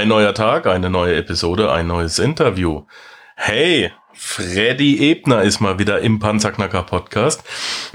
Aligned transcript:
Ein 0.00 0.08
neuer 0.08 0.32
Tag, 0.32 0.66
eine 0.66 0.88
neue 0.88 1.14
Episode, 1.16 1.70
ein 1.70 1.86
neues 1.86 2.18
Interview. 2.18 2.84
Hey, 3.36 3.92
Freddy 4.14 5.10
Ebner 5.10 5.42
ist 5.42 5.60
mal 5.60 5.78
wieder 5.78 6.00
im 6.00 6.18
Panzerknacker 6.18 6.84
Podcast. 6.84 7.44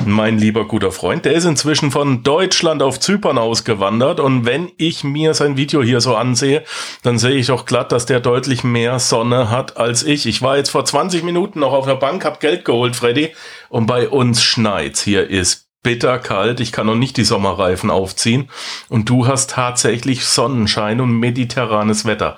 Mein 0.06 0.38
lieber 0.38 0.68
guter 0.68 0.92
Freund, 0.92 1.26
der 1.26 1.34
ist 1.34 1.46
inzwischen 1.46 1.90
von 1.90 2.22
Deutschland 2.22 2.84
auf 2.84 3.00
Zypern 3.00 3.40
ausgewandert 3.40 4.20
und 4.20 4.46
wenn 4.46 4.72
ich 4.78 5.04
mir 5.04 5.34
sein 5.34 5.58
Video 5.58 5.82
hier 5.82 6.00
so 6.00 6.16
ansehe, 6.16 6.64
dann 7.02 7.18
sehe 7.18 7.34
ich 7.34 7.50
auch 7.50 7.66
glatt, 7.66 7.92
dass 7.92 8.06
der 8.06 8.20
deutlich 8.20 8.64
mehr 8.64 9.00
Sonne 9.00 9.50
hat 9.50 9.78
als 9.78 10.04
ich. 10.04 10.28
Ich 10.28 10.44
war 10.44 10.58
jetzt 10.58 10.70
vor 10.70 10.86
20 10.86 11.24
Minuten 11.24 11.60
noch 11.62 11.74
auf 11.74 11.88
der 11.88 11.96
Bank, 11.96 12.24
hab 12.24 12.40
Geld 12.40 12.66
geholt, 12.66 12.96
Freddy, 12.96 13.34
und 13.70 13.88
bei 13.88 14.10
uns 14.10 14.44
schneit's. 14.44 15.02
Hier 15.02 15.28
ist 15.28 15.65
bitterkalt, 15.86 16.60
ich 16.60 16.72
kann 16.72 16.88
noch 16.88 16.96
nicht 16.96 17.16
die 17.16 17.24
Sommerreifen 17.24 17.92
aufziehen 17.92 18.50
und 18.90 19.08
du 19.08 19.28
hast 19.28 19.52
tatsächlich 19.52 20.26
Sonnenschein 20.26 21.00
und 21.00 21.20
mediterranes 21.20 22.06
Wetter. 22.06 22.38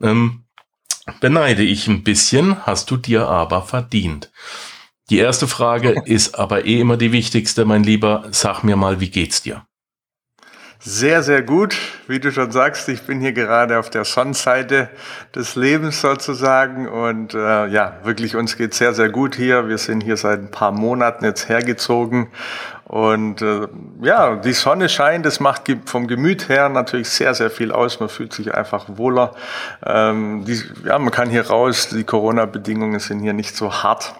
Ähm, 0.00 0.44
beneide 1.20 1.64
ich 1.64 1.88
ein 1.88 2.04
bisschen, 2.04 2.64
hast 2.64 2.92
du 2.92 2.96
dir 2.96 3.26
aber 3.26 3.62
verdient. 3.62 4.30
Die 5.10 5.18
erste 5.18 5.48
Frage 5.48 6.00
ist 6.04 6.38
aber 6.38 6.64
eh 6.64 6.78
immer 6.78 6.96
die 6.96 7.10
wichtigste, 7.10 7.64
mein 7.64 7.82
Lieber. 7.82 8.28
Sag 8.30 8.62
mir 8.62 8.76
mal, 8.76 9.00
wie 9.00 9.10
geht's 9.10 9.42
dir? 9.42 9.65
Sehr, 10.78 11.22
sehr 11.22 11.42
gut. 11.42 11.76
Wie 12.06 12.20
du 12.20 12.30
schon 12.30 12.50
sagst, 12.50 12.88
ich 12.88 13.02
bin 13.02 13.18
hier 13.20 13.32
gerade 13.32 13.78
auf 13.78 13.88
der 13.88 14.04
Sonnenseite 14.04 14.90
des 15.34 15.56
Lebens 15.56 16.00
sozusagen. 16.00 16.86
Und 16.86 17.34
äh, 17.34 17.66
ja, 17.66 17.94
wirklich, 18.04 18.36
uns 18.36 18.56
geht 18.56 18.74
sehr, 18.74 18.92
sehr 18.92 19.08
gut 19.08 19.34
hier. 19.34 19.68
Wir 19.68 19.78
sind 19.78 20.02
hier 20.02 20.16
seit 20.16 20.40
ein 20.40 20.50
paar 20.50 20.72
Monaten 20.72 21.24
jetzt 21.24 21.48
hergezogen. 21.48 22.28
Und 22.84 23.40
äh, 23.42 23.66
ja, 24.02 24.36
die 24.36 24.52
Sonne 24.52 24.88
scheint, 24.88 25.26
das 25.26 25.40
macht 25.40 25.62
vom 25.86 26.06
Gemüt 26.06 26.48
her 26.48 26.68
natürlich 26.68 27.08
sehr, 27.08 27.34
sehr 27.34 27.50
viel 27.50 27.72
aus. 27.72 27.98
Man 27.98 28.10
fühlt 28.10 28.32
sich 28.32 28.54
einfach 28.54 28.84
wohler. 28.88 29.34
Ähm, 29.84 30.44
die, 30.44 30.62
ja, 30.84 30.98
man 30.98 31.10
kann 31.10 31.30
hier 31.30 31.46
raus. 31.48 31.88
Die 31.88 32.04
Corona-Bedingungen 32.04 33.00
sind 33.00 33.20
hier 33.20 33.32
nicht 33.32 33.56
so 33.56 33.82
hart 33.82 34.14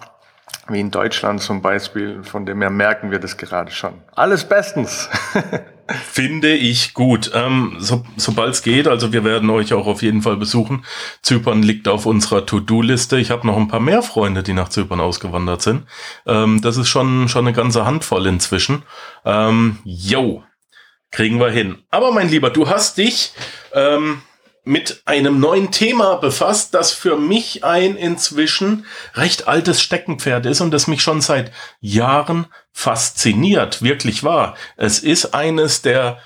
wie 0.69 0.79
in 0.79 0.91
Deutschland 0.91 1.41
zum 1.41 1.61
Beispiel. 1.61 2.23
Von 2.23 2.45
dem 2.45 2.61
her 2.61 2.69
merken 2.69 3.11
wir 3.11 3.19
das 3.19 3.37
gerade 3.37 3.71
schon. 3.71 3.93
Alles 4.15 4.47
bestens. 4.47 5.09
Finde 5.89 6.53
ich 6.53 6.93
gut. 6.93 7.31
Ähm, 7.33 7.77
so, 7.79 8.03
Sobald 8.17 8.53
es 8.53 8.61
geht, 8.61 8.87
also 8.87 9.13
wir 9.13 9.23
werden 9.23 9.49
euch 9.49 9.73
auch 9.73 9.87
auf 9.87 10.01
jeden 10.01 10.21
Fall 10.21 10.35
besuchen. 10.35 10.83
Zypern 11.21 11.63
liegt 11.63 11.87
auf 11.87 12.05
unserer 12.05 12.45
To-Do-Liste. 12.45 13.17
Ich 13.17 13.31
habe 13.31 13.47
noch 13.47 13.55
ein 13.55 13.69
paar 13.69 13.79
mehr 13.79 14.01
Freunde, 14.01 14.43
die 14.43 14.53
nach 14.53 14.69
Zypern 14.69 14.99
ausgewandert 14.99 15.61
sind. 15.61 15.85
Ähm, 16.25 16.61
das 16.61 16.75
ist 16.75 16.89
schon, 16.89 17.29
schon 17.29 17.47
eine 17.47 17.55
ganze 17.55 17.85
Handvoll 17.85 18.27
inzwischen. 18.27 18.83
Ähm, 19.23 19.77
yo, 19.85 20.43
kriegen 21.11 21.39
wir 21.39 21.51
hin. 21.51 21.77
Aber 21.89 22.11
mein 22.11 22.29
Lieber, 22.29 22.49
du 22.49 22.67
hast 22.67 22.97
dich 22.97 23.31
ähm, 23.73 24.21
mit 24.67 25.01
einem 25.05 25.39
neuen 25.39 25.71
Thema 25.71 26.15
befasst, 26.15 26.73
das 26.73 26.91
für 26.91 27.15
mich 27.15 27.63
ein 27.63 27.95
inzwischen 27.95 28.85
recht 29.13 29.47
altes 29.47 29.81
Steckenpferd 29.81 30.45
ist 30.45 30.59
und 30.59 30.71
das 30.71 30.87
mich 30.87 31.01
schon 31.01 31.21
seit 31.21 31.53
Jahren 31.79 32.47
fasziniert, 32.73 33.81
wirklich 33.81 34.25
wahr. 34.25 34.55
Es 34.75 34.99
ist 34.99 35.33
eines 35.33 35.83
der 35.83 36.19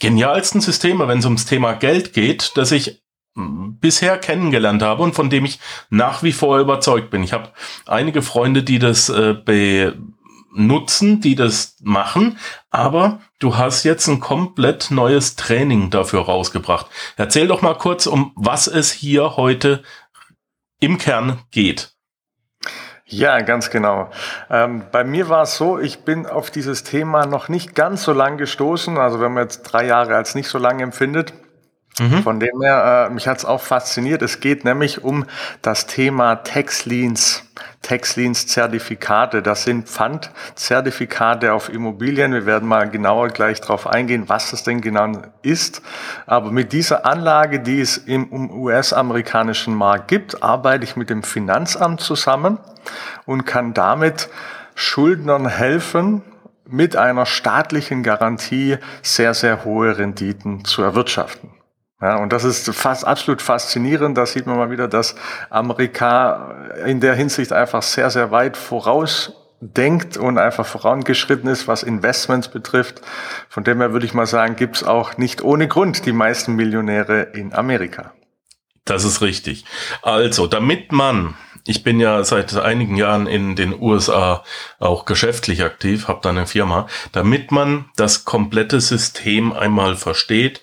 genialsten 0.00 0.60
Systeme, 0.60 1.06
wenn 1.06 1.20
es 1.20 1.24
ums 1.26 1.46
Thema 1.46 1.74
Geld 1.74 2.12
geht, 2.12 2.52
das 2.56 2.72
ich 2.72 3.00
bisher 3.34 4.18
kennengelernt 4.18 4.82
habe 4.82 5.04
und 5.04 5.14
von 5.14 5.30
dem 5.30 5.44
ich 5.44 5.60
nach 5.90 6.24
wie 6.24 6.32
vor 6.32 6.58
überzeugt 6.58 7.10
bin. 7.10 7.22
Ich 7.22 7.32
habe 7.32 7.50
einige 7.86 8.20
Freunde, 8.20 8.64
die 8.64 8.80
das 8.80 9.08
äh, 9.08 9.92
nutzen, 10.52 11.20
die 11.20 11.34
das 11.34 11.76
machen, 11.82 12.38
aber 12.70 13.20
du 13.38 13.56
hast 13.56 13.84
jetzt 13.84 14.08
ein 14.08 14.20
komplett 14.20 14.90
neues 14.90 15.36
Training 15.36 15.90
dafür 15.90 16.22
rausgebracht. 16.22 16.86
Erzähl 17.16 17.46
doch 17.46 17.62
mal 17.62 17.74
kurz, 17.76 18.06
um 18.06 18.32
was 18.34 18.66
es 18.66 18.90
hier 18.92 19.36
heute 19.36 19.82
im 20.80 20.98
Kern 20.98 21.40
geht. 21.50 21.92
Ja, 23.12 23.40
ganz 23.40 23.70
genau. 23.70 24.08
Ähm, 24.50 24.84
bei 24.92 25.02
mir 25.02 25.28
war 25.28 25.42
es 25.42 25.56
so, 25.56 25.80
ich 25.80 26.04
bin 26.04 26.26
auf 26.26 26.52
dieses 26.52 26.84
Thema 26.84 27.26
noch 27.26 27.48
nicht 27.48 27.74
ganz 27.74 28.04
so 28.04 28.12
lang 28.12 28.38
gestoßen. 28.38 28.98
Also 28.98 29.20
wenn 29.20 29.32
man 29.32 29.44
jetzt 29.44 29.62
drei 29.62 29.84
Jahre 29.84 30.14
als 30.14 30.36
nicht 30.36 30.48
so 30.48 30.58
lang 30.58 30.78
empfindet, 30.78 31.32
Mhm. 31.98 32.22
Von 32.22 32.40
dem 32.40 32.62
her, 32.62 33.08
äh, 33.08 33.12
mich 33.12 33.26
hat 33.26 33.38
es 33.38 33.44
auch 33.44 33.60
fasziniert. 33.60 34.22
Es 34.22 34.40
geht 34.40 34.64
nämlich 34.64 35.04
um 35.04 35.26
das 35.60 35.86
Thema 35.86 36.36
Tax-Liens, 36.36 37.44
Tax-Liens-Zertifikate. 37.82 39.42
Das 39.42 39.64
sind 39.64 39.88
Pfandzertifikate 39.88 41.52
auf 41.52 41.68
Immobilien. 41.68 42.32
Wir 42.32 42.46
werden 42.46 42.68
mal 42.68 42.88
genauer 42.88 43.28
gleich 43.28 43.60
darauf 43.60 43.86
eingehen, 43.86 44.28
was 44.28 44.50
das 44.50 44.62
denn 44.62 44.80
genau 44.80 45.12
ist. 45.42 45.82
Aber 46.26 46.50
mit 46.50 46.72
dieser 46.72 47.04
Anlage, 47.04 47.60
die 47.60 47.80
es 47.80 47.98
im 47.98 48.50
US-amerikanischen 48.50 49.74
Markt 49.74 50.08
gibt, 50.08 50.42
arbeite 50.42 50.84
ich 50.84 50.96
mit 50.96 51.10
dem 51.10 51.22
Finanzamt 51.22 52.00
zusammen 52.00 52.58
und 53.26 53.44
kann 53.44 53.74
damit 53.74 54.30
Schuldnern 54.74 55.48
helfen, 55.48 56.22
mit 56.66 56.94
einer 56.94 57.26
staatlichen 57.26 58.04
Garantie 58.04 58.78
sehr, 59.02 59.34
sehr 59.34 59.64
hohe 59.64 59.98
Renditen 59.98 60.64
zu 60.64 60.82
erwirtschaften. 60.82 61.50
Ja, 62.00 62.16
und 62.16 62.32
das 62.32 62.44
ist 62.44 62.74
fast 62.74 63.06
absolut 63.06 63.42
faszinierend. 63.42 64.16
Da 64.16 64.24
sieht 64.24 64.46
man 64.46 64.56
mal 64.56 64.70
wieder, 64.70 64.88
dass 64.88 65.14
Amerika 65.50 66.70
in 66.86 67.00
der 67.00 67.14
Hinsicht 67.14 67.52
einfach 67.52 67.82
sehr, 67.82 68.10
sehr 68.10 68.30
weit 68.30 68.56
voraus 68.56 69.34
denkt 69.60 70.16
und 70.16 70.38
einfach 70.38 70.64
vorangeschritten 70.64 71.50
ist, 71.50 71.68
was 71.68 71.82
Investments 71.82 72.48
betrifft. 72.48 73.02
Von 73.50 73.64
dem 73.64 73.80
her 73.80 73.92
würde 73.92 74.06
ich 74.06 74.14
mal 74.14 74.26
sagen, 74.26 74.56
gibt's 74.56 74.82
auch 74.82 75.18
nicht 75.18 75.42
ohne 75.42 75.68
Grund 75.68 76.06
die 76.06 76.12
meisten 76.12 76.56
Millionäre 76.56 77.22
in 77.34 77.52
Amerika. 77.52 78.12
Das 78.86 79.04
ist 79.04 79.20
richtig. 79.20 79.66
Also, 80.02 80.46
damit 80.46 80.92
man 80.92 81.34
ich 81.66 81.82
bin 81.82 82.00
ja 82.00 82.24
seit 82.24 82.56
einigen 82.56 82.96
Jahren 82.96 83.26
in 83.26 83.54
den 83.54 83.78
USA 83.78 84.44
auch 84.78 85.04
geschäftlich 85.04 85.62
aktiv, 85.62 86.08
habe 86.08 86.20
da 86.22 86.30
eine 86.30 86.46
Firma. 86.46 86.88
Damit 87.12 87.52
man 87.52 87.86
das 87.96 88.24
komplette 88.24 88.80
System 88.80 89.52
einmal 89.52 89.96
versteht, 89.96 90.62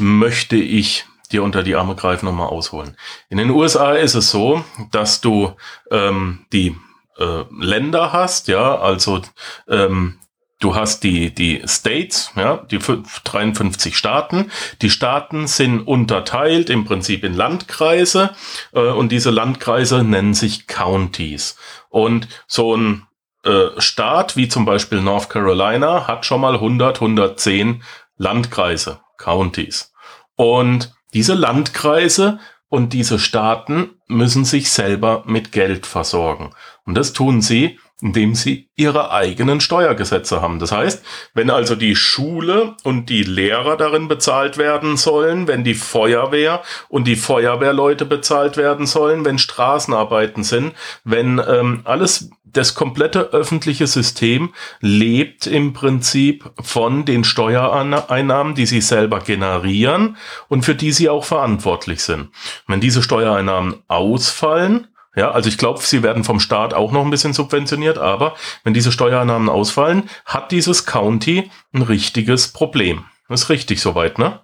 möchte 0.00 0.56
ich 0.56 1.06
dir 1.32 1.42
unter 1.42 1.62
die 1.62 1.74
Arme 1.74 1.94
greifen 1.94 2.26
und 2.26 2.36
mal 2.36 2.46
ausholen. 2.46 2.96
In 3.28 3.38
den 3.38 3.50
USA 3.50 3.92
ist 3.92 4.14
es 4.14 4.30
so, 4.30 4.64
dass 4.90 5.20
du 5.20 5.54
ähm, 5.90 6.46
die 6.52 6.76
äh, 7.18 7.44
Länder 7.60 8.12
hast, 8.12 8.48
ja, 8.48 8.78
also 8.78 9.20
ähm, 9.68 10.18
Du 10.60 10.74
hast 10.74 11.04
die, 11.04 11.32
die 11.32 11.62
States, 11.66 12.32
ja, 12.34 12.56
die 12.56 12.78
53 12.78 13.96
Staaten. 13.96 14.50
Die 14.82 14.90
Staaten 14.90 15.46
sind 15.46 15.82
unterteilt 15.82 16.68
im 16.68 16.84
Prinzip 16.84 17.22
in 17.22 17.34
Landkreise 17.34 18.30
äh, 18.72 18.80
und 18.80 19.12
diese 19.12 19.30
Landkreise 19.30 20.02
nennen 20.02 20.34
sich 20.34 20.66
Counties. 20.66 21.56
Und 21.90 22.26
so 22.48 22.74
ein 22.74 23.06
äh, 23.44 23.68
Staat 23.78 24.36
wie 24.36 24.48
zum 24.48 24.64
Beispiel 24.64 25.00
North 25.00 25.30
Carolina 25.30 26.08
hat 26.08 26.26
schon 26.26 26.40
mal 26.40 26.54
100, 26.54 26.96
110 26.96 27.84
Landkreise, 28.16 28.98
Counties. 29.18 29.92
Und 30.36 30.94
diese 31.12 31.34
Landkreise 31.34 32.38
und 32.68 32.92
diese 32.92 33.18
Staaten 33.18 33.96
müssen 34.06 34.44
sich 34.44 34.70
selber 34.70 35.24
mit 35.26 35.52
Geld 35.52 35.86
versorgen. 35.86 36.54
Und 36.84 36.94
das 36.94 37.12
tun 37.12 37.42
sie, 37.42 37.78
indem 38.00 38.34
sie 38.34 38.68
ihre 38.76 39.10
eigenen 39.10 39.60
Steuergesetze 39.60 40.40
haben. 40.40 40.60
Das 40.60 40.70
heißt, 40.70 41.04
wenn 41.34 41.50
also 41.50 41.74
die 41.74 41.96
Schule 41.96 42.76
und 42.84 43.10
die 43.10 43.24
Lehrer 43.24 43.76
darin 43.76 44.06
bezahlt 44.06 44.56
werden 44.56 44.96
sollen, 44.96 45.48
wenn 45.48 45.64
die 45.64 45.74
Feuerwehr 45.74 46.62
und 46.88 47.08
die 47.08 47.16
Feuerwehrleute 47.16 48.04
bezahlt 48.04 48.56
werden 48.56 48.86
sollen, 48.86 49.24
wenn 49.24 49.38
Straßenarbeiten 49.38 50.44
sind, 50.44 50.74
wenn 51.02 51.40
ähm, 51.44 51.80
alles, 51.84 52.30
das 52.44 52.74
komplette 52.74 53.32
öffentliche 53.32 53.86
System 53.86 54.54
lebt 54.80 55.46
im 55.46 55.72
Prinzip 55.72 56.50
von 56.60 57.04
den 57.04 57.24
Steuereinnahmen, 57.24 58.54
die 58.54 58.66
sie 58.66 58.80
selber 58.80 59.20
generieren 59.20 60.16
und 60.48 60.64
für 60.64 60.74
die 60.74 60.92
sie 60.92 61.08
auch 61.08 61.24
verantwortlich 61.24 62.02
sind. 62.02 62.30
Wenn 62.66 62.80
diese 62.80 63.02
Steuereinnahmen 63.02 63.82
ausfallen, 63.86 64.87
ja, 65.16 65.30
also 65.30 65.48
ich 65.48 65.58
glaube, 65.58 65.80
sie 65.82 66.02
werden 66.02 66.24
vom 66.24 66.40
Staat 66.40 66.74
auch 66.74 66.92
noch 66.92 67.04
ein 67.04 67.10
bisschen 67.10 67.32
subventioniert, 67.32 67.98
aber 67.98 68.34
wenn 68.64 68.74
diese 68.74 68.92
Steuereinnahmen 68.92 69.48
ausfallen, 69.48 70.08
hat 70.24 70.52
dieses 70.52 70.86
County 70.86 71.50
ein 71.72 71.82
richtiges 71.82 72.48
Problem. 72.48 73.04
Das 73.28 73.42
ist 73.42 73.48
richtig 73.48 73.80
soweit, 73.80 74.18
ne? 74.18 74.40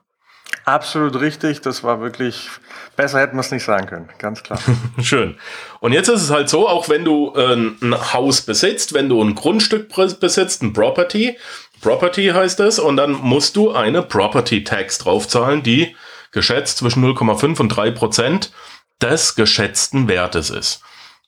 Absolut 0.65 1.21
richtig. 1.21 1.61
Das 1.61 1.85
war 1.85 2.01
wirklich, 2.01 2.49
besser 2.97 3.21
hätten 3.21 3.37
wir 3.37 3.41
es 3.41 3.51
nicht 3.51 3.65
sagen 3.65 3.87
können. 3.87 4.09
Ganz 4.19 4.43
klar. 4.43 4.59
Schön. 5.03 5.37
Und 5.81 5.93
jetzt 5.93 6.09
ist 6.09 6.23
es 6.23 6.31
halt 6.31 6.49
so, 6.49 6.69
auch 6.69 6.89
wenn 6.89 7.05
du 7.05 7.35
äh, 7.35 7.55
ein 7.55 8.13
Haus 8.13 8.43
besitzt, 8.43 8.95
wenn 8.95 9.09
du 9.09 9.23
ein 9.23 9.35
Grundstück 9.35 9.89
besitzt, 10.21 10.63
ein 10.63 10.73
Property, 10.73 11.37
Property 11.83 12.29
heißt 12.29 12.61
es, 12.61 12.79
und 12.79 12.97
dann 12.97 13.13
musst 13.13 13.57
du 13.57 13.73
eine 13.73 14.03
Property 14.03 14.65
Tax 14.65 14.99
draufzahlen, 14.99 15.63
die 15.63 15.95
geschätzt 16.31 16.79
zwischen 16.79 17.05
0,5 17.05 17.61
und 17.61 17.69
3 17.69 17.91
Prozent 17.91 18.51
des 19.01 19.35
geschätzten 19.35 20.09
Wertes 20.09 20.51
ist. 20.51 20.83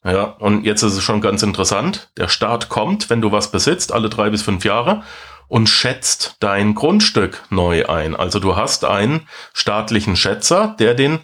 Ja, 0.04 0.22
und 0.22 0.64
jetzt 0.64 0.82
ist 0.82 0.94
es 0.94 1.02
schon 1.02 1.20
ganz 1.20 1.42
interessant. 1.42 2.10
Der 2.16 2.28
Staat 2.28 2.68
kommt, 2.68 3.10
wenn 3.10 3.20
du 3.20 3.32
was 3.32 3.50
besitzt, 3.50 3.92
alle 3.92 4.08
drei 4.08 4.30
bis 4.30 4.42
fünf 4.42 4.64
Jahre 4.64 5.02
und 5.48 5.68
schätzt 5.68 6.36
dein 6.40 6.74
Grundstück 6.74 7.42
neu 7.50 7.86
ein. 7.86 8.14
Also 8.14 8.38
du 8.38 8.56
hast 8.56 8.84
einen 8.84 9.28
staatlichen 9.52 10.16
Schätzer, 10.16 10.76
der 10.78 10.94
den 10.94 11.20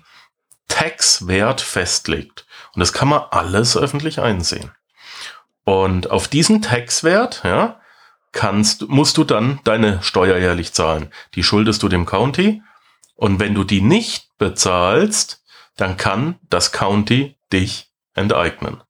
Taxwert 0.69 1.61
festlegt. 1.61 2.47
Und 2.75 2.81
das 2.81 2.93
kann 2.93 3.09
man 3.09 3.23
alles 3.31 3.77
öffentlich 3.77 4.21
einsehen. 4.21 4.73
Und 5.65 6.11
auf 6.11 6.29
diesen 6.29 6.63
Taxwert, 6.63 7.43
ja, 7.45 7.81
kannst, 8.33 8.89
musst 8.89 9.17
du 9.17 9.25
dann 9.25 9.61
deine 9.65 10.03
Steuer 10.03 10.39
jährlich 10.39 10.73
zahlen. 10.73 11.13
Die 11.35 11.43
schuldest 11.43 11.83
du 11.83 11.89
dem 11.89 12.07
County. 12.07 12.63
Und 13.15 13.39
wenn 13.39 13.55
du 13.55 13.63
die 13.63 13.83
nicht 13.83 14.31
bezahlst, 14.39 15.42
dann 15.77 15.97
kann 15.97 16.39
das 16.49 16.73
County 16.73 17.37
dich 17.53 17.91
enteignen. 18.15 18.83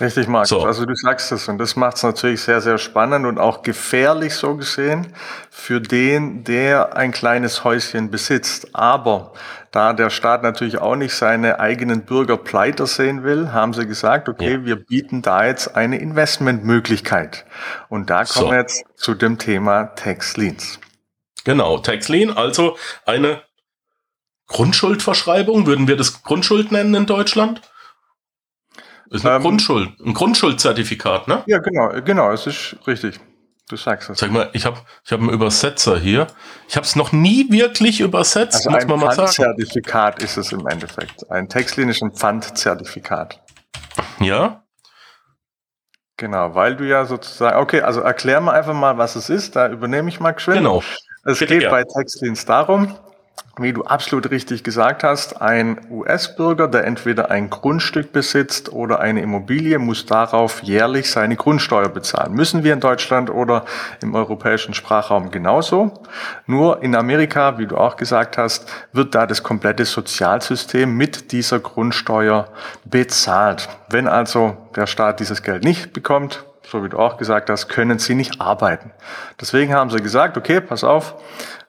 Richtig, 0.00 0.26
Markus. 0.26 0.48
So. 0.48 0.64
Also 0.64 0.86
du 0.86 0.94
sagst 0.94 1.32
es 1.32 1.48
und 1.48 1.58
das 1.58 1.76
macht 1.76 1.96
es 1.96 2.02
natürlich 2.02 2.40
sehr, 2.40 2.62
sehr 2.62 2.78
spannend 2.78 3.26
und 3.26 3.38
auch 3.38 3.62
gefährlich 3.62 4.34
so 4.34 4.56
gesehen 4.56 5.14
für 5.50 5.82
den, 5.82 6.44
der 6.44 6.96
ein 6.96 7.12
kleines 7.12 7.62
Häuschen 7.62 8.10
besitzt. 8.10 8.74
Aber 8.74 9.34
da 9.70 9.92
der 9.92 10.08
Staat 10.08 10.42
natürlich 10.42 10.78
auch 10.78 10.96
nicht 10.96 11.14
seine 11.14 11.60
eigenen 11.60 12.06
Bürger 12.06 12.38
pleiter 12.38 12.86
sehen 12.86 13.22
will, 13.22 13.52
haben 13.52 13.74
sie 13.74 13.86
gesagt, 13.86 14.30
okay, 14.30 14.54
ja. 14.54 14.64
wir 14.64 14.76
bieten 14.76 15.20
da 15.20 15.44
jetzt 15.44 15.76
eine 15.76 15.98
Investmentmöglichkeit. 15.98 17.44
Und 17.90 18.08
da 18.08 18.24
kommen 18.24 18.46
so. 18.46 18.50
wir 18.50 18.58
jetzt 18.58 18.84
zu 18.96 19.14
dem 19.14 19.36
Thema 19.36 19.94
Tax 19.94 20.38
Liens. 20.38 20.80
Genau, 21.44 21.78
Tax 21.78 22.08
Lien, 22.08 22.30
also 22.34 22.78
eine 23.04 23.42
Grundschuldverschreibung, 24.52 25.66
würden 25.66 25.88
wir 25.88 25.96
das 25.96 26.22
Grundschuld 26.22 26.70
nennen 26.70 26.94
in 26.94 27.06
Deutschland? 27.06 27.60
Ist 29.10 29.26
eine 29.26 29.36
ähm, 29.36 29.42
Grundschuld, 29.42 30.00
ein 30.00 30.14
Grundschuldzertifikat, 30.14 31.28
ne? 31.28 31.42
Ja, 31.46 31.58
genau, 31.58 31.90
genau, 32.02 32.30
es 32.30 32.46
ist 32.46 32.76
richtig. 32.86 33.20
Du 33.68 33.76
sagst 33.76 34.10
es. 34.10 34.18
Sag 34.18 34.30
mal, 34.30 34.50
ich 34.52 34.66
habe 34.66 34.78
ich 35.04 35.12
hab 35.12 35.20
einen 35.20 35.30
Übersetzer 35.30 35.98
hier. 35.98 36.26
Ich 36.68 36.76
habe 36.76 36.84
es 36.84 36.96
noch 36.96 37.12
nie 37.12 37.50
wirklich 37.50 38.00
übersetzt, 38.00 38.66
also 38.66 38.70
muss 38.70 38.86
man 38.86 39.00
mal 39.00 39.14
sagen. 39.14 39.28
Ein 39.28 39.56
Pfandzertifikat 39.56 40.22
ist 40.22 40.36
es 40.36 40.52
im 40.52 40.66
Endeffekt. 40.66 41.30
Ein 41.30 41.48
textlinischen 41.48 42.12
Pfandzertifikat. 42.12 43.40
Ja? 44.20 44.62
Genau, 46.16 46.54
weil 46.54 46.76
du 46.76 46.86
ja 46.86 47.04
sozusagen, 47.04 47.56
okay, 47.58 47.80
also 47.80 48.00
erklär 48.00 48.40
mal 48.40 48.52
einfach 48.52 48.74
mal, 48.74 48.98
was 48.98 49.16
es 49.16 49.30
ist, 49.30 49.56
da 49.56 49.68
übernehme 49.68 50.08
ich 50.08 50.20
mal 50.20 50.32
geschwind. 50.32 50.58
Genau. 50.58 50.82
Es 51.24 51.38
Bitte 51.38 51.54
geht 51.54 51.60
gern. 51.60 51.70
bei 51.70 51.84
Textlinks 51.84 52.44
darum, 52.44 52.96
wie 53.58 53.72
du 53.72 53.84
absolut 53.84 54.30
richtig 54.30 54.64
gesagt 54.64 55.04
hast, 55.04 55.42
ein 55.42 55.78
US-Bürger, 55.90 56.68
der 56.68 56.84
entweder 56.84 57.30
ein 57.30 57.50
Grundstück 57.50 58.10
besitzt 58.12 58.72
oder 58.72 59.00
eine 59.00 59.20
Immobilie, 59.20 59.78
muss 59.78 60.06
darauf 60.06 60.62
jährlich 60.62 61.10
seine 61.10 61.36
Grundsteuer 61.36 61.90
bezahlen. 61.90 62.32
Müssen 62.32 62.64
wir 62.64 62.72
in 62.72 62.80
Deutschland 62.80 63.28
oder 63.28 63.66
im 64.00 64.14
europäischen 64.14 64.72
Sprachraum 64.72 65.30
genauso. 65.30 65.92
Nur 66.46 66.82
in 66.82 66.94
Amerika, 66.94 67.58
wie 67.58 67.66
du 67.66 67.76
auch 67.76 67.96
gesagt 67.96 68.38
hast, 68.38 68.66
wird 68.92 69.14
da 69.14 69.26
das 69.26 69.42
komplette 69.42 69.84
Sozialsystem 69.84 70.96
mit 70.96 71.32
dieser 71.32 71.60
Grundsteuer 71.60 72.48
bezahlt. 72.84 73.68
Wenn 73.90 74.08
also 74.08 74.56
der 74.74 74.86
Staat 74.86 75.20
dieses 75.20 75.42
Geld 75.42 75.62
nicht 75.62 75.92
bekommt, 75.92 76.46
so 76.72 76.82
wie 76.82 76.88
du 76.88 76.98
auch 76.98 77.18
gesagt 77.18 77.50
hast, 77.50 77.68
können 77.68 77.98
sie 77.98 78.14
nicht 78.14 78.40
arbeiten. 78.40 78.90
Deswegen 79.40 79.74
haben 79.74 79.90
sie 79.90 80.02
gesagt, 80.02 80.36
okay, 80.36 80.60
pass 80.60 80.82
auf, 80.82 81.14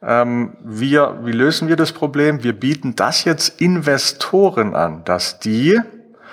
ähm, 0.02 0.56
wir, 0.64 1.20
wie 1.24 1.34
lösen 1.34 1.68
wir 1.68 1.76
das 1.76 1.92
Problem? 1.92 2.42
Wir 2.44 2.54
bieten 2.54 2.96
das 2.96 3.26
jetzt 3.26 3.62
Investoren 3.62 4.76
an, 4.76 5.04
dass 5.04 5.40
die 5.40 5.80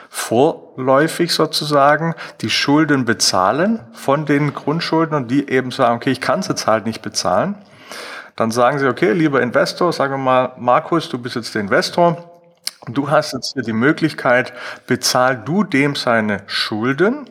vorläufig 0.08 1.32
sozusagen 1.32 2.14
die 2.40 2.50
Schulden 2.50 3.05
bezahlen 3.05 3.81
von 3.93 4.25
den 4.25 4.55
Grundschulden 4.55 5.17
und 5.17 5.31
die 5.31 5.50
eben 5.50 5.70
sagen, 5.72 5.96
okay, 5.96 6.11
ich 6.11 6.20
kann 6.20 6.40
es 6.40 6.49
jetzt 6.49 6.67
halt 6.67 6.87
nicht 6.87 7.02
bezahlen. 7.02 7.56
Dann 8.37 8.52
sagen 8.52 8.78
sie, 8.78 8.88
okay, 8.88 9.12
lieber 9.12 9.43
Investor, 9.43 9.93
sagen 9.93 10.14
wir 10.14 10.19
mal, 10.19 10.52
Markus, 10.58 11.08
du 11.08 11.19
bist 11.19 11.34
jetzt 11.37 11.55
der 11.55 11.62
Investor, 11.62 12.40
du 12.87 13.11
hast 13.11 13.32
jetzt 13.32 13.52
hier 13.52 13.62
die 13.62 13.72
Möglichkeit, 13.72 14.52
bezahl 14.87 15.37
du 15.37 15.64
dem 15.64 15.94
seine 15.96 16.38
Schulden 16.46 17.28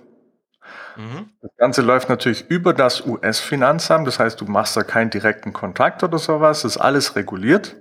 Mhm. 0.99 1.29
Das 1.41 1.51
Ganze 1.57 1.81
läuft 1.81 2.09
natürlich 2.09 2.49
über 2.49 2.73
das 2.73 3.05
US-Finanzamt, 3.05 4.05
das 4.05 4.19
heißt, 4.19 4.41
du 4.41 4.45
machst 4.45 4.75
da 4.75 4.83
keinen 4.83 5.09
direkten 5.09 5.53
Kontakt 5.53 6.03
oder 6.03 6.17
sowas, 6.17 6.63
das 6.63 6.75
ist 6.75 6.77
alles 6.77 7.15
reguliert. 7.15 7.77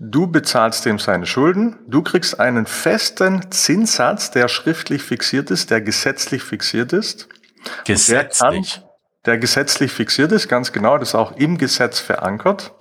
Du 0.00 0.26
bezahlst 0.26 0.84
dem 0.84 0.98
seine 0.98 1.26
Schulden, 1.26 1.78
du 1.86 2.02
kriegst 2.02 2.40
einen 2.40 2.66
festen 2.66 3.52
Zinssatz, 3.52 4.32
der 4.32 4.48
schriftlich 4.48 5.04
fixiert 5.04 5.52
ist, 5.52 5.70
der 5.70 5.80
gesetzlich 5.80 6.42
fixiert 6.42 6.92
ist. 6.92 7.28
Gesetzlich? 7.84 8.74
Der, 9.24 9.34
der 9.34 9.38
gesetzlich 9.38 9.92
fixiert 9.92 10.32
ist, 10.32 10.48
ganz 10.48 10.72
genau, 10.72 10.98
das 10.98 11.10
ist 11.10 11.14
auch 11.14 11.36
im 11.36 11.58
Gesetz 11.58 12.00
verankert. 12.00 12.74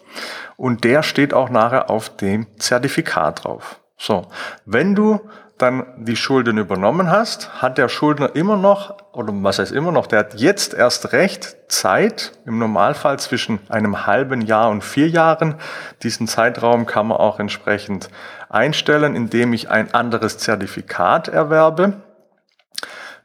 Und 0.57 0.83
der 0.83 1.03
steht 1.03 1.31
auch 1.31 1.51
nachher 1.51 1.91
auf 1.91 2.17
dem 2.17 2.47
Zertifikat 2.57 3.43
drauf. 3.43 3.81
So, 3.97 4.29
wenn 4.65 4.95
du 4.95 5.19
dann 5.57 5.85
die 5.97 6.17
Schulden 6.17 6.57
übernommen 6.57 7.09
hast, 7.09 7.61
hat 7.61 7.77
der 7.77 7.87
Schuldner 7.87 8.35
immer 8.35 8.57
noch, 8.57 8.97
oder 9.13 9.31
was 9.33 9.59
heißt 9.59 9.71
immer 9.71 9.91
noch, 9.91 10.07
der 10.07 10.19
hat 10.19 10.35
jetzt 10.35 10.73
erst 10.73 11.13
recht 11.13 11.55
Zeit, 11.69 12.33
im 12.45 12.59
Normalfall 12.59 13.19
zwischen 13.19 13.59
einem 13.69 14.05
halben 14.05 14.41
Jahr 14.41 14.69
und 14.69 14.83
vier 14.83 15.07
Jahren. 15.07 15.55
Diesen 16.03 16.27
Zeitraum 16.27 16.85
kann 16.85 17.07
man 17.07 17.17
auch 17.17 17.39
entsprechend 17.39 18.09
einstellen, 18.49 19.15
indem 19.15 19.53
ich 19.53 19.69
ein 19.69 19.93
anderes 19.93 20.37
Zertifikat 20.37 21.29
erwerbe, 21.29 22.01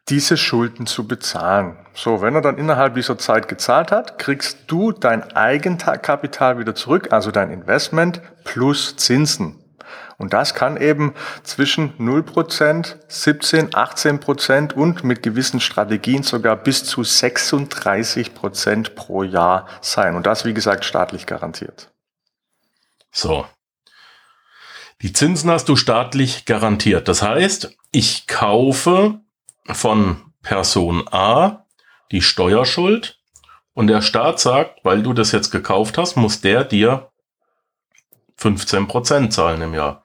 diese 0.09 0.37
Schulden 0.37 0.87
zu 0.87 1.07
bezahlen. 1.07 1.77
So, 1.95 2.23
wenn 2.23 2.35
er 2.35 2.41
dann 2.41 2.59
innerhalb 2.59 2.95
dieser 2.95 3.19
Zeit 3.19 3.49
gezahlt 3.49 3.91
hat, 3.93 4.19
kriegst 4.19 4.59
du 4.69 4.93
dein 4.93 5.33
Eigenkapital 5.37 6.59
wieder 6.59 6.75
zurück, 6.75 7.13
also 7.13 7.31
dein 7.31 7.51
Investment 7.51 8.21
plus 8.45 8.97
Zinsen. 8.97 9.60
Und 10.21 10.35
das 10.35 10.53
kann 10.53 10.77
eben 10.77 11.15
zwischen 11.45 11.97
0%, 11.97 12.97
17, 13.09 13.71
18% 13.71 14.75
und 14.75 15.03
mit 15.03 15.23
gewissen 15.23 15.61
Strategien 15.61 16.23
sogar 16.23 16.57
bis 16.57 16.85
zu 16.85 17.01
36% 17.01 18.91
pro 18.91 19.23
Jahr 19.23 19.67
sein. 19.81 20.17
Und 20.17 20.27
das, 20.27 20.45
wie 20.45 20.53
gesagt, 20.53 20.85
staatlich 20.85 21.25
garantiert. 21.25 21.91
So. 23.11 23.47
Die 25.01 25.15
Zinsen 25.15 25.51
hast 25.51 25.71
du 25.71 25.77
staatlich 25.77 26.45
garantiert. 26.45 27.09
Das 27.09 27.23
heißt, 27.23 27.75
ich 27.91 28.27
kaufe 28.27 29.21
von 29.69 30.21
Person 30.43 31.09
A 31.11 31.65
die 32.13 32.21
Steuerschuld 32.21 33.19
und 33.73 33.87
der 33.87 34.03
Staat 34.03 34.39
sagt, 34.39 34.85
weil 34.85 35.03
du 35.03 35.15
das 35.15 35.33
jetzt 35.33 35.51
gekauft 35.51 35.97
hast, 35.97 36.17
muss 36.17 36.43
der 36.43 36.65
dir 36.65 37.11
15% 38.39 39.31
zahlen 39.31 39.63
im 39.63 39.73
Jahr. 39.73 40.00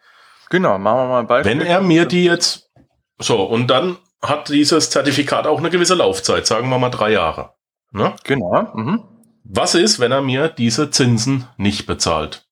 Genau, 0.49 0.77
machen 0.77 0.97
wir 0.97 1.07
mal 1.07 1.19
ein 1.19 1.27
Beispiel. 1.27 1.59
Wenn 1.59 1.65
er 1.65 1.81
mir 1.81 2.05
die 2.05 2.25
jetzt, 2.25 2.69
so, 3.17 3.43
und 3.43 3.67
dann 3.67 3.97
hat 4.21 4.49
dieses 4.49 4.89
Zertifikat 4.89 5.47
auch 5.47 5.59
eine 5.59 5.69
gewisse 5.69 5.95
Laufzeit, 5.95 6.47
sagen 6.47 6.69
wir 6.69 6.79
mal 6.79 6.89
drei 6.89 7.11
Jahre. 7.11 7.53
Ne? 7.91 8.13
Genau. 8.23 8.71
Mhm. 8.73 9.03
Was 9.43 9.75
ist, 9.75 9.99
wenn 9.99 10.11
er 10.11 10.21
mir 10.21 10.49
diese 10.49 10.89
Zinsen 10.89 11.47
nicht 11.57 11.85
bezahlt? 11.85 12.47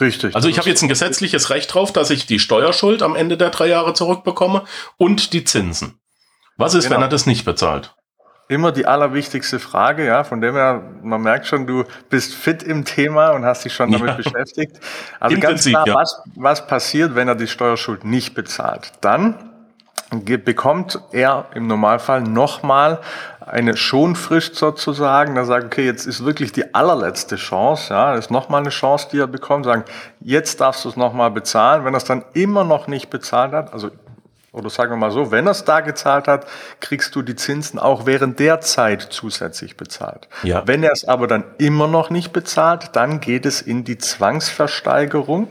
Richtig. 0.00 0.34
Also 0.34 0.48
ich 0.48 0.58
habe 0.58 0.68
jetzt 0.68 0.82
ein 0.82 0.88
gesetzliches 0.88 1.50
Recht 1.50 1.72
drauf, 1.72 1.92
dass 1.92 2.10
ich 2.10 2.26
die 2.26 2.38
Steuerschuld 2.38 3.02
am 3.02 3.14
Ende 3.14 3.36
der 3.36 3.50
drei 3.50 3.68
Jahre 3.68 3.94
zurückbekomme 3.94 4.64
und 4.96 5.32
die 5.32 5.44
Zinsen. 5.44 6.00
Was 6.56 6.74
ist, 6.74 6.84
genau. 6.84 6.96
wenn 6.96 7.02
er 7.02 7.08
das 7.08 7.26
nicht 7.26 7.44
bezahlt? 7.44 7.94
Immer 8.52 8.70
die 8.70 8.86
allerwichtigste 8.86 9.58
Frage, 9.58 10.06
ja, 10.06 10.24
von 10.24 10.40
dem 10.40 10.54
her, 10.54 10.82
man 11.02 11.22
merkt 11.22 11.46
schon, 11.46 11.66
du 11.66 11.84
bist 12.10 12.34
fit 12.34 12.62
im 12.62 12.84
Thema 12.84 13.30
und 13.30 13.44
hast 13.44 13.64
dich 13.64 13.72
schon 13.72 13.90
damit 13.90 14.08
ja. 14.08 14.14
beschäftigt. 14.14 14.78
Also 15.18 15.34
Im 15.34 15.40
ganz 15.40 15.54
Prinzip, 15.54 15.72
klar, 15.72 15.88
ja. 15.88 15.94
was, 15.94 16.22
was 16.36 16.66
passiert, 16.66 17.14
wenn 17.14 17.28
er 17.28 17.34
die 17.34 17.46
Steuerschuld 17.46 18.04
nicht 18.04 18.34
bezahlt? 18.34 18.92
Dann 19.00 19.34
bekommt 20.44 21.00
er 21.12 21.46
im 21.54 21.66
Normalfall 21.66 22.20
nochmal 22.20 23.00
eine 23.40 23.76
Schonfrist 23.76 24.56
sozusagen, 24.56 25.34
da 25.34 25.44
sagt, 25.44 25.64
okay, 25.64 25.86
jetzt 25.86 26.06
ist 26.06 26.24
wirklich 26.24 26.52
die 26.52 26.74
allerletzte 26.74 27.36
Chance, 27.36 27.92
ja, 27.92 28.14
das 28.14 28.26
ist 28.26 28.30
nochmal 28.30 28.60
eine 28.60 28.68
Chance, 28.68 29.08
die 29.10 29.18
er 29.18 29.26
bekommt, 29.26 29.64
sagen, 29.64 29.84
jetzt 30.20 30.60
darfst 30.60 30.84
du 30.84 30.90
es 30.90 30.96
nochmal 30.96 31.30
bezahlen. 31.30 31.84
Wenn 31.84 31.94
er 31.94 31.98
es 31.98 32.04
dann 32.04 32.24
immer 32.34 32.64
noch 32.64 32.86
nicht 32.86 33.08
bezahlt 33.08 33.52
hat, 33.52 33.72
also 33.72 33.90
oder 34.52 34.68
sagen 34.68 34.92
wir 34.92 34.96
mal 34.96 35.10
so, 35.10 35.30
wenn 35.30 35.46
er 35.46 35.52
es 35.52 35.64
da 35.64 35.80
gezahlt 35.80 36.28
hat, 36.28 36.46
kriegst 36.80 37.14
du 37.14 37.22
die 37.22 37.36
Zinsen 37.36 37.78
auch 37.78 38.04
während 38.04 38.38
der 38.38 38.60
Zeit 38.60 39.02
zusätzlich 39.02 39.76
bezahlt. 39.76 40.28
Ja. 40.42 40.62
Wenn 40.66 40.82
er 40.82 40.92
es 40.92 41.06
aber 41.06 41.26
dann 41.26 41.44
immer 41.58 41.88
noch 41.88 42.10
nicht 42.10 42.32
bezahlt, 42.32 42.90
dann 42.92 43.20
geht 43.20 43.46
es 43.46 43.62
in 43.62 43.84
die 43.84 43.98
Zwangsversteigerung. 43.98 45.48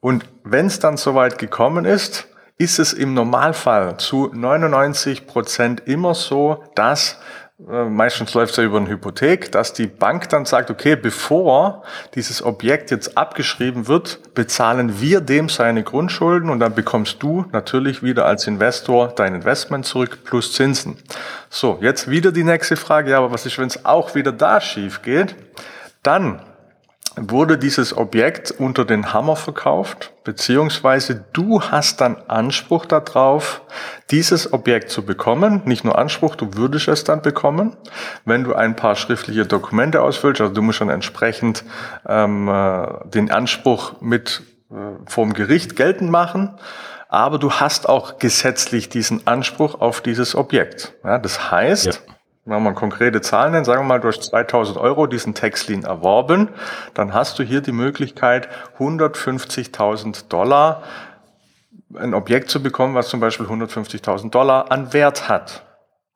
Und 0.00 0.26
wenn 0.44 0.66
es 0.66 0.78
dann 0.78 0.98
soweit 0.98 1.38
gekommen 1.38 1.86
ist, 1.86 2.28
ist 2.58 2.78
es 2.78 2.92
im 2.92 3.14
Normalfall 3.14 3.96
zu 3.96 4.30
99 4.32 5.26
Prozent 5.26 5.82
immer 5.86 6.14
so, 6.14 6.62
dass 6.74 7.18
meistens 7.66 8.34
läuft 8.34 8.52
es 8.52 8.56
ja 8.58 8.64
über 8.64 8.76
eine 8.78 8.88
Hypothek, 8.88 9.50
dass 9.50 9.72
die 9.72 9.86
Bank 9.86 10.28
dann 10.28 10.44
sagt, 10.44 10.70
okay, 10.70 10.96
bevor 10.96 11.82
dieses 12.14 12.42
Objekt 12.44 12.90
jetzt 12.90 13.16
abgeschrieben 13.16 13.88
wird, 13.88 14.34
bezahlen 14.34 15.00
wir 15.00 15.20
dem 15.20 15.48
seine 15.48 15.82
Grundschulden 15.82 16.50
und 16.50 16.60
dann 16.60 16.74
bekommst 16.74 17.22
du 17.22 17.46
natürlich 17.52 18.02
wieder 18.02 18.26
als 18.26 18.46
Investor 18.46 19.08
dein 19.08 19.34
Investment 19.34 19.86
zurück 19.86 20.18
plus 20.24 20.52
Zinsen. 20.52 20.96
So, 21.48 21.78
jetzt 21.80 22.10
wieder 22.10 22.32
die 22.32 22.44
nächste 22.44 22.76
Frage, 22.76 23.10
ja, 23.10 23.18
aber 23.18 23.32
was 23.32 23.46
ist, 23.46 23.58
wenn 23.58 23.68
es 23.68 23.84
auch 23.84 24.14
wieder 24.14 24.32
da 24.32 24.60
schief 24.60 25.02
geht? 25.02 25.34
Dann 26.02 26.40
wurde 27.16 27.58
dieses 27.58 27.96
Objekt 27.96 28.50
unter 28.50 28.84
den 28.84 29.12
Hammer 29.12 29.36
verkauft, 29.36 30.12
beziehungsweise 30.24 31.24
du 31.32 31.62
hast 31.62 32.00
dann 32.00 32.16
Anspruch 32.28 32.86
darauf, 32.86 33.62
dieses 34.10 34.52
Objekt 34.52 34.90
zu 34.90 35.04
bekommen. 35.04 35.62
Nicht 35.64 35.84
nur 35.84 35.98
Anspruch, 35.98 36.36
du 36.36 36.54
würdest 36.54 36.88
es 36.88 37.04
dann 37.04 37.22
bekommen, 37.22 37.76
wenn 38.24 38.44
du 38.44 38.54
ein 38.54 38.76
paar 38.76 38.96
schriftliche 38.96 39.46
Dokumente 39.46 40.02
ausfüllst. 40.02 40.40
Also 40.40 40.54
du 40.54 40.62
musst 40.62 40.80
dann 40.80 40.90
entsprechend 40.90 41.64
ähm, 42.06 42.48
äh, 42.48 42.86
den 43.08 43.30
Anspruch 43.30 44.00
mit 44.00 44.42
äh, 44.70 44.74
vom 45.06 45.34
Gericht 45.34 45.76
geltend 45.76 46.10
machen. 46.10 46.56
Aber 47.08 47.38
du 47.38 47.52
hast 47.52 47.88
auch 47.88 48.18
gesetzlich 48.18 48.88
diesen 48.88 49.26
Anspruch 49.26 49.80
auf 49.80 50.00
dieses 50.00 50.34
Objekt. 50.34 50.94
Ja, 51.04 51.18
das 51.18 51.52
heißt, 51.52 51.86
ja 51.86 51.92
wenn 52.44 52.62
man 52.62 52.74
konkrete 52.74 53.20
Zahlen 53.20 53.52
nennt, 53.52 53.66
sagen 53.66 53.82
wir 53.82 53.86
mal, 53.86 54.00
du 54.00 54.08
hast 54.08 54.22
2000 54.24 54.76
Euro 54.76 55.06
diesen 55.06 55.34
Textlin 55.34 55.84
erworben, 55.84 56.48
dann 56.92 57.14
hast 57.14 57.38
du 57.38 57.42
hier 57.42 57.62
die 57.62 57.72
Möglichkeit, 57.72 58.48
150.000 58.78 60.28
Dollar 60.28 60.82
ein 61.94 62.12
Objekt 62.12 62.50
zu 62.50 62.62
bekommen, 62.62 62.94
was 62.94 63.08
zum 63.08 63.20
Beispiel 63.20 63.46
150.000 63.46 64.30
Dollar 64.30 64.70
an 64.70 64.92
Wert 64.92 65.28
hat. 65.28 65.64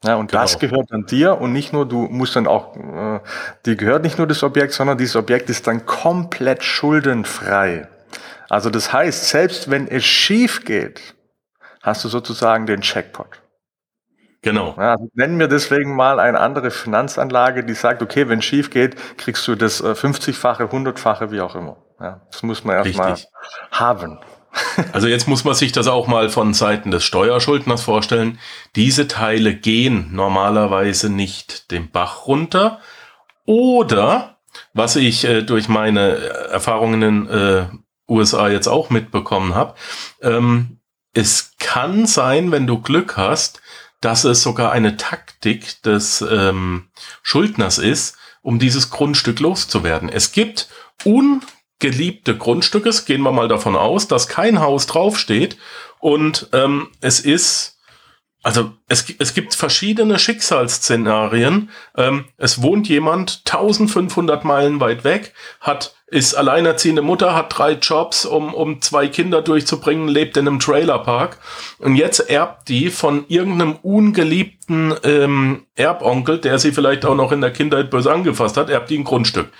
Ja, 0.04 0.14
und 0.14 0.30
genau. 0.30 0.42
das 0.42 0.58
gehört 0.58 0.92
dann 0.92 1.06
dir 1.06 1.40
und 1.40 1.52
nicht 1.52 1.72
nur, 1.72 1.86
du 1.86 2.02
musst 2.02 2.36
dann 2.36 2.46
auch, 2.46 2.76
äh, 2.76 3.20
dir 3.66 3.76
gehört 3.76 4.04
nicht 4.04 4.18
nur 4.18 4.26
das 4.26 4.42
Objekt, 4.42 4.72
sondern 4.72 4.96
dieses 4.96 5.16
Objekt 5.16 5.50
ist 5.50 5.66
dann 5.66 5.86
komplett 5.86 6.62
schuldenfrei. 6.62 7.88
Also 8.48 8.70
das 8.70 8.92
heißt, 8.92 9.28
selbst 9.28 9.70
wenn 9.70 9.88
es 9.88 10.04
schief 10.04 10.64
geht, 10.64 11.14
hast 11.82 12.04
du 12.04 12.08
sozusagen 12.08 12.66
den 12.66 12.80
Checkpot. 12.80 13.40
Genau. 14.42 14.74
Ja, 14.76 14.92
also 14.92 15.08
nennen 15.14 15.38
wir 15.38 15.48
deswegen 15.48 15.96
mal 15.96 16.20
eine 16.20 16.38
andere 16.38 16.70
Finanzanlage, 16.70 17.64
die 17.64 17.74
sagt, 17.74 18.02
okay, 18.02 18.28
wenn 18.28 18.40
schief 18.40 18.70
geht, 18.70 18.96
kriegst 19.16 19.46
du 19.48 19.56
das 19.56 19.82
50-fache, 19.82 20.64
äh, 20.64 20.66
100-fache, 20.66 21.30
wie 21.32 21.40
auch 21.40 21.56
immer. 21.56 21.76
Ja, 22.00 22.20
das 22.30 22.42
muss 22.42 22.64
man 22.64 22.76
erstmal 22.76 23.16
haben. 23.72 24.18
Also 24.92 25.08
jetzt 25.08 25.28
muss 25.28 25.44
man 25.44 25.54
sich 25.54 25.72
das 25.72 25.88
auch 25.88 26.06
mal 26.08 26.30
von 26.30 26.54
Seiten 26.54 26.90
des 26.90 27.04
Steuerschuldners 27.04 27.82
vorstellen. 27.82 28.38
Diese 28.76 29.06
Teile 29.06 29.54
gehen 29.54 30.08
normalerweise 30.12 31.10
nicht 31.10 31.70
den 31.70 31.90
Bach 31.90 32.26
runter. 32.26 32.80
Oder, 33.44 34.38
was 34.72 34.96
ich 34.96 35.24
äh, 35.24 35.42
durch 35.42 35.68
meine 35.68 36.16
Erfahrungen 36.50 37.02
in 37.02 37.28
äh, 37.28 37.66
USA 38.08 38.48
jetzt 38.48 38.68
auch 38.68 38.90
mitbekommen 38.90 39.54
habe, 39.54 39.74
ähm, 40.22 40.78
es 41.12 41.52
kann 41.58 42.06
sein, 42.06 42.50
wenn 42.50 42.66
du 42.66 42.80
Glück 42.80 43.16
hast, 43.16 43.60
dass 44.00 44.24
es 44.24 44.42
sogar 44.42 44.72
eine 44.72 44.96
Taktik 44.96 45.82
des 45.82 46.22
ähm, 46.22 46.88
Schuldners 47.22 47.78
ist, 47.78 48.16
um 48.42 48.58
dieses 48.58 48.90
Grundstück 48.90 49.40
loszuwerden. 49.40 50.08
Es 50.08 50.32
gibt 50.32 50.68
ungeliebte 51.04 52.36
Grundstücke, 52.36 52.90
gehen 53.06 53.22
wir 53.22 53.32
mal 53.32 53.48
davon 53.48 53.76
aus, 53.76 54.08
dass 54.08 54.28
kein 54.28 54.60
Haus 54.60 54.86
draufsteht 54.86 55.56
und 55.98 56.48
ähm, 56.52 56.88
es 57.00 57.20
ist 57.20 57.78
also 58.42 58.72
es, 58.86 59.04
es 59.18 59.34
gibt 59.34 59.54
verschiedene 59.54 60.18
Schicksalsszenarien. 60.18 61.70
Ähm, 61.96 62.26
es 62.36 62.62
wohnt 62.62 62.88
jemand 62.88 63.42
1500 63.44 64.44
Meilen 64.44 64.80
weit 64.80 65.02
weg, 65.04 65.34
hat 65.60 65.96
ist 66.10 66.34
alleinerziehende 66.34 67.02
Mutter, 67.02 67.34
hat 67.34 67.56
drei 67.56 67.72
Jobs, 67.72 68.24
um, 68.24 68.54
um 68.54 68.80
zwei 68.80 69.08
Kinder 69.08 69.42
durchzubringen, 69.42 70.08
lebt 70.08 70.36
in 70.36 70.48
einem 70.48 70.58
Trailerpark 70.58 71.38
und 71.78 71.96
jetzt 71.96 72.30
erbt 72.30 72.68
die 72.68 72.88
von 72.90 73.26
irgendeinem 73.28 73.76
ungeliebten 73.76 74.94
ähm, 75.04 75.66
Erbonkel, 75.74 76.38
der 76.38 76.58
sie 76.58 76.72
vielleicht 76.72 77.04
auch 77.04 77.14
noch 77.14 77.30
in 77.30 77.42
der 77.42 77.52
Kindheit 77.52 77.90
böse 77.90 78.10
angefasst 78.10 78.56
hat, 78.56 78.70
erbt 78.70 78.88
die 78.88 78.98
ein 78.98 79.04
Grundstück. 79.04 79.50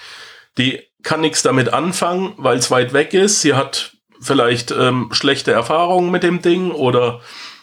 Die 0.57 0.81
kann 1.03 1.21
nichts 1.21 1.43
damit 1.43 1.73
anfangen, 1.73 2.33
weil 2.39 2.57
es 2.57 2.71
weit 2.71 2.93
weg 2.93 3.13
ist. 3.13 3.43
Sie 3.43 3.55
hat 3.55 3.93
vielleicht 4.21 4.71
ähm, 4.71 5.11
schlechte 5.13 5.53
Erfahrungen 5.53 6.11
mit 6.11 6.23
dem 6.23 6.41
Ding 6.41 6.71
oder 6.71 7.21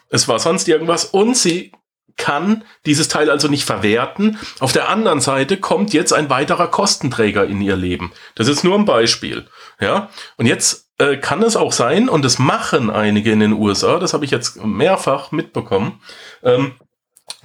es 0.10 0.28
war 0.28 0.40
sonst 0.40 0.68
irgendwas 0.68 1.06
und 1.06 1.36
sie 1.36 1.72
kann 2.18 2.64
dieses 2.86 3.08
Teil 3.08 3.30
also 3.30 3.48
nicht 3.48 3.66
verwerten. 3.66 4.40
Auf 4.60 4.72
der 4.72 4.90
anderen 4.90 5.22
Seite 5.22 5.58
kommt 5.58 5.94
jetzt 5.94 6.14
ein 6.14 6.30
weiterer 6.30 6.68
Kostenträger 6.68 7.46
in 7.46 7.62
ihr 7.62 7.76
Leben. 7.76 8.12
Das 8.36 8.48
ist 8.48 8.64
nur 8.64 8.76
ein 8.76 8.86
Beispiel. 8.86 9.48
Ja, 9.80 10.10
und 10.38 10.46
jetzt 10.46 10.90
äh, 10.98 11.18
kann 11.18 11.44
es 11.44 11.58
auch 11.58 11.74
sein, 11.74 12.08
und 12.08 12.24
das 12.24 12.40
machen 12.40 12.90
einige 12.90 13.32
in 13.32 13.42
den 13.42 13.54
USA, 13.54 14.00
das 14.00 14.14
habe 14.14 14.26
ich 14.26 14.32
jetzt 14.32 14.64
mehrfach 14.64 15.32
mitbekommen, 15.32 16.02
ähm, 16.44 16.76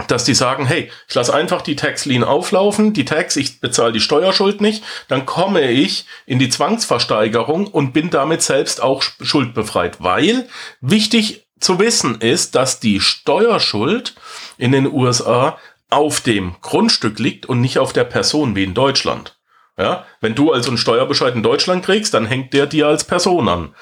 dass 0.07 0.25
die 0.25 0.35
sagen, 0.35 0.67
hey, 0.67 0.91
ich 1.09 1.15
lasse 1.15 1.35
einfach 1.35 1.63
die 1.63 1.77
Tax-Lien 1.77 2.25
auflaufen, 2.25 2.93
die 2.93 3.05
Tax, 3.05 3.37
ich 3.37 3.61
bezahle 3.61 3.93
die 3.93 4.01
Steuerschuld 4.01 4.61
nicht, 4.61 4.85
dann 5.09 5.27
komme 5.27 5.71
ich 5.71 6.07
in 6.27 6.39
die 6.39 6.49
Zwangsversteigerung 6.49 7.67
und 7.67 7.93
bin 7.93 8.11
damit 8.11 8.43
selbst 8.43 8.83
auch 8.83 9.03
schuldbefreit, 9.03 10.03
weil 10.03 10.49
wichtig 10.81 11.47
zu 11.61 11.79
wissen 11.79 12.21
ist, 12.21 12.55
dass 12.55 12.81
die 12.81 13.01
Steuerschuld 13.01 14.15
in 14.59 14.73
den 14.73 14.91
USA 14.91 15.59
auf 15.91 16.21
dem 16.21 16.57
Grundstück 16.63 17.19
liegt 17.19 17.47
und 17.47 17.61
nicht 17.61 17.79
auf 17.79 17.93
der 17.93 18.05
Person 18.05 18.55
wie 18.57 18.65
in 18.65 18.75
Deutschland. 18.75 19.37
Ja, 19.77 20.05
wenn 20.21 20.35
du 20.35 20.53
also 20.53 20.69
einen 20.69 20.79
Steuerbescheid 20.79 21.35
in 21.35 21.43
Deutschland 21.43 21.85
kriegst, 21.85 22.13
dann 22.13 22.27
hängt 22.27 22.53
der 22.53 22.67
dir 22.67 22.87
als 22.87 23.05
Person 23.05 23.49
an. 23.49 23.75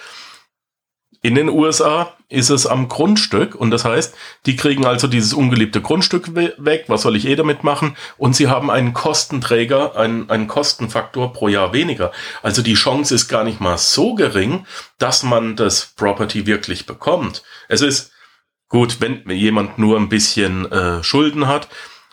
In 1.20 1.34
den 1.34 1.48
USA 1.48 2.12
ist 2.28 2.50
es 2.50 2.66
am 2.66 2.88
Grundstück 2.88 3.56
und 3.56 3.70
das 3.70 3.84
heißt, 3.84 4.14
die 4.46 4.54
kriegen 4.54 4.86
also 4.86 5.08
dieses 5.08 5.32
ungeliebte 5.32 5.80
Grundstück 5.80 6.34
weg. 6.36 6.84
Was 6.86 7.02
soll 7.02 7.16
ich 7.16 7.26
eh 7.26 7.34
damit 7.34 7.64
machen? 7.64 7.96
Und 8.18 8.36
sie 8.36 8.48
haben 8.48 8.70
einen 8.70 8.92
Kostenträger, 8.92 9.96
einen, 9.96 10.30
einen 10.30 10.46
Kostenfaktor 10.46 11.32
pro 11.32 11.48
Jahr 11.48 11.72
weniger. 11.72 12.12
Also 12.42 12.62
die 12.62 12.74
Chance 12.74 13.14
ist 13.14 13.28
gar 13.28 13.42
nicht 13.42 13.60
mal 13.60 13.78
so 13.78 14.14
gering, 14.14 14.66
dass 14.98 15.24
man 15.24 15.56
das 15.56 15.92
Property 15.96 16.46
wirklich 16.46 16.86
bekommt. 16.86 17.42
Es 17.68 17.80
ist 17.80 18.12
gut, 18.68 19.00
wenn 19.00 19.28
jemand 19.28 19.78
nur 19.78 19.96
ein 19.96 20.08
bisschen 20.08 20.70
äh, 20.70 21.02
Schulden 21.02 21.48
hat. 21.48 21.68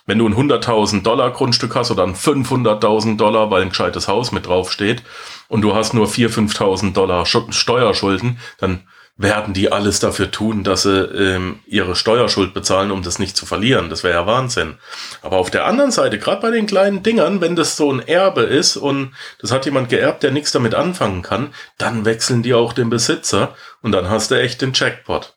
Wenn 0.08 0.20
du 0.20 0.28
ein 0.28 0.36
100.000 0.36 1.02
Dollar 1.02 1.32
Grundstück 1.32 1.76
hast 1.76 1.92
oder 1.92 2.04
ein 2.04 2.16
500.000 2.16 3.18
Dollar, 3.18 3.50
weil 3.50 3.64
ein 3.64 3.70
gescheites 3.70 4.08
Haus 4.08 4.32
mit 4.32 4.46
drauf 4.46 4.72
steht 4.72 5.04
und 5.48 5.62
du 5.62 5.76
hast 5.76 5.94
nur 5.94 6.08
4.000, 6.08 6.56
5.000 6.56 6.94
Dollar 6.94 7.26
Steuerschulden, 7.26 8.40
dann 8.60 8.88
werden 9.18 9.54
die 9.54 9.72
alles 9.72 10.00
dafür 10.00 10.30
tun, 10.30 10.66
dass 10.66 10.84
sie 10.84 11.00
ähm, 11.00 11.60
ihre 11.66 11.96
Steuerschuld 11.96 12.54
bezahlen, 12.54 12.92
um 12.92 13.02
das 13.02 13.18
nicht 13.18 13.38
zu 13.38 13.46
verlieren. 13.46 13.90
Das 13.90 14.04
wäre 14.04 14.14
ja 14.14 14.28
Wahnsinn. 14.28 14.76
Aber 15.22 15.38
auf 15.38 15.50
der 15.50 15.66
anderen 15.66 15.92
Seite, 15.92 16.20
gerade 16.20 16.42
bei 16.42 16.52
den 16.52 16.66
kleinen 16.66 17.02
Dingern, 17.02 17.40
wenn 17.40 17.56
das 17.56 17.78
so 17.78 17.92
ein 17.92 18.06
Erbe 18.06 18.42
ist 18.42 18.76
und 18.76 19.14
das 19.40 19.54
hat 19.54 19.66
jemand 19.66 19.88
geerbt, 19.88 20.24
der 20.24 20.32
nichts 20.32 20.52
damit 20.52 20.76
anfangen 20.76 21.22
kann, 21.22 21.54
dann 21.78 22.04
wechseln 22.04 22.44
die 22.44 22.54
auch 22.54 22.74
den 22.74 22.90
Besitzer 22.90 23.56
und 23.82 23.94
dann 23.94 24.10
hast 24.10 24.32
du 24.32 24.36
echt 24.36 24.62
den 24.62 24.74
Jackpot. 24.74 25.34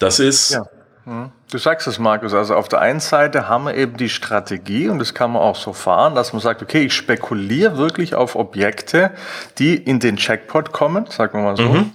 Das 0.00 0.18
ist. 0.18 0.50
Ja. 0.50 0.64
Hm. 1.04 1.30
Du 1.52 1.58
sagst 1.58 1.86
es, 1.86 2.00
Markus. 2.00 2.34
Also 2.34 2.56
auf 2.56 2.66
der 2.66 2.80
einen 2.80 2.98
Seite 2.98 3.48
haben 3.48 3.66
wir 3.66 3.76
eben 3.76 3.96
die 3.96 4.08
Strategie 4.08 4.88
und 4.88 4.98
das 4.98 5.14
kann 5.14 5.30
man 5.30 5.42
auch 5.42 5.54
so 5.54 5.72
fahren, 5.72 6.16
dass 6.16 6.32
man 6.32 6.42
sagt, 6.42 6.62
okay, 6.62 6.86
ich 6.86 6.94
spekuliere 6.94 7.76
wirklich 7.76 8.16
auf 8.16 8.34
Objekte, 8.34 9.12
die 9.58 9.76
in 9.76 10.00
den 10.00 10.16
Jackpot 10.16 10.72
kommen, 10.72 11.06
sagen 11.06 11.38
wir 11.38 11.44
mal 11.44 11.56
so. 11.56 11.62
Mhm 11.62 11.92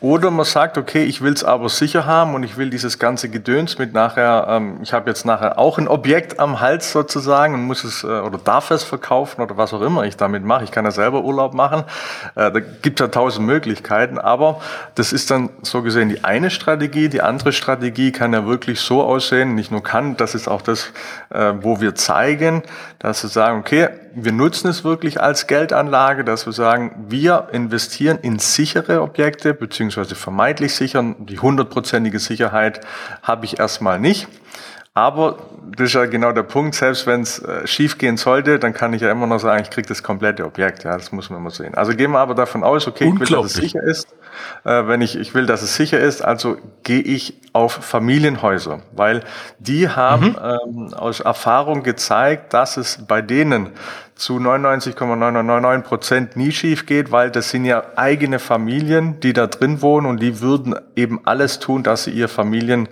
oder 0.00 0.30
man 0.32 0.44
sagt, 0.44 0.78
okay, 0.78 1.04
ich 1.04 1.22
will 1.22 1.32
es 1.32 1.44
aber 1.44 1.68
sicher 1.68 2.06
haben 2.06 2.34
und 2.34 2.42
ich 2.42 2.56
will 2.56 2.70
dieses 2.70 2.98
ganze 2.98 3.28
Gedöns 3.28 3.78
mit 3.78 3.92
nachher, 3.92 4.46
ähm, 4.48 4.78
ich 4.82 4.92
habe 4.92 5.08
jetzt 5.08 5.24
nachher 5.24 5.58
auch 5.58 5.78
ein 5.78 5.86
Objekt 5.86 6.40
am 6.40 6.60
Hals 6.60 6.90
sozusagen 6.90 7.54
und 7.54 7.62
muss 7.62 7.84
es 7.84 8.02
äh, 8.02 8.06
oder 8.06 8.38
darf 8.38 8.72
es 8.72 8.82
verkaufen 8.82 9.42
oder 9.42 9.56
was 9.56 9.72
auch 9.72 9.80
immer 9.80 10.04
ich 10.04 10.16
damit 10.16 10.44
mache. 10.44 10.64
Ich 10.64 10.72
kann 10.72 10.84
ja 10.84 10.90
selber 10.90 11.22
Urlaub 11.22 11.54
machen. 11.54 11.84
Äh, 12.34 12.50
da 12.50 12.60
gibt 12.60 13.00
es 13.00 13.04
ja 13.04 13.08
tausend 13.08 13.46
Möglichkeiten, 13.46 14.18
aber 14.18 14.60
das 14.96 15.12
ist 15.12 15.30
dann 15.30 15.50
so 15.62 15.82
gesehen 15.82 16.08
die 16.08 16.24
eine 16.24 16.50
Strategie. 16.50 17.08
Die 17.08 17.22
andere 17.22 17.52
Strategie 17.52 18.10
kann 18.10 18.32
ja 18.32 18.44
wirklich 18.44 18.80
so 18.80 19.02
aussehen, 19.04 19.54
nicht 19.54 19.70
nur 19.70 19.84
kann, 19.84 20.16
das 20.16 20.34
ist 20.34 20.48
auch 20.48 20.62
das, 20.62 20.92
äh, 21.30 21.52
wo 21.60 21.80
wir 21.80 21.94
zeigen, 21.94 22.64
dass 22.98 23.22
wir 23.22 23.30
sagen, 23.30 23.60
okay, 23.60 23.88
wir 24.14 24.32
nutzen 24.32 24.68
es 24.68 24.84
wirklich 24.84 25.20
als 25.20 25.46
Geldanlage, 25.46 26.24
dass 26.24 26.46
wir 26.46 26.52
sagen, 26.52 27.06
wir 27.08 27.48
investieren 27.52 28.18
in 28.22 28.38
sichere 28.38 29.02
Objekte, 29.02 29.54
beziehungsweise 29.62 30.14
vermeintlich 30.14 30.74
sichern. 30.74 31.16
Die 31.20 31.38
hundertprozentige 31.38 32.18
Sicherheit 32.18 32.80
habe 33.22 33.46
ich 33.46 33.58
erstmal 33.58 33.98
nicht. 33.98 34.28
Aber 34.94 35.38
das 35.74 35.86
ist 35.86 35.94
ja 35.94 36.04
genau 36.04 36.32
der 36.32 36.42
Punkt, 36.42 36.74
selbst 36.74 37.06
wenn 37.06 37.22
es 37.22 37.38
äh, 37.38 37.66
schief 37.66 37.96
gehen 37.96 38.18
sollte, 38.18 38.58
dann 38.58 38.74
kann 38.74 38.92
ich 38.92 39.00
ja 39.00 39.10
immer 39.10 39.26
noch 39.26 39.38
sagen, 39.38 39.62
ich 39.62 39.70
kriege 39.70 39.88
das 39.88 40.02
komplette 40.02 40.44
Objekt. 40.44 40.84
Ja, 40.84 40.98
das 40.98 41.12
muss 41.12 41.30
man 41.30 41.38
immer 41.38 41.50
sehen. 41.50 41.74
Also 41.74 41.94
gehen 41.94 42.10
wir 42.10 42.18
aber 42.18 42.34
davon 42.34 42.62
aus, 42.62 42.86
okay, 42.86 43.06
ich 43.08 43.18
will, 43.18 43.26
dass 43.26 43.46
es 43.46 43.54
sicher 43.54 43.82
ist. 43.82 44.08
Äh, 44.64 44.86
wenn 44.88 45.00
ich, 45.00 45.16
ich 45.16 45.32
will, 45.34 45.46
dass 45.46 45.62
es 45.62 45.76
sicher 45.76 45.98
ist, 45.98 46.20
also 46.22 46.58
gehe 46.82 47.00
ich 47.00 47.40
auf 47.54 47.72
Familienhäuser, 47.72 48.82
weil 48.92 49.22
die 49.58 49.88
haben 49.88 50.32
mhm. 50.32 50.88
ähm, 50.88 50.94
aus 50.94 51.20
Erfahrung 51.20 51.82
gezeigt, 51.82 52.52
dass 52.52 52.76
es 52.76 52.98
bei 53.06 53.22
denen 53.22 53.70
zu 54.14 54.38
99,999 54.38 55.86
Prozent 55.86 56.36
nie 56.36 56.52
schief 56.52 56.86
geht, 56.86 57.10
weil 57.10 57.30
das 57.30 57.50
sind 57.50 57.64
ja 57.64 57.82
eigene 57.96 58.38
Familien, 58.38 59.18
die 59.20 59.32
da 59.32 59.46
drin 59.46 59.82
wohnen 59.82 60.06
und 60.06 60.20
die 60.20 60.40
würden 60.40 60.74
eben 60.94 61.20
alles 61.24 61.58
tun, 61.58 61.82
dass 61.82 62.04
sie 62.04 62.10
ihr 62.10 62.28
Familien, 62.28 62.88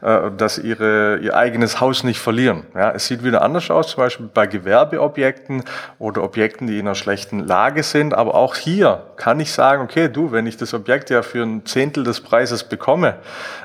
äh, 0.00 0.30
dass 0.36 0.58
ihre, 0.58 1.18
ihr 1.18 1.36
eigenes 1.36 1.80
Haus 1.80 2.04
nicht 2.04 2.20
verlieren. 2.20 2.64
Ja, 2.74 2.90
es 2.90 3.06
sieht 3.06 3.22
wieder 3.22 3.42
anders 3.42 3.70
aus, 3.70 3.88
zum 3.88 4.02
Beispiel 4.02 4.28
bei 4.32 4.46
Gewerbeobjekten 4.46 5.62
oder 5.98 6.22
Objekten, 6.22 6.66
die 6.66 6.78
in 6.78 6.86
einer 6.86 6.94
schlechten 6.94 7.40
Lage 7.40 7.82
sind. 7.82 8.14
Aber 8.14 8.34
auch 8.34 8.56
hier 8.56 9.06
kann 9.16 9.40
ich 9.40 9.52
sagen, 9.52 9.82
okay, 9.82 10.08
du, 10.08 10.32
wenn 10.32 10.46
ich 10.46 10.56
das 10.56 10.74
Objekt 10.74 11.10
ja 11.10 11.22
für 11.22 11.42
ein 11.42 11.64
Zehntel 11.66 12.02
des 12.02 12.20
Preises 12.20 12.64
bekomme 12.64 13.16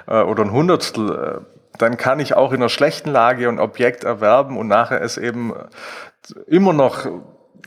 äh, 0.08 0.22
oder 0.22 0.44
ein 0.44 0.52
Hundertstel, 0.52 1.42
äh, 1.44 1.57
dann 1.78 1.98
kann 1.98 2.20
ich 2.20 2.34
auch 2.34 2.52
in 2.52 2.58
einer 2.58 2.70
schlechten 2.70 3.12
Lage 3.12 3.48
ein 3.48 3.60
Objekt 3.60 4.04
erwerben 4.04 4.58
und 4.58 4.68
nachher 4.68 5.02
es 5.02 5.18
eben 5.18 5.54
immer 6.48 6.74
noch 6.74 7.08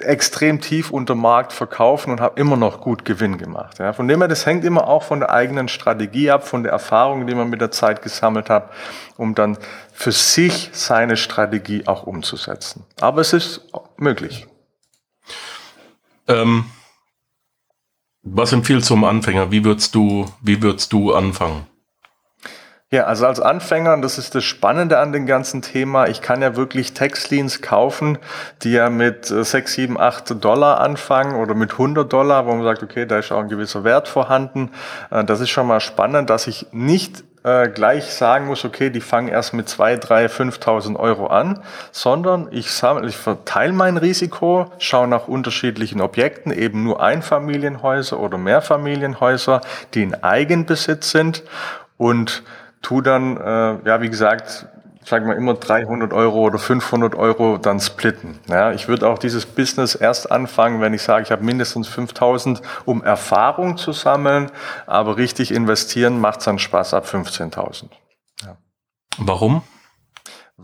extrem 0.01 0.61
tief 0.61 0.91
unter 0.91 1.15
Markt 1.15 1.53
verkaufen 1.53 2.11
und 2.11 2.21
habe 2.21 2.41
immer 2.41 2.57
noch 2.57 2.81
gut 2.81 3.05
Gewinn 3.05 3.39
gemacht. 3.39 3.79
Ja, 3.79 3.93
von 3.93 4.09
dem 4.09 4.21
her, 4.21 4.29
das 4.29 4.47
hängt 4.47 4.65
immer 4.65 4.89
auch 4.89 5.03
von 5.03 5.21
der 5.21 5.31
eigenen 5.31 5.69
Strategie 5.69 6.31
ab, 6.31 6.47
von 6.47 6.63
der 6.63 6.73
Erfahrung, 6.73 7.27
die 7.27 7.35
man 7.35 7.51
mit 7.51 7.61
der 7.61 7.71
Zeit 7.71 8.03
gesammelt 8.03 8.51
hat, 8.51 8.71
um 9.17 9.35
dann 9.35 9.59
für 9.93 10.13
sich 10.13 10.71
seine 10.73 11.17
Strategie 11.17 11.87
auch 11.87 12.07
umzusetzen. 12.07 12.85
Aber 13.01 13.21
es 13.21 13.33
ist 13.33 13.69
möglich. 13.97 14.47
Ähm, 16.29 16.65
was 18.23 18.53
empfiehlst 18.53 18.89
du 18.91 18.95
zum 18.95 19.05
Anfänger? 19.05 19.51
Wie 19.51 19.65
würdest 19.65 19.95
du, 19.95 20.27
wie 20.41 20.63
würdest 20.63 20.93
du 20.93 21.15
anfangen? 21.15 21.67
Ja, 22.93 23.05
also 23.05 23.25
als 23.25 23.39
Anfänger, 23.39 23.95
und 23.95 24.03
das 24.03 24.19
ist 24.19 24.35
das 24.35 24.43
Spannende 24.43 24.99
an 24.99 25.13
dem 25.13 25.25
ganzen 25.25 25.63
Thema, 25.63 26.09
ich 26.09 26.23
kann 26.23 26.43
ja 26.43 26.57
wirklich 26.57 26.93
Textleans 26.93 27.63
kaufen, 27.63 28.19
die 28.63 28.73
ja 28.73 28.91
mit 28.91 29.27
6, 29.27 29.73
7, 29.73 30.01
8 30.01 30.43
Dollar 30.43 30.81
anfangen 30.81 31.37
oder 31.37 31.55
mit 31.55 31.71
100 31.71 32.13
Dollar, 32.13 32.47
wo 32.47 32.53
man 32.53 32.65
sagt, 32.65 32.83
okay, 32.83 33.07
da 33.07 33.21
ist 33.21 33.31
auch 33.31 33.43
ein 33.43 33.49
gewisser 33.49 33.85
Wert 33.85 34.09
vorhanden. 34.09 34.73
Äh, 35.13 35.23
das 35.23 35.39
ist 35.39 35.51
schon 35.51 35.69
mal 35.69 35.79
spannend, 35.79 36.31
dass 36.31 36.49
ich 36.49 36.67
nicht 36.73 37.23
äh, 37.45 37.69
gleich 37.69 38.13
sagen 38.13 38.49
muss, 38.49 38.65
okay, 38.65 38.91
die 38.91 39.01
fangen 39.01 39.29
erst 39.29 39.55
mit 39.55 39.69
2, 39.69 39.95
3, 39.95 40.27
5.000 40.27 40.97
Euro 40.97 41.29
an, 41.29 41.63
sondern 41.93 42.49
ich, 42.51 42.73
sammle, 42.73 43.07
ich 43.07 43.17
verteile 43.17 43.73
mein 43.73 43.99
Risiko, 43.99 44.67
schaue 44.79 45.07
nach 45.07 45.29
unterschiedlichen 45.29 46.01
Objekten, 46.01 46.51
eben 46.51 46.83
nur 46.83 47.01
Einfamilienhäuser 47.01 48.19
oder 48.19 48.37
Mehrfamilienhäuser, 48.37 49.61
die 49.95 50.03
in 50.03 50.25
Eigenbesitz 50.25 51.13
sind 51.13 51.45
und 51.97 52.43
tu 52.83 53.01
dann, 53.01 53.37
äh, 53.37 53.89
ja, 53.89 54.01
wie 54.01 54.11
gesagt, 54.11 54.67
sagen 55.05 55.27
wir 55.27 55.37
immer 55.37 55.55
300 55.55 56.13
Euro 56.13 56.41
oder 56.41 56.59
500 56.59 57.15
Euro 57.15 57.59
dann 57.59 57.81
splitten. 57.81 58.39
Ja, 58.49 58.73
ich 58.73 58.89
würde 58.89 59.09
auch 59.09 59.19
dieses 59.19 59.47
Business 59.47 59.95
erst 59.95 60.31
anfangen, 60.31 60.81
wenn 60.81 60.95
ich 60.95 61.03
sage, 61.03 61.23
ich 61.23 61.33
habe 61.33 61.45
mindestens 61.45 61.89
5000, 61.89 62.61
um 62.85 63.03
Erfahrung 63.03 63.77
zu 63.77 63.93
sammeln, 63.93 64.51
aber 64.87 65.17
richtig 65.17 65.53
investieren 65.53 66.21
macht 66.21 66.47
dann 66.47 66.59
Spaß 66.59 66.95
ab 66.95 67.07
15.000. 67.07 67.85
Ja. 68.45 68.57
Warum? 69.19 69.63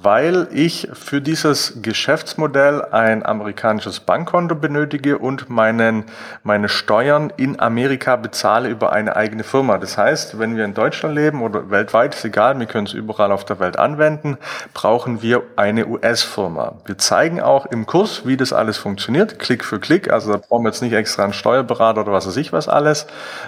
Weil 0.03 0.49
ich 0.53 0.89
für 0.93 1.21
dieses 1.21 1.83
Geschäftsmodell 1.83 2.83
ein 2.83 3.25
amerikanisches 3.25 4.01
Bankkonto 4.01 4.55
benötige 4.55 5.19
und 5.19 5.49
meinen, 5.49 6.05
meine 6.43 6.69
Steuern 6.69 7.33
in 7.37 7.59
Amerika 7.61 8.17
bezahle 8.17 8.69
über 8.69 8.93
eine 8.93 9.17
eigene 9.17 9.43
Firma. 9.43 9.79
Das 9.79 9.97
heißt, 9.97 10.39
wenn 10.39 10.57
wir 10.57 10.65
in 10.65 10.75
Deutschland 10.75 11.15
leben 11.15 11.43
oder 11.43 11.71
weltweit, 11.71 12.15
ist 12.15 12.25
egal, 12.25 12.59
wir 12.59 12.67
können 12.67 12.87
es 12.87 12.93
überall 12.93 13.33
auf 13.33 13.45
der 13.45 13.59
Welt 13.59 13.79
anwenden, 13.79 14.39
brauchen 14.75 15.23
wir 15.23 15.43
eine 15.57 15.87
US-Firma. 15.87 16.75
Wir 16.85 16.99
zeigen 16.99 17.41
auch 17.41 17.67
im 17.67 17.87
Kurs, 17.87 18.27
wie 18.27 18.37
das 18.37 18.53
alles 18.53 18.77
funktioniert, 18.77 19.39
Klick 19.39 19.65
für 19.65 19.81
Klick. 19.81 20.13
Also 20.13 20.33
da 20.33 20.39
brauchen 20.39 20.65
wir 20.65 20.71
jetzt 20.71 20.83
nicht 20.83 20.93
extra 20.93 21.25
einen 21.25 21.33
Steuerberater 21.33 22.03
oder 22.03 22.13
was 22.13 22.27
weiß 22.27 22.37
ich 22.37 22.53
was 22.53 22.69
alles 22.69 23.07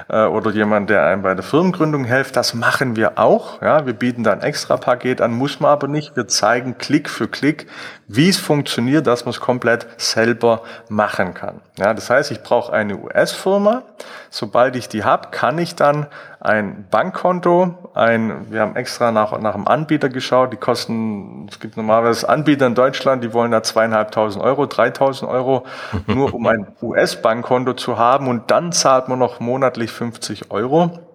äh, 0.08 0.24
oder 0.24 0.50
jemand, 0.50 0.90
der 0.90 1.04
einem 1.04 1.22
bei 1.22 1.34
der 1.34 1.44
Firmengründung 1.44 2.04
hilft. 2.04 2.36
Das 2.36 2.54
machen 2.54 2.96
wir 2.96 3.18
auch. 3.18 3.60
Ja, 3.62 3.86
wir 3.86 3.92
bieten 3.92 4.24
da 4.24 4.32
ein 4.32 4.40
extra 4.40 4.76
Paket 4.76 5.20
an, 5.20 5.32
muss 5.32 5.60
man 5.60 5.70
aber 5.70 5.88
nicht. 5.88 6.16
Wir 6.16 6.26
zeigen 6.38 6.78
Klick 6.78 7.10
für 7.10 7.28
Klick, 7.28 7.66
wie 8.06 8.28
es 8.28 8.38
funktioniert, 8.38 9.06
dass 9.06 9.24
man 9.24 9.30
es 9.30 9.40
komplett 9.40 9.86
selber 9.96 10.62
machen 10.88 11.34
kann. 11.34 11.60
Ja, 11.76 11.92
das 11.94 12.08
heißt, 12.08 12.30
ich 12.30 12.42
brauche 12.42 12.72
eine 12.72 12.96
US-Firma. 12.96 13.82
Sobald 14.30 14.76
ich 14.76 14.88
die 14.88 15.04
habe, 15.04 15.28
kann 15.30 15.58
ich 15.58 15.74
dann 15.74 16.06
ein 16.40 16.86
Bankkonto, 16.90 17.90
ein, 17.94 18.50
wir 18.50 18.60
haben 18.60 18.76
extra 18.76 19.10
nach, 19.10 19.38
nach 19.40 19.54
einem 19.54 19.66
Anbieter 19.66 20.08
geschaut, 20.08 20.52
die 20.52 20.56
kosten, 20.56 21.48
es 21.50 21.58
gibt 21.58 21.76
normalerweise 21.76 22.28
Anbieter 22.28 22.66
in 22.66 22.74
Deutschland, 22.74 23.24
die 23.24 23.32
wollen 23.32 23.50
da 23.50 23.62
zweieinhalbtausend 23.62 24.42
Euro, 24.42 24.66
dreitausend 24.66 25.28
Euro, 25.30 25.66
nur 26.06 26.32
um 26.32 26.46
ein 26.46 26.68
US-Bankkonto 26.80 27.72
zu 27.74 27.98
haben 27.98 28.28
und 28.28 28.50
dann 28.50 28.70
zahlt 28.72 29.08
man 29.08 29.18
noch 29.18 29.40
monatlich 29.40 29.90
50 29.90 30.50
Euro. 30.50 31.07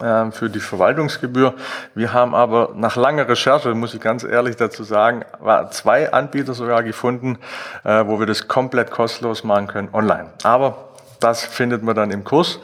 Ähm, 0.00 0.32
für 0.32 0.48
die 0.48 0.60
Verwaltungsgebühr. 0.60 1.54
Wir 1.94 2.12
haben 2.14 2.34
aber 2.34 2.70
nach 2.74 2.96
langer 2.96 3.28
Recherche, 3.28 3.74
muss 3.74 3.92
ich 3.92 4.00
ganz 4.00 4.24
ehrlich 4.24 4.56
dazu 4.56 4.84
sagen, 4.84 5.22
zwei 5.70 6.10
Anbieter 6.12 6.54
sogar 6.54 6.82
gefunden, 6.82 7.38
äh, 7.84 8.06
wo 8.06 8.18
wir 8.18 8.26
das 8.26 8.48
komplett 8.48 8.90
kostenlos 8.90 9.44
machen 9.44 9.66
können 9.66 9.88
online. 9.92 10.30
Aber 10.44 10.92
das 11.20 11.44
findet 11.44 11.82
man 11.82 11.94
dann 11.94 12.10
im 12.10 12.24
Kurs. 12.24 12.58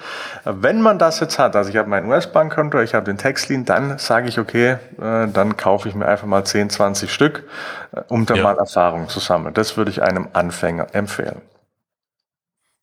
Wenn 0.44 0.80
man 0.80 0.98
das 0.98 1.20
jetzt 1.20 1.38
hat, 1.38 1.54
also 1.54 1.70
ich 1.70 1.76
habe 1.76 1.88
mein 1.88 2.06
US-Bankkonto, 2.06 2.80
ich 2.80 2.94
habe 2.94 3.04
den 3.04 3.18
Textlin, 3.18 3.64
dann 3.64 3.98
sage 3.98 4.28
ich, 4.28 4.38
okay, 4.38 4.78
äh, 5.00 5.28
dann 5.28 5.56
kaufe 5.56 5.88
ich 5.88 5.94
mir 5.94 6.06
einfach 6.06 6.26
mal 6.26 6.44
10, 6.44 6.70
20 6.70 7.12
Stück, 7.12 7.44
äh, 7.92 8.00
um 8.08 8.26
da 8.26 8.34
ja. 8.34 8.42
mal 8.42 8.56
Erfahrung 8.56 9.08
zu 9.08 9.20
sammeln. 9.20 9.54
Das 9.54 9.76
würde 9.76 9.90
ich 9.90 10.02
einem 10.02 10.28
Anfänger 10.32 10.88
empfehlen. 10.92 11.40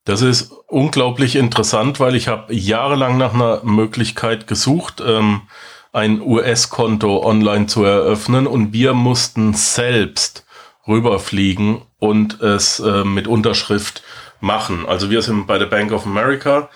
Das 0.06 0.22
ist 0.22 0.52
unglaublich 0.68 1.36
interessant, 1.36 2.00
weil 2.00 2.15
ich 2.15 2.28
habe 2.28 2.54
jahrelang 2.54 3.18
nach 3.18 3.34
einer 3.34 3.63
Möglichkeit 3.63 4.46
gesucht, 4.46 5.02
ähm, 5.06 5.41
ein 5.91 6.22
US-Konto 6.22 7.26
online 7.26 7.65
zu 7.65 7.84
eröffnen 7.84 8.46
und 8.46 8.72
wir 8.72 8.94
mussten 8.94 9.54
selbst 9.54 10.46
rüberfliegen 10.88 11.82
und 11.98 12.39
es 12.41 12.80
äh, 12.80 13.04
mit 13.04 13.28
Unterschrift 13.28 14.04
machen. 14.39 14.86
Also 14.86 15.10
wir 15.10 15.24
sind 15.24 15.48
bei 15.48 15.58
der 15.58 15.65
Bank 15.65 15.91
of 15.91 16.06
America 16.06 16.70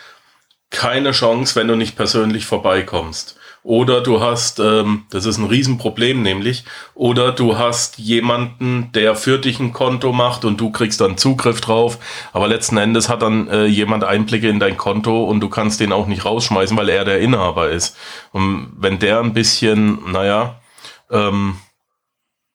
keine 0.72 1.12
Chance, 1.12 1.56
wenn 1.56 1.68
du 1.68 1.76
nicht 1.76 1.96
persönlich 1.96 2.46
vorbeikommst. 2.46 3.39
Oder 3.64 4.02
du 4.02 4.22
hast, 4.22 4.60
ähm, 4.60 5.04
das 5.10 5.26
ist 5.26 5.38
ein 5.38 5.46
Riesenproblem 5.46 6.22
nämlich, 6.22 6.64
oder 6.96 7.32
du 7.34 7.58
hast 7.58 7.98
jemanden, 7.98 8.92
der 8.94 9.16
für 9.16 9.38
dich 9.38 9.60
ein 9.60 9.74
Konto 9.74 10.14
macht 10.14 10.46
und 10.46 10.62
du 10.62 10.72
kriegst 10.72 11.02
dann 11.02 11.18
Zugriff 11.18 11.60
drauf, 11.60 11.98
aber 12.32 12.48
letzten 12.48 12.78
Endes 12.78 13.10
hat 13.10 13.22
dann 13.22 13.50
äh, 13.50 13.66
jemand 13.66 14.06
Einblicke 14.06 14.48
in 14.48 14.60
dein 14.60 14.78
Konto 14.78 15.26
und 15.26 15.42
du 15.42 15.50
kannst 15.50 15.82
den 15.82 15.92
auch 15.92 16.08
nicht 16.08 16.24
rausschmeißen, 16.24 16.78
weil 16.78 16.90
er 16.90 17.04
der 17.04 17.20
Inhaber 17.20 17.70
ist. 17.70 17.98
Und 18.32 18.72
wenn 18.78 19.00
der 19.00 19.20
ein 19.20 19.34
bisschen, 19.34 20.00
naja, 20.12 20.62
ähm, 21.12 21.58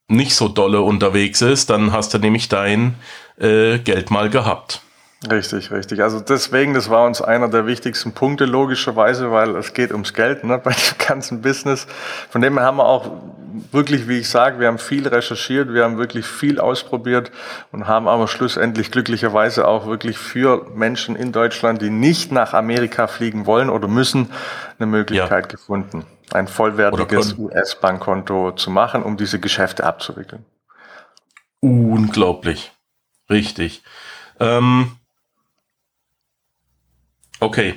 nicht 0.09 0.35
so 0.35 0.49
dolle 0.49 0.81
unterwegs 0.81 1.43
ist, 1.43 1.71
dann 1.71 1.93
hast 1.93 2.15
du 2.15 2.19
nämlich 2.19 2.49
dein 2.49 2.95
äh, 3.39 3.79
Geld 3.79 4.11
mal 4.11 4.31
gehabt. 4.31 4.81
Richtig, 5.31 5.71
richtig. 5.71 6.03
Also 6.03 6.21
deswegen, 6.21 6.75
das 6.75 6.91
war 6.91 7.07
uns 7.07 7.23
einer 7.23 7.49
der 7.49 7.67
wichtigsten 7.67 8.13
Punkte 8.13 8.45
logischerweise, 8.45 9.31
weil 9.31 9.57
es 9.57 9.73
geht 9.73 9.93
ums 9.93 10.13
Geld 10.13 10.45
ne, 10.45 10.59
bei 10.63 10.73
dem 10.73 10.99
ganzen 11.07 11.41
Business. 11.41 11.87
Von 12.29 12.43
dem 12.43 12.59
her 12.59 12.67
haben 12.67 12.77
wir 12.77 12.87
auch 12.87 13.11
wirklich, 13.73 14.09
wie 14.09 14.19
ich 14.19 14.29
sage, 14.29 14.59
wir 14.59 14.67
haben 14.67 14.79
viel 14.79 15.07
recherchiert, 15.07 15.73
wir 15.73 15.85
haben 15.85 15.97
wirklich 15.97 16.27
viel 16.27 16.59
ausprobiert 16.59 17.31
und 17.73 17.87
haben 17.87 18.09
aber 18.09 18.29
schlussendlich 18.29 18.91
glücklicherweise 18.91 19.67
auch 19.67 19.87
wirklich 19.87 20.19
für 20.19 20.67
Menschen 20.75 21.17
in 21.17 21.33
Deutschland, 21.33 21.81
die 21.81 21.91
nicht 21.91 22.33
nach 22.33 22.53
Amerika 22.53 23.07
fliegen 23.07 23.47
wollen 23.47 23.71
oder 23.71 23.89
müssen, 23.89 24.31
eine 24.79 24.87
Möglichkeit 24.87 25.45
ja. 25.45 25.51
gefunden, 25.51 26.05
ein 26.33 26.49
vollwertiges 26.49 27.39
US-Bankkonto 27.39 28.53
zu 28.53 28.71
machen, 28.71 29.03
um 29.03 29.17
diese 29.17 29.39
Geschäfte 29.39 29.85
abzuwickeln. 29.85 30.45
Unglaublich. 31.61 32.73
Richtig. 33.31 33.83
Ähm 34.41 34.97
Okay. 37.45 37.75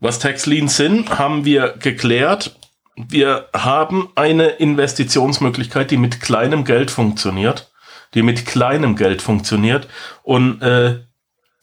Was 0.00 0.18
Tax 0.18 0.46
Liens 0.46 0.76
sind, 0.76 1.16
haben 1.16 1.44
wir 1.44 1.74
geklärt. 1.78 2.56
Wir 2.96 3.48
haben 3.54 4.10
eine 4.16 4.48
Investitionsmöglichkeit, 4.48 5.92
die 5.92 5.96
mit 5.96 6.20
kleinem 6.20 6.64
Geld 6.64 6.90
funktioniert, 6.90 7.70
die 8.14 8.22
mit 8.22 8.46
kleinem 8.46 8.96
Geld 8.96 9.22
funktioniert 9.22 9.88
und 10.24 10.60
äh, 10.60 11.04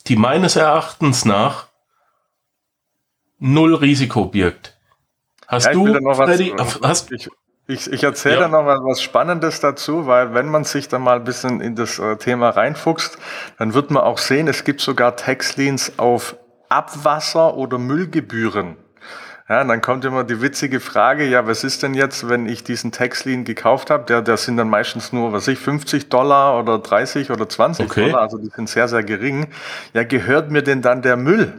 die 0.08 0.15
meines 0.15 0.55
Erachtens 0.55 1.25
nach 1.25 1.67
null 3.39 3.75
Risiko 3.75 4.25
birgt. 4.25 4.77
Hast 5.47 5.65
ja, 5.65 5.73
du, 5.73 5.86
Freddy, 6.15 6.55
hast, 6.81 7.12
ich, 7.12 7.29
Ich, 7.67 7.91
ich 7.91 8.03
erzähle 8.03 8.36
ja. 8.36 8.41
da 8.41 8.47
noch 8.47 8.63
mal 8.63 8.77
was 8.84 9.01
Spannendes 9.01 9.60
dazu, 9.60 10.05
weil 10.05 10.34
wenn 10.36 10.47
man 10.47 10.65
sich 10.65 10.88
da 10.88 10.99
mal 10.99 11.17
ein 11.17 11.23
bisschen 11.23 11.62
in 11.62 11.75
das 11.75 11.97
äh, 11.97 12.15
Thema 12.17 12.49
reinfuchst, 12.49 13.17
dann 13.58 13.73
wird 13.73 13.89
man 13.89 14.03
auch 14.03 14.19
sehen, 14.19 14.47
es 14.47 14.63
gibt 14.63 14.81
sogar 14.81 15.15
Taxleans 15.15 15.97
auf 15.97 16.38
Abwasser 16.75 17.55
oder 17.55 17.77
Müllgebühren. 17.77 18.75
Ja, 19.47 19.63
dann 19.63 19.79
kommt 19.79 20.03
immer 20.05 20.23
die 20.23 20.41
witzige 20.41 20.79
Frage, 20.79 21.25
ja, 21.25 21.45
was 21.45 21.63
ist 21.63 21.83
denn 21.83 21.93
jetzt, 21.93 22.27
wenn 22.27 22.49
ich 22.49 22.63
diesen 22.63 22.91
Taxlean 22.91 23.45
gekauft 23.45 23.91
habe? 23.91 24.03
Der, 24.05 24.23
der 24.23 24.38
sind 24.38 24.57
dann 24.57 24.69
meistens 24.69 25.13
nur, 25.13 25.33
was 25.33 25.47
ich, 25.47 25.59
50 25.59 26.09
Dollar 26.09 26.59
oder 26.59 26.79
30 26.79 27.29
oder 27.29 27.47
20 27.47 27.85
okay. 27.85 28.05
Dollar, 28.07 28.21
also 28.21 28.39
die 28.39 28.49
sind 28.49 28.67
sehr, 28.67 28.88
sehr 28.88 29.03
gering. 29.03 29.47
Ja, 29.93 30.03
gehört 30.03 30.49
mir 30.49 30.63
denn 30.63 30.81
dann 30.81 31.01
der 31.01 31.15
Müll? 31.15 31.53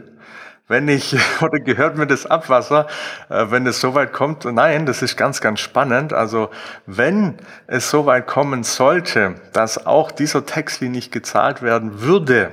wenn 0.67 0.89
ich, 0.89 1.15
oder 1.41 1.59
gehört 1.59 1.97
mir 1.97 2.07
das 2.07 2.25
Abwasser, 2.25 2.87
äh, 3.29 3.45
wenn 3.49 3.65
es 3.65 3.79
soweit 3.79 4.13
kommt? 4.13 4.45
Nein, 4.45 4.85
das 4.85 5.01
ist 5.01 5.15
ganz, 5.15 5.41
ganz 5.41 5.59
spannend. 5.59 6.13
Also 6.13 6.49
wenn 6.85 7.35
es 7.67 7.89
soweit 7.89 8.27
kommen 8.27 8.63
sollte, 8.63 9.35
dass 9.53 9.85
auch 9.85 10.11
dieser 10.11 10.45
Taxi 10.45 10.89
nicht 10.89 11.11
gezahlt 11.11 11.61
werden 11.61 12.01
würde, 12.01 12.51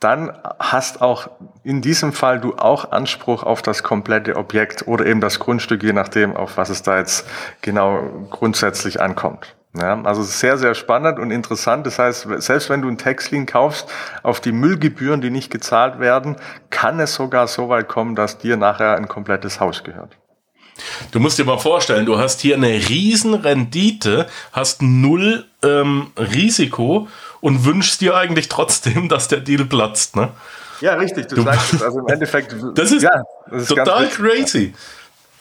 dann 0.00 0.32
hast 0.60 1.02
auch 1.02 1.28
in 1.64 1.82
diesem 1.82 2.12
Fall 2.12 2.40
du 2.40 2.54
auch 2.54 2.92
Anspruch 2.92 3.42
auf 3.42 3.62
das 3.62 3.82
komplette 3.82 4.36
Objekt 4.36 4.86
oder 4.86 5.06
eben 5.06 5.20
das 5.20 5.40
Grundstück, 5.40 5.82
je 5.82 5.92
nachdem, 5.92 6.36
auf 6.36 6.56
was 6.56 6.70
es 6.70 6.82
da 6.82 6.98
jetzt 6.98 7.26
genau 7.62 8.26
grundsätzlich 8.30 9.00
ankommt. 9.00 9.56
Ja, 9.76 10.00
also 10.02 10.22
sehr, 10.22 10.56
sehr 10.56 10.74
spannend 10.74 11.18
und 11.18 11.30
interessant. 11.30 11.86
Das 11.86 11.98
heißt, 11.98 12.26
selbst 12.38 12.70
wenn 12.70 12.80
du 12.80 12.88
einen 12.88 12.98
Textlin 12.98 13.44
kaufst, 13.44 13.88
auf 14.22 14.40
die 14.40 14.52
Müllgebühren, 14.52 15.20
die 15.20 15.30
nicht 15.30 15.50
gezahlt 15.50 16.00
werden, 16.00 16.36
kann 16.70 16.98
es 17.00 17.14
sogar 17.14 17.46
so 17.48 17.68
weit 17.68 17.86
kommen, 17.86 18.14
dass 18.14 18.38
dir 18.38 18.56
nachher 18.56 18.96
ein 18.96 19.08
komplettes 19.08 19.60
Haus 19.60 19.84
gehört. 19.84 20.16
Du 21.10 21.20
musst 21.20 21.38
dir 21.38 21.44
mal 21.44 21.58
vorstellen, 21.58 22.06
du 22.06 22.18
hast 22.18 22.40
hier 22.40 22.56
eine 22.56 22.68
riesen 22.68 23.34
Rendite, 23.34 24.26
hast 24.52 24.80
null 24.80 25.44
ähm, 25.62 26.12
Risiko 26.16 27.08
und 27.40 27.64
wünschst 27.64 28.00
dir 28.00 28.16
eigentlich 28.16 28.48
trotzdem, 28.48 29.08
dass 29.08 29.28
der 29.28 29.40
Deal 29.40 29.64
platzt, 29.64 30.16
ne? 30.16 30.30
Ja, 30.80 30.94
richtig, 30.94 31.28
du, 31.28 31.36
du 31.36 31.42
sagst 31.42 31.74
es. 31.74 31.82
Also 31.88 32.00
im 32.00 32.08
Endeffekt. 32.08 32.54
Das 32.74 32.92
ist, 32.92 33.02
ja, 33.02 33.22
das 33.50 33.62
ist 33.62 33.68
total 33.68 34.08
crazy. 34.08 34.74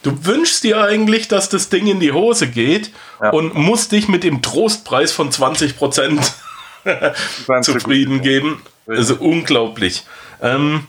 Du 0.03 0.25
wünschst 0.25 0.63
dir 0.63 0.81
eigentlich, 0.83 1.27
dass 1.27 1.49
das 1.49 1.69
Ding 1.69 1.87
in 1.87 1.99
die 1.99 2.11
Hose 2.11 2.47
geht 2.47 2.91
ja. 3.21 3.31
und 3.31 3.55
musst 3.55 3.91
dich 3.91 4.07
mit 4.07 4.23
dem 4.23 4.41
Trostpreis 4.41 5.11
von 5.11 5.31
20 5.31 5.77
Prozent 5.77 6.33
zufrieden 7.61 8.21
geben. 8.21 8.61
Also 8.87 9.15
unglaublich. 9.15 10.05
Ähm, 10.41 10.87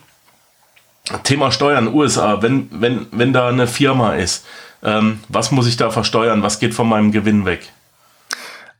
Thema 1.24 1.50
Steuern, 1.50 1.92
USA, 1.92 2.42
wenn, 2.42 2.68
wenn, 2.70 3.06
wenn 3.10 3.32
da 3.32 3.48
eine 3.48 3.66
Firma 3.66 4.14
ist, 4.14 4.44
ähm, 4.82 5.20
was 5.28 5.50
muss 5.50 5.66
ich 5.66 5.76
da 5.76 5.90
versteuern? 5.90 6.42
Was 6.42 6.60
geht 6.60 6.74
von 6.74 6.88
meinem 6.88 7.10
Gewinn 7.10 7.44
weg? 7.44 7.72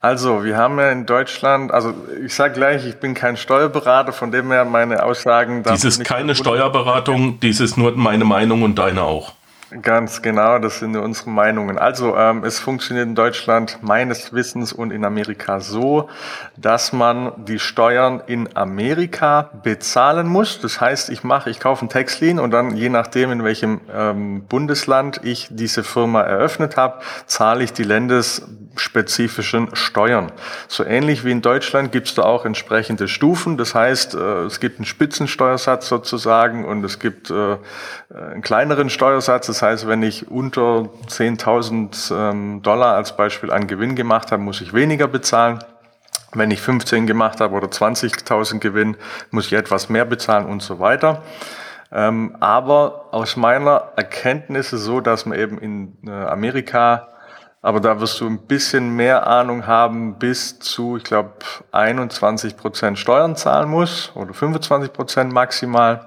Also, 0.00 0.44
wir 0.44 0.56
haben 0.56 0.78
ja 0.78 0.92
in 0.92 1.06
Deutschland, 1.06 1.72
also 1.72 1.92
ich 2.24 2.32
sage 2.32 2.54
gleich, 2.54 2.86
ich 2.86 2.96
bin 2.96 3.14
kein 3.14 3.36
Steuerberater, 3.36 4.12
von 4.12 4.30
dem 4.30 4.52
her 4.52 4.64
meine 4.64 5.02
Aussagen. 5.02 5.64
Dies 5.64 5.84
ist 5.84 6.04
keine 6.04 6.36
Steuerberatung, 6.36 7.40
dies 7.40 7.58
ist 7.58 7.76
nur 7.76 7.96
meine 7.96 8.24
Meinung 8.24 8.62
und 8.62 8.78
deine 8.78 9.02
auch. 9.02 9.32
Ganz 9.82 10.22
genau, 10.22 10.58
das 10.58 10.78
sind 10.78 10.96
unsere 10.96 11.28
Meinungen. 11.28 11.76
Also 11.76 12.16
ähm, 12.16 12.42
es 12.42 12.58
funktioniert 12.58 13.06
in 13.06 13.14
Deutschland 13.14 13.80
meines 13.82 14.32
Wissens 14.32 14.72
und 14.72 14.92
in 14.92 15.04
Amerika 15.04 15.60
so, 15.60 16.08
dass 16.56 16.94
man 16.94 17.44
die 17.44 17.58
Steuern 17.58 18.22
in 18.26 18.56
Amerika 18.56 19.50
bezahlen 19.62 20.26
muss. 20.26 20.58
Das 20.62 20.80
heißt, 20.80 21.10
ich 21.10 21.22
mache, 21.22 21.50
ich 21.50 21.60
kaufe 21.60 21.84
ein 21.84 21.90
Taxlien 21.90 22.38
und 22.38 22.50
dann 22.50 22.76
je 22.76 22.88
nachdem, 22.88 23.30
in 23.30 23.44
welchem 23.44 23.82
ähm, 23.92 24.44
Bundesland 24.48 25.20
ich 25.22 25.48
diese 25.50 25.84
Firma 25.84 26.22
eröffnet 26.22 26.78
habe, 26.78 27.00
zahle 27.26 27.62
ich 27.62 27.74
die 27.74 27.82
landesspezifischen 28.78 29.74
Steuern. 29.74 30.32
So 30.68 30.84
ähnlich 30.84 31.24
wie 31.24 31.32
in 31.32 31.42
Deutschland 31.42 31.92
gibt 31.92 32.08
es 32.08 32.14
da 32.14 32.22
auch 32.22 32.44
entsprechende 32.44 33.08
Stufen. 33.08 33.56
Das 33.56 33.74
heißt, 33.74 34.14
äh, 34.14 34.44
es 34.44 34.60
gibt 34.60 34.78
einen 34.78 34.86
Spitzensteuersatz 34.86 35.88
sozusagen 35.88 36.64
und 36.64 36.84
es 36.84 36.98
gibt 36.98 37.30
äh, 37.30 37.56
einen 38.14 38.42
kleineren 38.42 38.90
Steuersatz. 38.90 39.48
Das 39.48 39.62
heißt, 39.62 39.86
wenn 39.88 40.02
ich 40.02 40.30
unter 40.30 40.88
10.000 41.08 42.14
ähm, 42.14 42.62
Dollar 42.62 42.94
als 42.94 43.16
Beispiel 43.16 43.50
an 43.50 43.66
Gewinn 43.66 43.96
gemacht 43.96 44.32
habe, 44.32 44.42
muss 44.42 44.60
ich 44.60 44.72
weniger 44.72 45.08
bezahlen. 45.08 45.58
Wenn 46.34 46.50
ich 46.50 46.60
15 46.60 47.06
gemacht 47.06 47.40
habe 47.40 47.54
oder 47.54 47.68
20.000 47.68 48.58
Gewinn, 48.58 48.96
muss 49.30 49.46
ich 49.46 49.54
etwas 49.54 49.88
mehr 49.88 50.04
bezahlen 50.04 50.46
und 50.46 50.62
so 50.62 50.78
weiter. 50.78 51.22
Ähm, 51.90 52.36
aber 52.38 53.06
aus 53.12 53.36
meiner 53.36 53.92
Erkenntnis 53.96 54.74
ist 54.74 54.84
so, 54.84 55.00
dass 55.00 55.24
man 55.24 55.38
eben 55.38 55.56
in 55.58 55.96
äh, 56.06 56.10
Amerika, 56.10 57.08
aber 57.62 57.80
da 57.80 58.00
wirst 58.00 58.20
du 58.20 58.26
ein 58.26 58.38
bisschen 58.38 58.94
mehr 58.94 59.26
Ahnung 59.26 59.66
haben, 59.66 60.18
bis 60.18 60.58
zu, 60.58 60.96
ich 60.96 61.04
glaube, 61.04 61.32
21 61.72 62.56
Prozent 62.56 62.98
Steuern 62.98 63.36
zahlen 63.36 63.68
muss 63.68 64.12
oder 64.14 64.32
25 64.32 64.92
Prozent 64.92 65.32
maximal. 65.32 66.06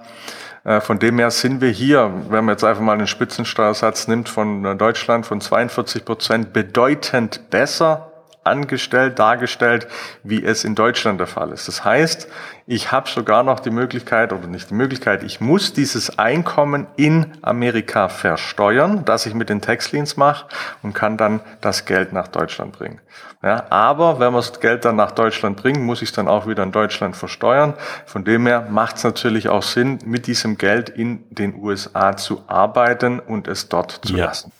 Äh, 0.64 0.80
von 0.80 1.00
dem 1.00 1.18
her 1.18 1.32
sind 1.32 1.60
wir 1.60 1.70
hier, 1.72 2.12
wenn 2.30 2.46
man 2.46 2.54
jetzt 2.54 2.64
einfach 2.64 2.82
mal 2.82 2.94
einen 2.94 3.08
Spitzensteuersatz 3.08 4.08
nimmt 4.08 4.30
von 4.30 4.64
äh, 4.64 4.76
Deutschland 4.76 5.26
von 5.26 5.42
42 5.42 6.06
Prozent, 6.06 6.54
bedeutend 6.54 7.50
besser 7.50 8.11
angestellt, 8.44 9.20
dargestellt, 9.20 9.88
wie 10.24 10.44
es 10.44 10.64
in 10.64 10.74
Deutschland 10.74 11.20
der 11.20 11.28
Fall 11.28 11.52
ist. 11.52 11.68
Das 11.68 11.86
heißt, 11.86 12.28
ich 12.66 12.92
habe 12.92 13.10
sogar 13.10 13.44
noch 13.44 13.60
die 13.60 13.70
Möglichkeit, 13.70 14.34
oder 14.34 14.48
nicht 14.48 14.72
die 14.72 14.74
Möglichkeit, 14.74 15.24
ich 15.24 15.42
muss 15.42 15.74
dieses 15.74 16.18
Einkommen 16.18 16.88
in 16.96 17.34
Amerika 17.42 18.10
versteuern, 18.10 19.06
das 19.06 19.26
ich 19.26 19.36
mit 19.36 19.50
den 19.50 19.62
Taxliens 19.62 20.18
mache 20.18 20.48
und 20.82 20.94
kann 20.94 21.18
dann 21.18 21.42
das 21.62 21.86
Geld 21.86 22.14
nach 22.14 22.28
Deutschland 22.28 22.72
bringen. 22.72 23.00
Ja, 23.44 23.66
aber 23.70 24.20
wenn 24.20 24.34
man 24.34 24.42
das 24.42 24.60
Geld 24.60 24.86
dann 24.86 24.96
nach 24.96 25.12
Deutschland 25.12 25.58
bringt, 25.58 25.82
muss 25.82 26.02
ich 26.02 26.10
es 26.10 26.16
dann 26.16 26.28
auch 26.28 26.48
wieder 26.48 26.62
in 26.62 26.72
Deutschland 26.72 27.16
versteuern. 27.16 27.74
Von 28.06 28.24
dem 28.24 28.46
her 28.46 28.68
macht 28.70 28.98
es 28.98 29.04
natürlich 29.04 29.50
auch 29.50 29.64
Sinn, 29.64 30.00
mit 30.06 30.28
diesem 30.28 30.58
Geld 30.58 30.90
in 30.90 31.24
den 31.32 31.56
USA 31.56 32.16
zu 32.18 32.44
arbeiten 32.48 33.20
und 33.20 33.48
es 33.48 33.68
dort 33.68 34.00
zu 34.04 34.16
ja. 34.16 34.26
lassen. 34.26 34.52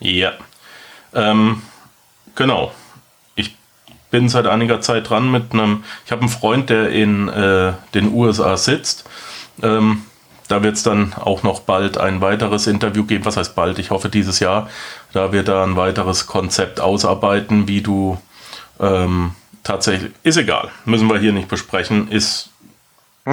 Ja. 0.00 0.32
Ähm 1.14 1.62
Genau. 2.38 2.70
Bin 4.10 4.28
seit 4.28 4.46
einiger 4.46 4.80
Zeit 4.80 5.10
dran 5.10 5.30
mit 5.30 5.52
einem, 5.52 5.84
ich 6.06 6.12
habe 6.12 6.22
einen 6.22 6.30
Freund, 6.30 6.70
der 6.70 6.88
in 6.90 7.28
äh, 7.28 7.72
den 7.94 8.12
USA 8.12 8.56
sitzt. 8.56 9.04
Ähm, 9.62 10.02
da 10.48 10.62
wird 10.62 10.76
es 10.76 10.82
dann 10.82 11.12
auch 11.14 11.42
noch 11.42 11.60
bald 11.60 11.98
ein 11.98 12.22
weiteres 12.22 12.66
Interview 12.66 13.04
geben. 13.04 13.26
Was 13.26 13.36
heißt 13.36 13.54
bald? 13.54 13.78
Ich 13.78 13.90
hoffe 13.90 14.08
dieses 14.08 14.40
Jahr. 14.40 14.68
Da 15.12 15.30
wird 15.30 15.48
er 15.48 15.62
ein 15.62 15.76
weiteres 15.76 16.26
Konzept 16.26 16.80
ausarbeiten, 16.80 17.68
wie 17.68 17.82
du 17.82 18.18
ähm, 18.80 19.32
tatsächlich. 19.62 20.12
Ist 20.22 20.38
egal. 20.38 20.70
Müssen 20.86 21.08
wir 21.08 21.18
hier 21.18 21.34
nicht 21.34 21.48
besprechen. 21.48 22.08
Ist 22.10 22.48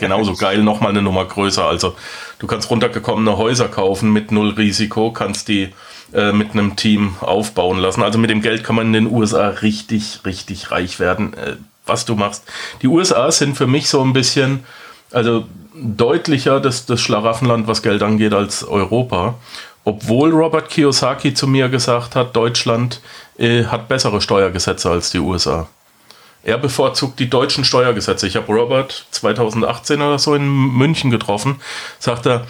genauso 0.00 0.34
geil. 0.34 0.62
Nochmal 0.62 0.90
eine 0.90 1.00
Nummer 1.00 1.24
größer. 1.24 1.64
Also 1.64 1.96
du 2.38 2.46
kannst 2.46 2.70
runtergekommene 2.70 3.38
Häuser 3.38 3.68
kaufen 3.68 4.12
mit 4.12 4.30
null 4.30 4.50
Risiko, 4.50 5.12
kannst 5.12 5.48
die 5.48 5.72
äh, 6.12 6.32
mit 6.32 6.52
einem 6.52 6.76
Team 6.76 7.16
aufbauen 7.20 7.78
lassen. 7.78 8.02
Also 8.02 8.18
mit 8.18 8.30
dem 8.30 8.42
Geld 8.42 8.64
kann 8.64 8.76
man 8.76 8.86
in 8.88 8.92
den 8.92 9.12
USA 9.12 9.48
richtig, 9.48 10.20
richtig 10.24 10.70
reich 10.70 10.98
werden, 11.00 11.34
äh, 11.34 11.56
was 11.86 12.04
du 12.04 12.14
machst. 12.14 12.44
Die 12.82 12.88
USA 12.88 13.30
sind 13.30 13.56
für 13.56 13.66
mich 13.66 13.88
so 13.88 14.02
ein 14.02 14.12
bisschen, 14.12 14.64
also 15.12 15.44
deutlicher 15.74 16.60
das, 16.60 16.86
das 16.86 17.00
Schlaraffenland, 17.00 17.66
was 17.66 17.82
Geld 17.82 18.02
angeht, 18.02 18.34
als 18.34 18.64
Europa. 18.64 19.36
Obwohl 19.84 20.30
Robert 20.30 20.68
Kiyosaki 20.68 21.32
zu 21.32 21.46
mir 21.46 21.68
gesagt 21.68 22.14
hat, 22.14 22.36
Deutschland 22.36 23.00
äh, 23.38 23.64
hat 23.64 23.88
bessere 23.88 24.20
Steuergesetze 24.20 24.90
als 24.90 25.10
die 25.10 25.18
USA. 25.18 25.68
Er 26.42 26.58
bevorzugt 26.58 27.18
die 27.18 27.28
deutschen 27.28 27.64
Steuergesetze. 27.64 28.26
Ich 28.26 28.36
habe 28.36 28.52
Robert 28.52 29.06
2018 29.10 30.00
oder 30.00 30.18
so 30.18 30.34
in 30.34 30.48
München 30.48 31.10
getroffen. 31.10 31.60
Sagt 31.98 32.26
er, 32.26 32.46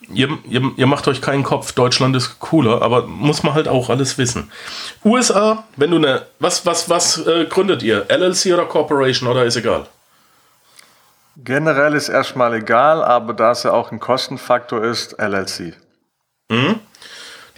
ihr, 0.00 0.38
ihr, 0.48 0.72
ihr 0.76 0.86
macht 0.86 1.08
euch 1.08 1.20
keinen 1.20 1.42
Kopf, 1.42 1.72
Deutschland 1.72 2.16
ist 2.16 2.38
cooler, 2.38 2.82
aber 2.82 3.06
muss 3.06 3.42
man 3.42 3.54
halt 3.54 3.68
auch 3.68 3.90
alles 3.90 4.18
wissen. 4.18 4.50
USA, 5.04 5.64
wenn 5.76 5.90
du 5.90 5.96
eine, 5.96 6.26
was, 6.38 6.66
was, 6.66 6.88
was 6.88 7.26
äh, 7.26 7.46
gründet 7.46 7.82
ihr? 7.82 8.06
LLC 8.08 8.52
oder 8.52 8.66
Corporation 8.66 9.28
oder 9.28 9.44
ist 9.44 9.56
egal? 9.56 9.86
Generell 11.36 11.94
ist 11.94 12.08
erstmal 12.08 12.54
egal, 12.54 13.02
aber 13.04 13.32
da 13.32 13.52
es 13.52 13.62
ja 13.62 13.72
auch 13.72 13.92
ein 13.92 14.00
Kostenfaktor 14.00 14.82
ist, 14.82 15.18
LLC. 15.18 15.74
Mhm. 16.48 16.80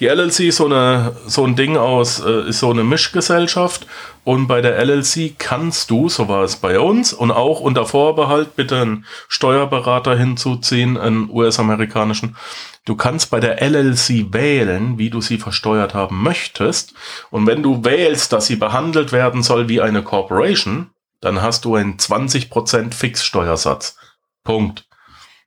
Die 0.00 0.06
LLC 0.06 0.40
ist 0.40 0.56
so, 0.56 0.66
eine, 0.66 1.14
so 1.26 1.44
ein 1.44 1.56
Ding 1.56 1.76
aus, 1.76 2.20
äh, 2.24 2.48
ist 2.48 2.60
so 2.60 2.70
eine 2.70 2.84
Mischgesellschaft 2.84 3.86
und 4.24 4.46
bei 4.46 4.60
der 4.60 4.76
LLC 4.78 5.38
kannst 5.38 5.90
du, 5.90 6.08
so 6.08 6.28
war 6.28 6.42
es 6.42 6.56
bei 6.56 6.78
uns 6.78 7.12
und 7.12 7.30
auch 7.30 7.60
unter 7.60 7.86
Vorbehalt 7.86 8.54
bitte 8.54 8.80
einen 8.80 9.06
Steuerberater 9.28 10.16
hinzuziehen, 10.16 10.98
einen 10.98 11.30
US-amerikanischen. 11.30 12.36
Du 12.84 12.96
kannst 12.96 13.30
bei 13.30 13.40
der 13.40 13.62
LLC 13.62 14.32
wählen, 14.32 14.98
wie 14.98 15.10
du 15.10 15.20
sie 15.20 15.38
versteuert 15.38 15.94
haben 15.94 16.22
möchtest. 16.22 16.94
Und 17.30 17.46
wenn 17.46 17.62
du 17.62 17.84
wählst, 17.84 18.32
dass 18.32 18.46
sie 18.46 18.56
behandelt 18.56 19.12
werden 19.12 19.42
soll 19.42 19.68
wie 19.68 19.80
eine 19.80 20.02
Corporation, 20.02 20.90
dann 21.20 21.42
hast 21.42 21.64
du 21.64 21.74
einen 21.74 21.96
20% 21.96 22.94
Fixsteuersatz. 22.94 23.96
Punkt. 24.44 24.86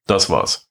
Das 0.05 0.29
war's. 0.29 0.69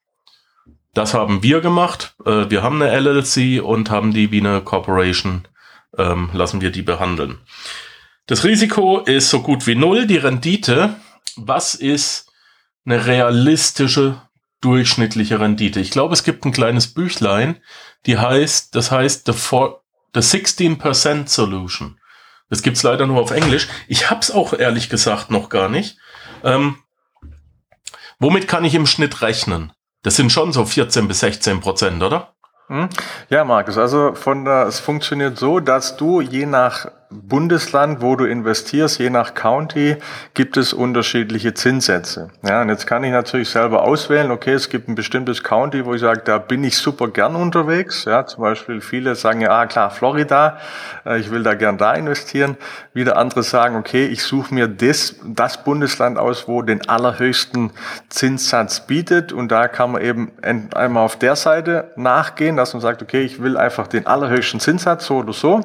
Das 0.95 1.15
haben 1.15 1.43
wir 1.43 1.61
gemacht. 1.61 2.15
Äh, 2.25 2.51
wir 2.51 2.63
haben 2.63 2.83
eine 2.83 2.93
LLC 2.99 3.63
und 3.63 3.91
haben 3.91 4.13
die 4.13 4.31
wie 4.31 4.41
eine 4.41 4.61
Corporation, 4.61 5.47
ähm, 5.97 6.31
lassen 6.33 6.61
wir 6.61 6.71
die 6.71 6.83
behandeln. 6.83 7.39
Das 8.27 8.45
Risiko 8.45 9.01
ist 9.01 9.31
so 9.31 9.43
gut 9.43 9.67
wie 9.67 9.75
null. 9.75 10.07
Die 10.07 10.17
Rendite, 10.17 10.95
was 11.37 11.75
ist 11.75 12.31
eine 12.85 13.07
realistische 13.07 14.23
durchschnittliche 14.61 15.41
Rendite? 15.41 15.81
Ich 15.81 15.91
glaube, 15.91 16.15
es 16.15 16.23
gibt 16.23 16.45
ein 16.45 16.53
kleines 16.53 16.95
Büchlein, 16.95 17.61
die 18.07 18.19
heißt, 18.19 18.75
das 18.75 18.91
heißt 18.91 19.27
The, 19.27 19.33
for, 19.33 19.83
the 20.15 20.21
16% 20.21 21.29
Solution. 21.29 21.99
Das 22.49 22.63
gibt's 22.63 22.83
leider 22.83 23.07
nur 23.07 23.21
auf 23.21 23.31
Englisch. 23.31 23.69
Ich 23.89 24.11
hab's 24.11 24.31
auch 24.31 24.53
ehrlich 24.53 24.89
gesagt 24.89 25.31
noch 25.31 25.49
gar 25.49 25.69
nicht. 25.69 25.97
Ähm, 26.45 26.77
womit 28.19 28.47
kann 28.47 28.65
ich 28.65 28.75
im 28.75 28.87
Schnitt 28.87 29.23
rechnen? 29.23 29.73
Das 30.03 30.17
sind 30.17 30.31
schon 30.31 30.53
so 30.53 30.65
14 30.65 31.09
bis 31.09 31.21
16 31.21 31.61
Prozent, 31.61 32.03
oder? 32.03 32.35
Hm? 32.69 32.89
Ja, 33.31 33.45
Markus, 33.45 33.79
also 33.79 34.15
von 34.15 34.45
der, 34.45 34.67
es 34.67 34.81
funktioniert 34.81 35.39
so, 35.39 35.61
dass 35.61 35.97
du 35.97 36.21
je 36.21 36.47
nach 36.47 36.87
Bundesland, 37.13 38.01
wo 38.01 38.17
du 38.17 38.25
investierst, 38.25 38.99
je 38.99 39.11
nach 39.11 39.35
County, 39.35 39.97
gibt 40.35 40.57
es 40.57 40.73
unterschiedliche 40.73 41.55
Zinssätze. 41.55 42.31
Ja, 42.43 42.63
und 42.63 42.69
jetzt 42.69 42.87
kann 42.87 43.05
ich 43.05 43.13
natürlich 43.13 43.51
selber 43.51 43.83
auswählen, 43.83 44.31
okay, 44.31 44.53
es 44.53 44.69
gibt 44.69 44.89
ein 44.89 44.95
bestimmtes 44.95 45.43
County, 45.43 45.85
wo 45.85 45.95
ich 45.95 46.01
sage, 46.01 46.23
da 46.25 46.39
bin 46.39 46.65
ich 46.65 46.77
super 46.79 47.09
gern 47.09 47.37
unterwegs. 47.37 48.05
Ja, 48.05 48.27
zum 48.27 48.43
Beispiel 48.43 48.81
viele 48.81 49.15
sagen 49.15 49.41
ja, 49.41 49.51
ah 49.51 49.67
klar, 49.67 49.91
Florida, 49.91 50.59
äh, 51.05 51.19
ich 51.19 51.31
will 51.31 51.43
da 51.43 51.55
gern 51.55 51.79
da 51.79 51.93
investieren. 51.95 52.57
Wieder 52.95 53.17
andere 53.17 53.43
sagen, 53.43 53.77
okay, 53.77 54.07
ich 54.07 54.23
suche 54.23 54.55
mir 54.55 54.69
das, 54.69 55.17
das 55.25 55.63
Bundesland 55.65 56.19
aus, 56.19 56.49
wo 56.49 56.63
den 56.63 56.89
allerhöchsten 56.89 57.73
Zinssatz 58.09 58.87
bietet. 58.87 59.33
Und 59.33 59.49
da 59.51 59.69
kann 59.69 59.93
man 59.93 60.03
eben 60.03 60.33
einmal 60.75 61.05
auf 61.05 61.17
der 61.17 61.37
Seite 61.37 61.91
nachgehen, 61.97 62.57
dass 62.57 62.73
man 62.73 62.81
sagt, 62.81 63.03
okay, 63.03 63.23
ich 63.23 63.43
will 63.43 63.57
einfach 63.57 63.87
den 63.87 64.07
allerhöchsten 64.07 64.61
Zinssatz, 64.61 65.07
so 65.07 65.19
oder 65.19 65.33
so. 65.33 65.61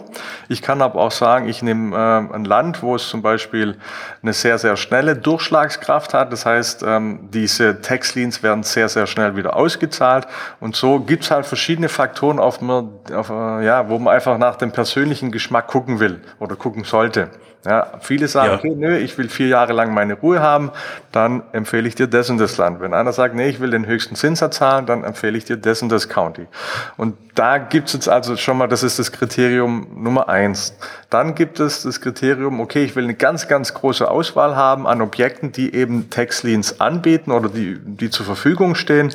Ich 0.48 0.62
kann 0.62 0.82
aber 0.82 1.00
auch 1.00 1.12
sagen, 1.12 1.37
sagen, 1.38 1.50
ich 1.50 1.62
nehme 1.62 1.96
äh, 1.96 2.36
ein 2.36 2.46
Land, 2.46 2.82
wo 2.82 2.96
es 2.96 3.08
zum 3.08 3.22
Beispiel 3.22 3.78
eine 4.22 4.34
sehr, 4.34 4.58
sehr 4.58 4.76
schnelle 4.76 5.16
Durchschlagskraft 5.16 6.14
hat. 6.14 6.32
Das 6.32 6.46
heißt, 6.46 6.84
ähm, 6.86 7.30
diese 7.32 7.82
Tax-Liens 7.82 8.44
werden 8.44 8.64
sehr, 8.64 8.90
sehr 8.90 9.08
schnell 9.08 9.36
wieder 9.36 9.56
ausgezahlt. 9.56 10.28
Und 10.60 10.76
so 10.76 11.00
gibt 11.00 11.24
es 11.24 11.32
halt 11.32 11.46
verschiedene 11.46 11.90
Faktoren, 11.90 12.40
auf, 12.40 12.62
auf, 12.62 13.30
äh, 13.30 13.66
ja, 13.66 13.88
wo 13.90 14.00
man 14.00 14.14
einfach 14.14 14.38
nach 14.38 14.56
dem 14.56 14.72
persönlichen 14.72 15.32
Geschmack 15.32 15.68
gucken 15.68 16.00
will 16.00 16.22
oder 16.40 16.56
gucken 16.56 16.84
sollte. 16.84 17.30
Ja, 17.68 17.88
viele 18.00 18.30
sagen, 18.30 18.52
ja. 18.52 18.58
okay, 18.58 18.74
nö, 18.74 18.96
ich 18.96 19.18
will 19.18 19.28
vier 19.28 19.48
Jahre 19.48 19.74
lang 19.74 19.94
meine 19.94 20.14
Ruhe 20.14 20.40
haben, 20.40 20.72
dann 21.12 21.44
empfehle 21.52 21.86
ich 21.86 21.96
dir 21.96 22.08
das 22.08 22.30
und 22.30 22.38
das 22.38 22.58
Land. 22.58 22.80
Wenn 22.80 22.94
einer 22.94 23.12
sagt, 23.12 23.36
nee, 23.36 23.50
ich 23.50 23.60
will 23.60 23.72
den 23.72 23.86
höchsten 23.86 24.16
Zinssatz 24.16 24.58
zahlen, 24.58 24.86
dann 24.86 25.04
empfehle 25.04 25.38
ich 25.38 25.44
dir 25.44 25.58
das 25.58 25.82
und 25.82 25.90
das 25.90 26.08
County. 26.08 26.48
Und 26.96 27.18
da 27.36 27.58
gibt 27.58 27.88
es 27.88 27.94
jetzt 27.94 28.08
also 28.08 28.38
schon 28.38 28.58
mal, 28.58 28.68
das 28.68 28.84
ist 28.84 29.00
das 29.00 29.12
Kriterium 29.12 29.88
Nummer 29.96 30.30
eins. 30.30 30.78
Dann 31.10 31.36
gibt 31.36 31.60
es 31.60 31.84
das 31.84 32.00
Kriterium, 32.00 32.62
okay, 32.62 32.86
ich 32.86 32.96
will 32.96 33.04
eine 33.04 33.16
ganz, 33.16 33.50
ganz 33.50 33.74
große 33.74 34.10
Auswahl 34.10 34.56
haben 34.56 34.88
an 34.88 35.02
Objekten, 35.02 35.52
die 35.52 35.76
eben 35.76 36.10
Tax 36.10 36.44
Liens 36.44 36.80
anbieten 36.80 37.32
oder 37.32 37.50
die, 37.50 37.78
die 37.84 38.10
zur 38.10 38.26
Verfügung 38.26 38.76
stehen 38.76 39.14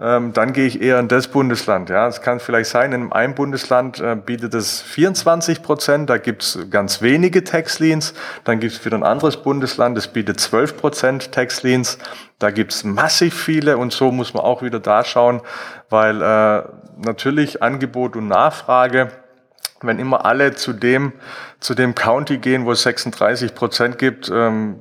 ähm, 0.00 0.32
dann 0.32 0.52
gehe 0.52 0.66
ich 0.66 0.80
eher 0.80 0.98
in 0.98 1.08
das 1.08 1.28
Bundesland. 1.28 1.90
Ja, 1.90 2.08
es 2.08 2.22
kann 2.22 2.40
vielleicht 2.40 2.70
sein, 2.70 2.92
in 2.92 3.12
einem 3.12 3.34
Bundesland 3.34 4.00
äh, 4.00 4.16
bietet 4.16 4.54
es 4.54 4.80
24 4.80 5.62
Prozent, 5.62 6.08
da 6.08 6.18
gibt 6.18 6.42
es 6.42 6.58
ganz 6.70 7.02
wenige 7.02 7.44
Tax-Liens. 7.44 8.14
Dann 8.44 8.60
gibt 8.60 8.74
es 8.74 8.84
wieder 8.84 8.96
ein 8.96 9.04
anderes 9.04 9.36
Bundesland, 9.36 9.96
das 9.96 10.08
bietet 10.08 10.40
12 10.40 10.76
Prozent 10.78 11.32
Tax-Liens. 11.32 11.98
Da 12.38 12.50
gibt 12.50 12.72
es 12.72 12.84
massiv 12.84 13.34
viele 13.34 13.76
und 13.76 13.92
so 13.92 14.10
muss 14.10 14.32
man 14.32 14.42
auch 14.42 14.62
wieder 14.62 14.80
da 14.80 15.04
schauen, 15.04 15.42
weil 15.90 16.22
äh, 16.22 16.62
natürlich 17.04 17.62
Angebot 17.62 18.16
und 18.16 18.28
Nachfrage 18.28 19.10
wenn 19.82 19.98
immer 19.98 20.24
alle 20.24 20.54
zu 20.54 20.72
dem, 20.72 21.12
zu 21.58 21.74
dem 21.74 21.94
County 21.94 22.38
gehen, 22.38 22.66
wo 22.66 22.72
es 22.72 22.82
36 22.82 23.54
Prozent 23.54 23.98
gibt, 23.98 24.30
ähm, 24.32 24.76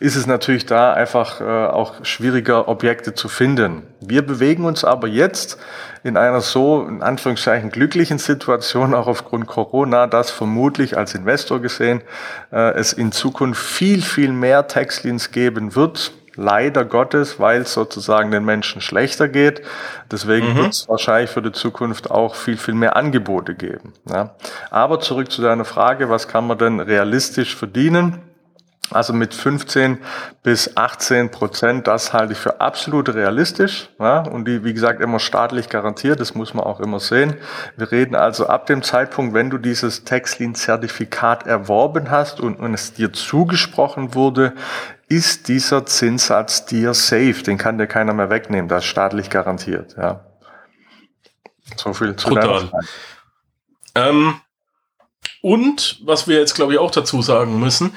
ist 0.00 0.16
es 0.16 0.26
natürlich 0.26 0.66
da 0.66 0.92
einfach 0.92 1.40
äh, 1.40 1.44
auch 1.44 2.04
schwieriger, 2.04 2.66
Objekte 2.66 3.14
zu 3.14 3.28
finden. 3.28 3.82
Wir 4.00 4.26
bewegen 4.26 4.64
uns 4.64 4.84
aber 4.84 5.06
jetzt 5.06 5.58
in 6.02 6.16
einer 6.16 6.40
so, 6.40 6.84
in 6.84 7.02
Anführungszeichen, 7.02 7.70
glücklichen 7.70 8.18
Situation, 8.18 8.94
auch 8.94 9.06
aufgrund 9.06 9.46
Corona, 9.46 10.08
dass 10.08 10.32
vermutlich 10.32 10.96
als 10.96 11.14
Investor 11.14 11.60
gesehen 11.60 12.02
äh, 12.50 12.72
es 12.74 12.92
in 12.92 13.12
Zukunft 13.12 13.62
viel, 13.62 14.02
viel 14.02 14.32
mehr 14.32 14.66
Taxliens 14.66 15.30
geben 15.30 15.76
wird. 15.76 16.12
Leider 16.34 16.86
Gottes, 16.86 17.38
weil 17.38 17.60
es 17.60 17.74
sozusagen 17.74 18.30
den 18.30 18.44
Menschen 18.44 18.80
schlechter 18.80 19.28
geht. 19.28 19.60
Deswegen 20.10 20.54
mhm. 20.54 20.56
wird 20.56 20.72
es 20.72 20.88
wahrscheinlich 20.88 21.30
für 21.30 21.42
die 21.42 21.52
Zukunft 21.52 22.10
auch 22.10 22.34
viel, 22.34 22.56
viel 22.56 22.72
mehr 22.72 22.96
Angebote 22.96 23.54
geben. 23.54 23.92
Ja. 24.08 24.34
Aber 24.70 24.98
zurück 24.98 25.30
zu 25.30 25.42
deiner 25.42 25.66
Frage, 25.66 26.08
was 26.08 26.28
kann 26.28 26.46
man 26.46 26.56
denn 26.56 26.80
realistisch 26.80 27.54
verdienen? 27.54 28.31
Also 28.94 29.12
mit 29.12 29.34
15 29.34 29.98
bis 30.42 30.76
18 30.76 31.30
Prozent, 31.30 31.86
das 31.86 32.12
halte 32.12 32.32
ich 32.32 32.38
für 32.38 32.60
absolut 32.60 33.08
realistisch. 33.14 33.88
Ja, 33.98 34.20
und 34.20 34.46
die, 34.46 34.64
wie 34.64 34.74
gesagt, 34.74 35.00
immer 35.00 35.18
staatlich 35.18 35.68
garantiert, 35.68 36.20
das 36.20 36.34
muss 36.34 36.54
man 36.54 36.64
auch 36.64 36.80
immer 36.80 37.00
sehen. 37.00 37.36
Wir 37.76 37.90
reden 37.92 38.14
also 38.14 38.46
ab 38.46 38.66
dem 38.66 38.82
Zeitpunkt, 38.82 39.34
wenn 39.34 39.50
du 39.50 39.58
dieses 39.58 40.04
Textlin-Zertifikat 40.04 41.46
erworben 41.46 42.10
hast 42.10 42.40
und, 42.40 42.58
und 42.58 42.74
es 42.74 42.94
dir 42.94 43.12
zugesprochen 43.12 44.14
wurde, 44.14 44.54
ist 45.08 45.48
dieser 45.48 45.84
Zinssatz 45.84 46.64
dir 46.64 46.94
safe. 46.94 47.42
Den 47.42 47.58
kann 47.58 47.78
dir 47.78 47.86
keiner 47.86 48.14
mehr 48.14 48.30
wegnehmen. 48.30 48.68
Das 48.68 48.84
ist 48.84 48.90
staatlich 48.90 49.28
garantiert. 49.30 49.94
Ja. 49.98 50.24
So 51.76 51.92
viel 51.92 52.16
zu 52.16 52.30
Total. 52.30 52.70
Ähm, 53.94 54.40
und 55.42 56.00
was 56.04 56.28
wir 56.28 56.38
jetzt, 56.38 56.54
glaube 56.54 56.72
ich, 56.72 56.78
auch 56.78 56.90
dazu 56.90 57.20
sagen 57.20 57.60
müssen, 57.60 57.94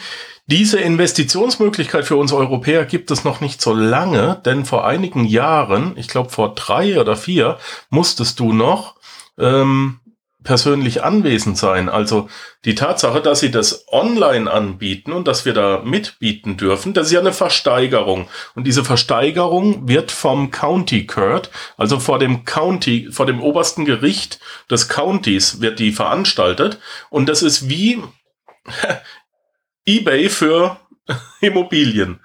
diese 0.47 0.79
Investitionsmöglichkeit 0.79 2.05
für 2.05 2.17
uns 2.17 2.31
Europäer 2.31 2.85
gibt 2.85 3.09
es 3.09 3.23
noch 3.23 3.41
nicht 3.41 3.61
so 3.61 3.73
lange, 3.73 4.41
denn 4.45 4.65
vor 4.65 4.85
einigen 4.85 5.25
Jahren, 5.25 5.93
ich 5.97 6.07
glaube 6.07 6.29
vor 6.29 6.53
drei 6.53 6.99
oder 6.99 7.15
vier, 7.15 7.57
musstest 7.89 8.39
du 8.39 8.53
noch 8.53 8.95
ähm, 9.39 9.99
persönlich 10.45 11.03
anwesend 11.03 11.57
sein. 11.57 11.89
Also 11.89 12.29
die 12.63 12.75
Tatsache, 12.75 13.19
dass 13.21 13.41
sie 13.41 13.51
das 13.51 13.85
online 13.91 14.49
anbieten 14.49 15.11
und 15.11 15.27
dass 15.27 15.43
wir 15.43 15.53
da 15.53 15.81
mitbieten 15.83 16.55
dürfen, 16.55 16.93
das 16.93 17.07
ist 17.07 17.13
ja 17.13 17.19
eine 17.19 17.33
Versteigerung. 17.33 18.27
Und 18.53 18.65
diese 18.65 18.85
Versteigerung 18.85 19.89
wird 19.89 20.11
vom 20.11 20.51
County 20.51 21.05
Court, 21.05 21.49
also 21.75 21.99
vor 21.99 22.19
dem 22.19 22.45
County, 22.45 23.09
vor 23.11 23.25
dem 23.25 23.41
obersten 23.41 23.83
Gericht 23.83 24.39
des 24.69 24.87
Countys 24.87 25.59
wird 25.59 25.79
die 25.79 25.91
veranstaltet. 25.91 26.79
Und 27.09 27.27
das 27.27 27.41
ist 27.41 27.67
wie, 27.67 28.01
eBay 29.85 30.29
für 30.29 30.77
Immobilien. 31.41 32.19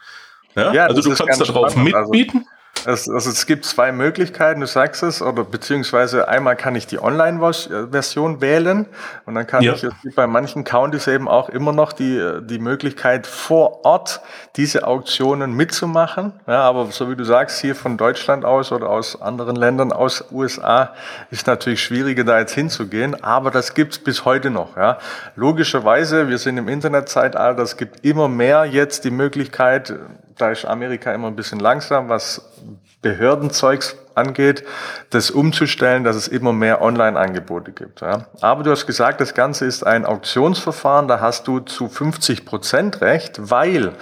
Ja, 0.54 0.72
ja 0.72 0.86
also 0.86 1.02
du 1.02 1.14
kannst 1.14 1.40
darauf 1.40 1.64
also 1.64 1.78
mitbieten. 1.78 2.38
Also 2.38 2.59
es, 2.86 3.08
also 3.08 3.30
es 3.30 3.46
gibt 3.46 3.64
zwei 3.64 3.92
Möglichkeiten, 3.92 4.60
du 4.60 4.66
sagst 4.66 5.02
es, 5.02 5.22
oder 5.22 5.44
beziehungsweise 5.44 6.28
einmal 6.28 6.56
kann 6.56 6.74
ich 6.74 6.86
die 6.86 7.02
Online-Version 7.02 8.40
wählen 8.40 8.86
und 9.26 9.34
dann 9.34 9.46
kann 9.46 9.62
ja. 9.62 9.72
ich, 9.72 9.84
es 9.84 9.92
gibt 10.02 10.16
bei 10.16 10.26
manchen 10.26 10.64
Countys 10.64 11.06
eben 11.06 11.28
auch 11.28 11.48
immer 11.48 11.72
noch 11.72 11.92
die, 11.92 12.40
die 12.42 12.58
Möglichkeit, 12.58 13.26
vor 13.26 13.84
Ort 13.84 14.20
diese 14.56 14.86
Auktionen 14.86 15.54
mitzumachen. 15.54 16.32
Ja, 16.46 16.62
aber 16.62 16.86
so 16.86 17.10
wie 17.10 17.16
du 17.16 17.24
sagst, 17.24 17.60
hier 17.60 17.74
von 17.74 17.96
Deutschland 17.96 18.44
aus 18.44 18.72
oder 18.72 18.90
aus 18.90 19.20
anderen 19.20 19.56
Ländern, 19.56 19.92
aus 19.92 20.24
USA, 20.30 20.94
ist 21.30 21.46
natürlich 21.46 21.82
schwieriger, 21.82 22.24
da 22.24 22.38
jetzt 22.38 22.54
hinzugehen, 22.54 23.22
aber 23.22 23.50
das 23.50 23.74
gibt's 23.74 23.98
bis 23.98 24.24
heute 24.24 24.50
noch. 24.50 24.76
Ja. 24.76 24.98
Logischerweise, 25.36 26.28
wir 26.28 26.38
sind 26.38 26.56
im 26.56 26.68
Internetzeitalter, 26.68 27.62
es 27.62 27.76
gibt 27.76 28.04
immer 28.04 28.28
mehr 28.28 28.64
jetzt 28.64 29.04
die 29.04 29.10
Möglichkeit, 29.10 29.94
da 30.40 30.50
ist 30.50 30.64
Amerika 30.64 31.12
immer 31.12 31.28
ein 31.28 31.36
bisschen 31.36 31.60
langsam, 31.60 32.08
was 32.08 32.50
Behördenzeugs 33.02 33.96
angeht, 34.14 34.64
das 35.08 35.30
umzustellen, 35.30 36.04
dass 36.04 36.16
es 36.16 36.28
immer 36.28 36.52
mehr 36.52 36.82
Online-Angebote 36.82 37.72
gibt. 37.72 38.02
Ja. 38.02 38.26
Aber 38.40 38.62
du 38.62 38.70
hast 38.70 38.86
gesagt, 38.86 39.20
das 39.20 39.34
Ganze 39.34 39.64
ist 39.64 39.84
ein 39.84 40.04
Auktionsverfahren, 40.04 41.08
da 41.08 41.20
hast 41.20 41.48
du 41.48 41.60
zu 41.60 41.88
50 41.88 42.44
Prozent 42.44 43.00
recht, 43.00 43.50
weil 43.50 43.92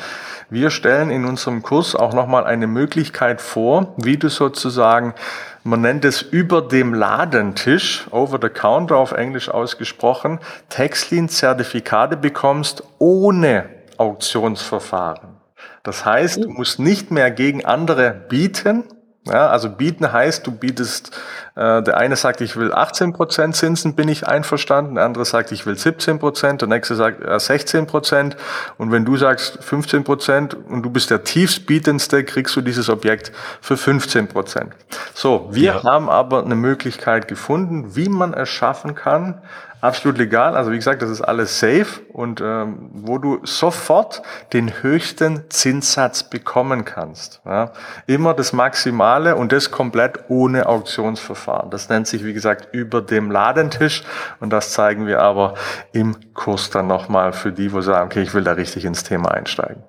wir 0.51 0.70
stellen 0.70 1.11
in 1.11 1.27
unserem 1.27 1.62
Kurs 1.62 1.94
auch 1.94 2.14
nochmal 2.14 2.44
eine 2.44 2.66
Möglichkeit 2.66 3.40
vor, 3.40 3.94
wie 3.98 4.16
du 4.16 4.29
sozusagen, 4.29 5.14
man 5.62 5.83
nennt 5.83 6.05
es 6.05 6.22
über 6.22 6.62
dem 6.62 6.94
Ladentisch, 6.94 8.07
over 8.11 8.38
the 8.40 8.48
counter 8.48 8.96
auf 8.96 9.12
Englisch 9.12 9.48
ausgesprochen, 9.48 10.40
Textlin-Zertifikate 10.70 12.16
bekommst 12.16 12.83
ohne 12.98 13.68
Auktionsverfahren. 13.98 15.38
Das 15.82 16.04
heißt, 16.04 16.44
du 16.44 16.48
musst 16.48 16.78
nicht 16.78 17.10
mehr 17.10 17.30
gegen 17.30 17.64
andere 17.64 18.10
bieten, 18.28 18.84
Ja, 19.26 19.48
also 19.48 19.68
bieten 19.68 20.10
heißt, 20.10 20.46
du 20.46 20.52
bietest, 20.52 21.14
äh, 21.54 21.82
der 21.82 21.98
eine 21.98 22.16
sagt, 22.16 22.40
ich 22.40 22.56
will 22.56 22.72
18 22.72 23.12
Prozent 23.12 23.56
Zinsen, 23.56 23.94
bin 23.94 24.08
ich 24.08 24.26
einverstanden, 24.26 24.94
der 24.94 25.04
andere 25.04 25.26
sagt, 25.26 25.52
ich 25.52 25.66
will 25.66 25.76
17 25.76 26.18
Prozent, 26.18 26.62
der 26.62 26.68
nächste 26.68 26.94
sagt 26.94 27.22
äh, 27.22 27.38
16 27.38 27.86
Prozent. 27.86 28.36
Und 28.78 28.90
wenn 28.90 29.04
du 29.04 29.18
sagst 29.18 29.62
15 29.62 30.04
Prozent 30.04 30.54
und 30.54 30.82
du 30.82 30.88
bist 30.88 31.10
der 31.10 31.24
tiefstbietendste, 31.24 32.24
kriegst 32.24 32.56
du 32.56 32.62
dieses 32.62 32.88
Objekt 32.88 33.32
für 33.60 33.76
15 33.76 34.28
Prozent. 34.28 34.72
So, 35.12 35.48
wir 35.50 35.74
ja. 35.74 35.82
haben 35.82 36.08
aber 36.08 36.42
eine 36.42 36.54
Möglichkeit 36.54 37.28
gefunden, 37.28 37.96
wie 37.96 38.08
man 38.08 38.32
es 38.32 38.48
schaffen 38.48 38.94
kann, 38.94 39.42
absolut 39.80 40.18
legal. 40.18 40.56
Also 40.56 40.70
wie 40.70 40.76
gesagt, 40.76 41.02
das 41.02 41.10
ist 41.10 41.20
alles 41.20 41.58
safe 41.58 42.00
und 42.12 42.40
ähm, 42.40 42.90
wo 42.92 43.18
du 43.18 43.40
sofort 43.44 44.22
den 44.52 44.82
höchsten 44.82 45.48
Zinssatz 45.50 46.22
bekommen 46.22 46.84
kannst. 46.84 47.40
Ja. 47.44 47.72
Immer 48.06 48.34
das 48.34 48.52
Maximale 48.52 49.36
und 49.36 49.52
das 49.52 49.70
komplett 49.70 50.24
ohne 50.28 50.66
Auktionsverfahren. 50.66 51.70
Das 51.70 51.88
nennt 51.88 52.06
sich, 52.06 52.24
wie 52.24 52.32
gesagt, 52.32 52.68
über 52.72 53.02
dem 53.02 53.30
Ladentisch 53.30 54.02
und 54.40 54.50
das 54.50 54.72
zeigen 54.72 55.06
wir 55.06 55.20
aber 55.20 55.54
im 55.92 56.34
Kurs 56.34 56.70
dann 56.70 56.86
nochmal 56.86 57.32
für 57.32 57.52
die, 57.52 57.72
wo 57.72 57.80
sagen, 57.80 58.06
okay, 58.06 58.22
ich 58.22 58.34
will 58.34 58.44
da 58.44 58.52
richtig 58.52 58.84
ins 58.84 59.04
Thema 59.04 59.30
einsteigen. 59.30 59.82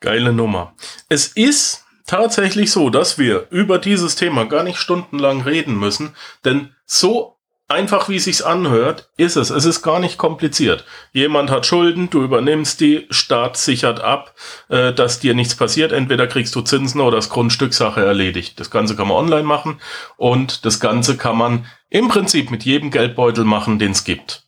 Geile 0.00 0.32
Nummer. 0.32 0.74
Es 1.08 1.28
ist 1.28 1.84
tatsächlich 2.06 2.72
so, 2.72 2.90
dass 2.90 3.18
wir 3.18 3.46
über 3.50 3.78
dieses 3.78 4.16
Thema 4.16 4.44
gar 4.46 4.64
nicht 4.64 4.78
stundenlang 4.78 5.42
reden 5.42 5.78
müssen, 5.78 6.14
denn 6.44 6.74
so 6.84 7.38
einfach 7.72 8.08
wie 8.08 8.18
sich's 8.18 8.42
anhört, 8.42 9.10
ist 9.16 9.36
es. 9.36 9.50
Es 9.50 9.64
ist 9.64 9.82
gar 9.82 9.98
nicht 9.98 10.18
kompliziert. 10.18 10.84
Jemand 11.12 11.50
hat 11.50 11.66
Schulden, 11.66 12.10
du 12.10 12.22
übernimmst 12.22 12.80
die, 12.80 13.06
Staat 13.10 13.56
sichert 13.56 14.00
ab, 14.00 14.34
äh, 14.68 14.92
dass 14.92 15.18
dir 15.18 15.34
nichts 15.34 15.56
passiert. 15.56 15.92
Entweder 15.92 16.26
kriegst 16.26 16.54
du 16.54 16.60
Zinsen 16.60 17.00
oder 17.00 17.16
das 17.16 17.30
Grundstückssache 17.30 18.04
erledigt. 18.04 18.60
Das 18.60 18.70
Ganze 18.70 18.94
kann 18.94 19.08
man 19.08 19.16
online 19.16 19.42
machen 19.42 19.80
und 20.16 20.64
das 20.64 20.78
Ganze 20.78 21.16
kann 21.16 21.36
man 21.36 21.66
im 21.88 22.08
Prinzip 22.08 22.50
mit 22.50 22.64
jedem 22.64 22.90
Geldbeutel 22.90 23.44
machen, 23.44 23.78
den 23.78 23.92
es 23.92 24.04
gibt. 24.04 24.44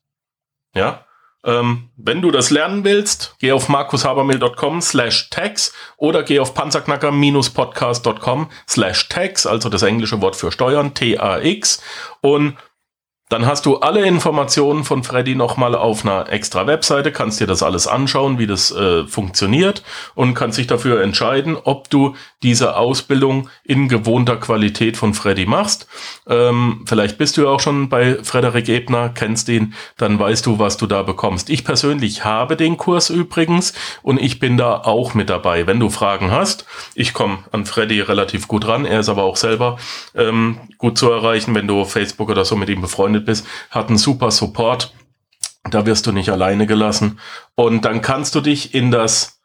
Ja. 0.75 1.05
Ähm, 1.45 1.91
wenn 1.97 2.23
du 2.23 2.31
das 2.31 2.51
lernen 2.51 2.85
willst, 2.85 3.37
geh 3.39 3.53
auf 3.53 3.69
markushabermill.com 3.69 4.81
slash 4.81 5.29
tax 5.29 5.75
oder 5.99 6.23
geh 6.23 6.39
auf 6.41 6.55
panzerknacker-podcast.com 6.55 8.51
slash 8.67 9.11
tax, 9.11 9.47
also 9.47 9.69
das 9.69 9.83
englische 9.83 10.23
Wort 10.23 10.37
für 10.37 10.51
Steuern, 10.51 10.95
T-A-X 10.95 11.83
und 12.23 12.57
dann 13.35 13.47
hast 13.47 13.67
du 13.67 13.79
alle 13.79 14.07
Informationen 14.07 14.85
von 14.85 15.03
Freddy 15.03 15.35
nochmal 15.35 15.75
auf 15.75 16.05
einer 16.05 16.31
extra 16.31 16.69
Webseite, 16.69 17.11
kannst 17.11 17.41
dir 17.41 17.49
das 17.49 17.65
alles 17.65 17.89
anschauen, 17.89 18.39
wie 18.39 18.47
das 18.47 18.71
äh, 18.71 19.09
funktioniert 19.09 19.83
und 20.15 20.35
kannst 20.35 20.57
dich 20.57 20.69
dafür 20.69 21.03
entscheiden, 21.03 21.57
ob 21.65 21.91
du 21.91 22.15
diese 22.45 22.77
Ausbildung 22.77 23.49
in 23.65 23.89
gewohnter 23.89 24.37
Qualität 24.37 24.97
von 24.97 25.15
Freddy 25.15 25.47
machst. 25.47 25.89
Ähm, 26.29 26.85
vielleicht 26.87 27.19
bist 27.19 27.37
du 27.37 27.43
ja 27.43 27.49
auch 27.49 27.59
schon 27.59 27.89
bei 27.89 28.23
Frederik 28.23 28.69
Ebner, 28.69 29.09
kennst 29.09 29.49
ihn, 29.49 29.75
dann 29.97 30.17
weißt 30.17 30.47
du, 30.47 30.61
was 30.61 30.77
du 30.77 30.87
da 30.87 31.03
bekommst. 31.03 31.51
Ich 31.51 31.65
persönlich 31.65 32.25
habe 32.25 32.57
den 32.57 32.77
Kurs 32.77 33.11
übrigens 33.11 33.73
und 34.03 34.21
ich 34.21 34.39
bin 34.39 34.57
da 34.57 34.77
auch 34.77 35.15
mit 35.15 35.29
dabei. 35.29 35.67
Wenn 35.67 35.81
du 35.81 35.91
Fragen 35.91 36.31
hast, 36.31 36.67
ich 36.95 37.13
komme 37.13 37.39
an 37.51 37.67
Freddy 37.67 38.01
relativ 38.01 38.47
gut 38.47 38.69
ran, 38.69 38.85
er 38.85 39.01
ist 39.01 39.09
aber 39.09 39.25
auch 39.25 39.37
selber 39.37 39.77
ähm, 40.15 40.61
gut 40.79 40.99
zu 40.99 41.11
erreichen, 41.11 41.53
wenn 41.57 41.67
du 41.67 41.85
Facebook 41.85 42.31
oder 42.31 42.45
so 42.45 42.55
mit 42.55 42.69
ihm 42.69 42.81
befreundet 42.81 43.24
bist, 43.25 43.47
hat 43.71 43.89
einen 43.89 43.99
super 43.99 44.31
Support. 44.31 44.95
Da 45.71 45.87
wirst 45.87 46.07
du 46.07 46.13
nicht 46.13 46.31
alleine 46.31 46.67
gelassen. 46.67 47.19
Und 47.55 47.85
dann 47.85 48.03
kannst 48.03 48.35
du 48.35 48.41
dich 48.41 48.75
in 48.75 48.91
das 48.91 49.41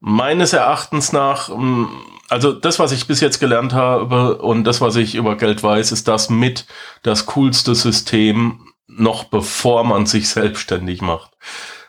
meines 0.00 0.52
Erachtens 0.52 1.12
nach, 1.12 1.48
mm, 1.48 1.86
also 2.28 2.52
das, 2.52 2.78
was 2.78 2.92
ich 2.92 3.06
bis 3.06 3.20
jetzt 3.20 3.38
gelernt 3.38 3.72
habe 3.72 4.38
und 4.38 4.64
das, 4.64 4.80
was 4.80 4.96
ich 4.96 5.14
über 5.14 5.36
Geld 5.36 5.62
weiß, 5.62 5.92
ist 5.92 6.08
das 6.08 6.28
mit 6.28 6.66
das 7.02 7.26
coolste 7.26 7.74
System, 7.74 8.72
noch 8.88 9.24
bevor 9.24 9.84
man 9.84 10.06
sich 10.06 10.28
selbstständig 10.28 11.02
macht. 11.02 11.30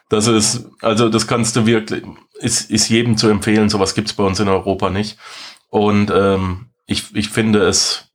Das 0.09 0.27
ist, 0.27 0.69
also 0.81 1.09
das 1.09 1.27
kannst 1.27 1.55
du 1.55 1.65
wirklich, 1.65 2.03
ist, 2.35 2.69
ist 2.69 2.87
jedem 2.87 3.17
zu 3.17 3.29
empfehlen, 3.29 3.69
sowas 3.69 3.95
gibt's 3.95 4.13
bei 4.13 4.23
uns 4.23 4.39
in 4.39 4.47
Europa 4.47 4.91
nicht. 4.91 5.17
Und 5.69 6.11
ähm, 6.11 6.67
ich, 6.85 7.15
ich 7.15 7.29
finde 7.29 7.65
es 7.65 8.11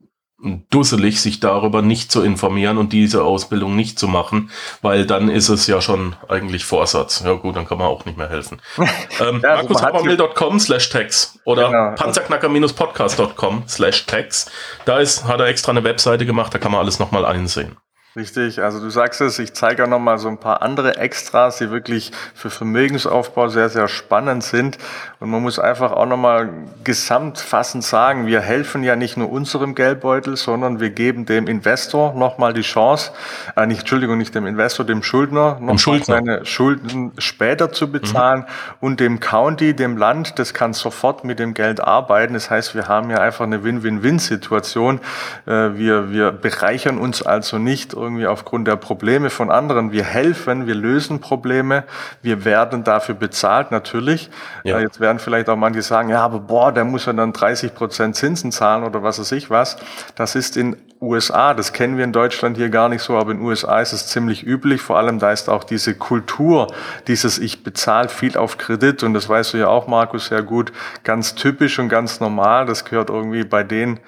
dusselig, 0.70 1.20
sich 1.20 1.40
darüber 1.40 1.82
nicht 1.82 2.12
zu 2.12 2.22
informieren 2.22 2.78
und 2.78 2.92
diese 2.92 3.24
Ausbildung 3.24 3.74
nicht 3.74 3.98
zu 3.98 4.06
machen, 4.06 4.50
weil 4.82 5.04
dann 5.04 5.28
ist 5.28 5.48
es 5.48 5.66
ja 5.66 5.80
schon 5.80 6.14
eigentlich 6.28 6.64
Vorsatz. 6.64 7.22
Ja 7.24 7.32
gut, 7.32 7.56
dann 7.56 7.66
kann 7.66 7.78
man 7.78 7.88
auch 7.88 8.04
nicht 8.04 8.16
mehr 8.16 8.28
helfen. 8.28 8.62
ähm, 9.20 9.42
ja, 9.42 10.58
slash 10.60 10.90
tags 10.90 11.38
oder 11.44 11.66
genau. 11.66 11.94
panzerknacker-podcast.com 11.96 13.64
slash 13.66 14.06
tags. 14.06 14.50
Da 14.84 14.98
ist, 14.98 15.24
hat 15.24 15.40
er 15.40 15.46
extra 15.46 15.72
eine 15.72 15.82
Webseite 15.82 16.24
gemacht, 16.24 16.54
da 16.54 16.58
kann 16.58 16.70
man 16.70 16.80
alles 16.80 17.00
nochmal 17.00 17.24
einsehen. 17.24 17.76
Richtig, 18.18 18.60
also 18.60 18.80
du 18.80 18.90
sagst 18.90 19.20
es, 19.20 19.38
ich 19.38 19.52
zeige 19.52 19.84
auch 19.84 19.88
nochmal 19.88 20.18
so 20.18 20.26
ein 20.26 20.38
paar 20.38 20.60
andere 20.60 20.96
Extras, 20.96 21.58
die 21.58 21.70
wirklich 21.70 22.10
für 22.34 22.50
Vermögensaufbau 22.50 23.46
sehr, 23.46 23.68
sehr 23.68 23.86
spannend 23.86 24.42
sind. 24.42 24.76
Und 25.20 25.30
man 25.30 25.40
muss 25.40 25.60
einfach 25.60 25.92
auch 25.92 26.04
nochmal 26.04 26.48
gesamtfassend 26.82 27.84
sagen, 27.84 28.26
wir 28.26 28.40
helfen 28.40 28.82
ja 28.82 28.96
nicht 28.96 29.16
nur 29.16 29.30
unserem 29.30 29.76
Geldbeutel, 29.76 30.36
sondern 30.36 30.80
wir 30.80 30.90
geben 30.90 31.26
dem 31.26 31.46
Investor 31.46 32.12
nochmal 32.14 32.54
die 32.54 32.62
Chance, 32.62 33.12
äh, 33.54 33.66
nicht, 33.66 33.80
Entschuldigung, 33.80 34.18
nicht 34.18 34.34
dem 34.34 34.48
Investor, 34.48 34.84
dem 34.84 35.04
Schuldner, 35.04 35.58
noch 35.60 35.78
seine 35.78 36.44
Schulden 36.44 37.12
später 37.18 37.70
zu 37.70 37.92
bezahlen 37.92 38.40
mhm. 38.40 38.44
und 38.80 38.98
dem 38.98 39.20
County, 39.20 39.74
dem 39.74 39.96
Land, 39.96 40.40
das 40.40 40.54
kann 40.54 40.72
sofort 40.72 41.22
mit 41.22 41.38
dem 41.38 41.54
Geld 41.54 41.80
arbeiten. 41.80 42.34
Das 42.34 42.50
heißt, 42.50 42.74
wir 42.74 42.88
haben 42.88 43.10
ja 43.10 43.18
einfach 43.18 43.44
eine 43.44 43.62
Win-Win-Win-Situation. 43.62 44.98
Äh, 45.46 45.50
wir, 45.74 46.10
wir 46.10 46.32
bereichern 46.32 46.98
uns 46.98 47.22
also 47.22 47.58
nicht 47.58 47.94
irgendwie 48.08 48.26
aufgrund 48.26 48.66
der 48.66 48.76
Probleme 48.76 49.30
von 49.30 49.50
anderen. 49.50 49.92
Wir 49.92 50.04
helfen, 50.04 50.66
wir 50.66 50.74
lösen 50.74 51.20
Probleme, 51.20 51.84
wir 52.22 52.44
werden 52.44 52.84
dafür 52.84 53.14
bezahlt, 53.14 53.70
natürlich. 53.70 54.30
Ja. 54.64 54.78
Jetzt 54.80 54.98
werden 54.98 55.18
vielleicht 55.18 55.48
auch 55.48 55.56
manche 55.56 55.82
sagen, 55.82 56.08
ja, 56.08 56.24
aber 56.24 56.40
boah, 56.40 56.72
der 56.72 56.84
muss 56.84 57.06
ja 57.06 57.12
dann 57.12 57.32
30 57.32 57.74
Prozent 57.74 58.16
Zinsen 58.16 58.50
zahlen 58.50 58.84
oder 58.84 59.02
was 59.02 59.18
weiß 59.18 59.32
ich 59.32 59.50
was. 59.50 59.76
Das 60.16 60.34
ist 60.34 60.56
in 60.56 60.76
USA, 61.00 61.54
das 61.54 61.72
kennen 61.72 61.96
wir 61.96 62.04
in 62.04 62.12
Deutschland 62.12 62.56
hier 62.56 62.70
gar 62.70 62.88
nicht 62.88 63.02
so, 63.02 63.16
aber 63.16 63.30
in 63.32 63.40
USA 63.40 63.80
ist 63.80 63.92
es 63.92 64.08
ziemlich 64.08 64.44
üblich. 64.44 64.80
Vor 64.80 64.98
allem 64.98 65.18
da 65.18 65.30
ist 65.30 65.48
auch 65.48 65.62
diese 65.62 65.94
Kultur, 65.94 66.66
dieses 67.06 67.38
Ich 67.38 67.62
bezahle 67.62 68.08
viel 68.08 68.36
auf 68.36 68.58
Kredit 68.58 69.02
und 69.02 69.14
das 69.14 69.28
weißt 69.28 69.54
du 69.54 69.58
ja 69.58 69.68
auch, 69.68 69.86
Markus, 69.86 70.26
sehr 70.26 70.42
gut, 70.42 70.72
ganz 71.04 71.34
typisch 71.34 71.78
und 71.78 71.88
ganz 71.88 72.20
normal. 72.20 72.66
Das 72.66 72.84
gehört 72.84 73.10
irgendwie 73.10 73.44
bei 73.44 73.62
denen 73.62 73.96
äh, 73.96 74.00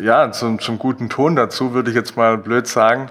ja, 0.00 0.30
zum, 0.32 0.58
zum 0.58 0.78
guten 0.78 1.08
Ton 1.08 1.36
dazu, 1.36 1.74
würde 1.74 1.90
ich 1.90 1.96
jetzt 1.96 2.16
mal 2.16 2.38
blöd 2.38 2.66
sagen. 2.66 3.10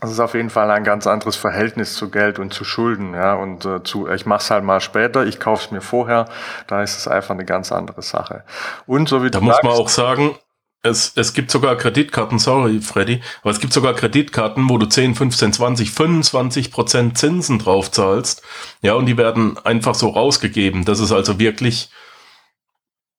Das 0.00 0.10
ist 0.10 0.20
auf 0.20 0.34
jeden 0.34 0.48
Fall 0.48 0.70
ein 0.70 0.84
ganz 0.84 1.06
anderes 1.06 1.36
Verhältnis 1.36 1.94
zu 1.94 2.10
Geld 2.10 2.38
und 2.38 2.54
zu 2.54 2.64
Schulden, 2.64 3.12
ja, 3.12 3.34
und 3.34 3.66
äh, 3.66 3.82
zu, 3.82 4.08
ich 4.08 4.24
mach's 4.24 4.50
halt 4.50 4.64
mal 4.64 4.80
später, 4.80 5.26
ich 5.26 5.38
kauf's 5.38 5.70
mir 5.70 5.82
vorher, 5.82 6.26
da 6.68 6.82
ist 6.82 6.96
es 6.96 7.06
einfach 7.06 7.34
eine 7.34 7.44
ganz 7.44 7.70
andere 7.70 8.00
Sache. 8.00 8.44
Und 8.86 9.10
so 9.10 9.22
wie 9.22 9.30
da 9.30 9.40
muss 9.40 9.56
sagst, 9.56 9.64
man 9.64 9.72
auch 9.74 9.90
sagen, 9.90 10.36
es, 10.82 11.12
es 11.16 11.34
gibt 11.34 11.50
sogar 11.50 11.76
Kreditkarten, 11.76 12.38
sorry 12.38 12.80
Freddy, 12.80 13.20
aber 13.42 13.50
es 13.50 13.60
gibt 13.60 13.74
sogar 13.74 13.92
Kreditkarten, 13.92 14.66
wo 14.70 14.78
du 14.78 14.86
10, 14.86 15.14
15, 15.14 15.52
20, 15.52 15.90
25 15.90 16.72
Prozent 16.72 17.18
Zinsen 17.18 17.58
drauf 17.58 17.90
zahlst, 17.90 18.42
ja, 18.80 18.94
und 18.94 19.04
die 19.04 19.18
werden 19.18 19.58
einfach 19.64 19.94
so 19.94 20.08
rausgegeben. 20.08 20.86
Das 20.86 21.00
ist 21.00 21.12
also 21.12 21.38
wirklich 21.38 21.90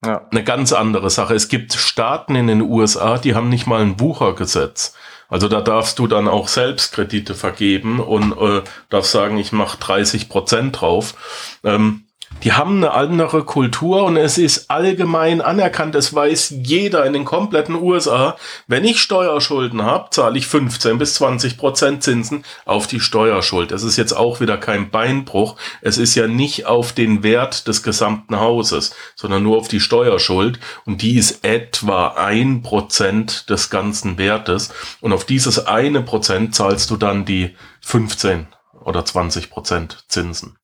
ja. 0.03 0.27
eine 0.31 0.43
ganz 0.43 0.73
andere 0.73 1.09
Sache. 1.09 1.35
Es 1.35 1.47
gibt 1.47 1.73
Staaten 1.73 2.35
in 2.35 2.47
den 2.47 2.61
USA, 2.61 3.17
die 3.17 3.35
haben 3.35 3.49
nicht 3.49 3.67
mal 3.67 3.81
ein 3.81 3.97
Buchergesetz. 3.97 4.95
Also 5.29 5.47
da 5.47 5.61
darfst 5.61 5.97
du 5.97 6.07
dann 6.07 6.27
auch 6.27 6.49
selbst 6.49 6.93
Kredite 6.93 7.35
vergeben 7.35 7.99
und 8.01 8.33
äh, 8.33 8.63
darfst 8.89 9.11
sagen, 9.11 9.37
ich 9.37 9.53
mache 9.53 9.77
30 9.79 10.27
Prozent 10.27 10.81
drauf. 10.81 11.59
Ähm, 11.63 12.03
die 12.43 12.53
haben 12.53 12.77
eine 12.77 12.91
andere 12.93 13.43
Kultur 13.43 14.03
und 14.03 14.17
es 14.17 14.39
ist 14.39 14.71
allgemein 14.71 15.41
anerkannt. 15.41 15.93
Es 15.93 16.13
weiß 16.13 16.55
jeder 16.63 17.05
in 17.05 17.13
den 17.13 17.23
kompletten 17.23 17.75
USA. 17.75 18.35
Wenn 18.65 18.83
ich 18.83 18.99
Steuerschulden 18.99 19.83
habe, 19.83 20.09
zahle 20.09 20.39
ich 20.39 20.47
15 20.47 20.97
bis 20.97 21.13
20 21.15 21.57
Prozent 21.57 22.01
Zinsen 22.03 22.43
auf 22.65 22.87
die 22.87 22.99
Steuerschuld. 22.99 23.69
Das 23.69 23.83
ist 23.83 23.95
jetzt 23.95 24.13
auch 24.13 24.39
wieder 24.39 24.57
kein 24.57 24.89
Beinbruch. 24.89 25.55
Es 25.81 25.99
ist 25.99 26.15
ja 26.15 26.27
nicht 26.27 26.65
auf 26.65 26.93
den 26.93 27.21
Wert 27.21 27.67
des 27.67 27.83
gesamten 27.83 28.39
Hauses, 28.39 28.95
sondern 29.15 29.43
nur 29.43 29.57
auf 29.57 29.67
die 29.67 29.79
Steuerschuld. 29.79 30.59
Und 30.85 31.03
die 31.03 31.17
ist 31.17 31.45
etwa 31.45 32.15
ein 32.15 32.63
Prozent 32.63 33.51
des 33.51 33.69
ganzen 33.69 34.17
Wertes. 34.17 34.73
Und 34.99 35.13
auf 35.13 35.25
dieses 35.25 35.67
eine 35.67 36.01
Prozent 36.01 36.55
zahlst 36.55 36.89
du 36.89 36.97
dann 36.97 37.23
die 37.23 37.55
15 37.81 38.47
oder 38.83 39.05
20 39.05 39.51
Prozent 39.51 40.05
Zinsen. 40.07 40.57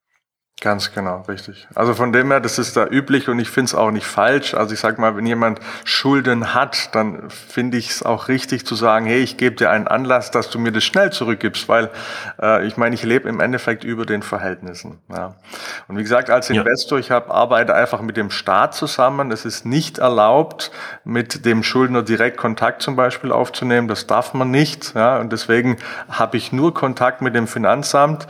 Ganz 0.60 0.92
genau, 0.92 1.22
richtig. 1.28 1.68
Also 1.76 1.94
von 1.94 2.12
dem 2.12 2.32
her, 2.32 2.40
das 2.40 2.58
ist 2.58 2.76
da 2.76 2.88
üblich 2.88 3.30
und 3.30 3.38
ich 3.38 3.48
finde 3.48 3.66
es 3.66 3.76
auch 3.76 3.92
nicht 3.92 4.08
falsch. 4.08 4.56
Also 4.56 4.74
ich 4.74 4.80
sage 4.80 5.00
mal, 5.00 5.16
wenn 5.16 5.28
jemand 5.28 5.60
Schulden 5.84 6.56
hat, 6.56 6.96
dann 6.96 7.30
finde 7.30 7.78
ich 7.78 7.92
es 7.92 8.02
auch 8.02 8.28
richtig 8.28 8.66
zu 8.66 8.74
sagen, 8.74 9.06
hey, 9.06 9.20
ich 9.20 9.38
gebe 9.38 9.56
dir 9.56 9.70
einen 9.70 9.88
Anlass, 9.88 10.32
dass 10.32 10.50
du 10.50 10.58
mir 10.58 10.72
das 10.72 10.84
schnell 10.84 11.12
zurückgibst, 11.12 11.70
weil 11.70 11.92
äh, 12.42 12.66
ich 12.66 12.76
meine, 12.76 12.96
ich 12.96 13.04
lebe 13.04 13.30
im 13.30 13.40
Endeffekt 13.40 13.84
über 13.84 14.08
den 14.08 14.24
Verhältnissen. 14.24 14.98
Ja. 15.10 15.36
Und 15.88 15.98
wie 15.98 16.02
gesagt, 16.02 16.32
als 16.32 16.50
Investor, 16.50 16.98
ja. 16.98 17.04
ich 17.04 17.12
habe 17.12 17.32
arbeite 17.32 17.76
einfach 17.76 18.02
mit 18.02 18.18
dem 18.18 18.32
Staat 18.32 18.74
zusammen. 18.74 19.30
Es 19.32 19.46
ist 19.46 19.64
nicht 19.64 20.00
erlaubt, 20.00 20.72
mit 21.04 21.46
dem 21.46 21.62
Schuldner 21.62 22.02
direkt 22.02 22.38
Kontakt 22.38 22.82
zum 22.82 22.96
Beispiel 22.96 23.32
aufzunehmen. 23.32 23.88
Das 23.88 24.08
darf 24.08 24.34
man 24.34 24.50
nicht. 24.50 24.96
Ja. 24.96 25.20
Und 25.20 25.32
deswegen 25.32 25.78
habe 26.10 26.36
ich 26.36 26.52
nur 26.52 26.74
Kontakt 26.74 27.22
mit 27.22 27.36
dem 27.36 27.46
Finanzamt 27.46 28.26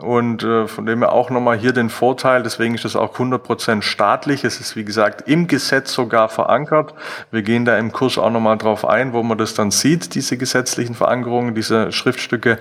und 0.00 0.42
äh, 0.42 0.66
von 0.66 0.84
dem 0.84 0.98
her 0.98 1.12
auch 1.12 1.30
nochmal 1.30 1.56
hier 1.56 1.72
den 1.72 1.88
Vorteil, 1.88 2.42
deswegen 2.42 2.74
ist 2.74 2.84
es 2.84 2.96
auch 2.96 3.16
100% 3.16 3.80
staatlich. 3.80 4.44
Es 4.44 4.60
ist, 4.60 4.76
wie 4.76 4.84
gesagt, 4.84 5.26
im 5.26 5.46
Gesetz 5.46 5.92
sogar 5.92 6.28
verankert. 6.28 6.92
Wir 7.30 7.42
gehen 7.42 7.64
da 7.64 7.78
im 7.78 7.92
Kurs 7.92 8.18
auch 8.18 8.30
nochmal 8.30 8.58
drauf 8.58 8.84
ein, 8.84 9.14
wo 9.14 9.22
man 9.22 9.38
das 9.38 9.54
dann 9.54 9.70
sieht, 9.70 10.14
diese 10.14 10.36
gesetzlichen 10.36 10.94
Verankerungen, 10.94 11.54
diese 11.54 11.92
Schriftstücke. 11.92 12.58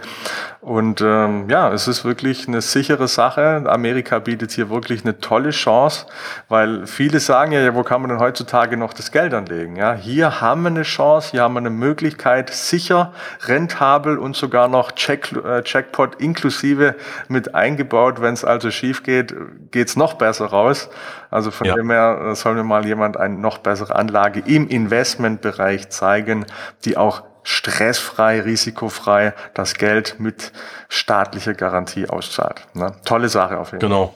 Und 0.61 1.01
ähm, 1.01 1.49
ja, 1.49 1.71
es 1.71 1.87
ist 1.87 2.05
wirklich 2.05 2.47
eine 2.47 2.61
sichere 2.61 3.07
Sache. 3.07 3.63
Amerika 3.67 4.19
bietet 4.19 4.51
hier 4.51 4.69
wirklich 4.69 5.03
eine 5.03 5.19
tolle 5.19 5.49
Chance, 5.49 6.07
weil 6.47 6.87
viele 6.87 7.19
sagen 7.19 7.51
ja, 7.51 7.59
ja, 7.59 7.75
wo 7.75 7.83
kann 7.83 8.01
man 8.01 8.09
denn 8.09 8.19
heutzutage 8.19 8.77
noch 8.77 8.93
das 8.93 9.11
Geld 9.11 9.33
anlegen? 9.33 9.75
Ja, 9.75 9.93
hier 9.93 10.41
haben 10.41 10.63
wir 10.63 10.69
eine 10.69 10.83
Chance, 10.83 11.31
hier 11.31 11.43
haben 11.43 11.53
wir 11.53 11.59
eine 11.59 11.69
Möglichkeit, 11.69 12.49
sicher, 12.49 13.13
rentabel 13.45 14.17
und 14.17 14.35
sogar 14.35 14.67
noch 14.67 14.93
Check, 14.93 15.33
äh, 15.33 15.61
Checkpot 15.63 16.15
inklusive 16.15 16.95
mit 17.29 17.55
eingebaut. 17.55 18.21
Wenn 18.21 18.33
es 18.33 18.45
also 18.45 18.71
schief 18.71 19.03
geht, 19.03 19.35
geht's 19.71 19.95
noch 19.95 20.13
besser 20.13 20.47
raus. 20.47 20.89
Also 21.31 21.51
von 21.51 21.67
ja. 21.67 21.75
dem 21.75 21.89
her 21.89 22.19
äh, 22.31 22.35
soll 22.35 22.55
mir 22.55 22.63
mal 22.63 22.85
jemand 22.85 23.17
eine 23.17 23.35
noch 23.35 23.59
bessere 23.59 23.95
Anlage 23.95 24.41
im 24.45 24.67
Investmentbereich 24.67 25.89
zeigen, 25.89 26.45
die 26.85 26.97
auch 26.97 27.23
stressfrei, 27.43 28.41
risikofrei 28.41 29.33
das 29.53 29.75
Geld 29.75 30.19
mit 30.19 30.51
staatlicher 30.89 31.53
Garantie 31.53 32.09
auszahlt. 32.09 32.67
Ne? 32.73 32.93
Tolle 33.05 33.29
Sache 33.29 33.57
auf 33.59 33.71
jeden 33.71 33.81
Fall. 33.81 33.89
Genau. 33.89 34.15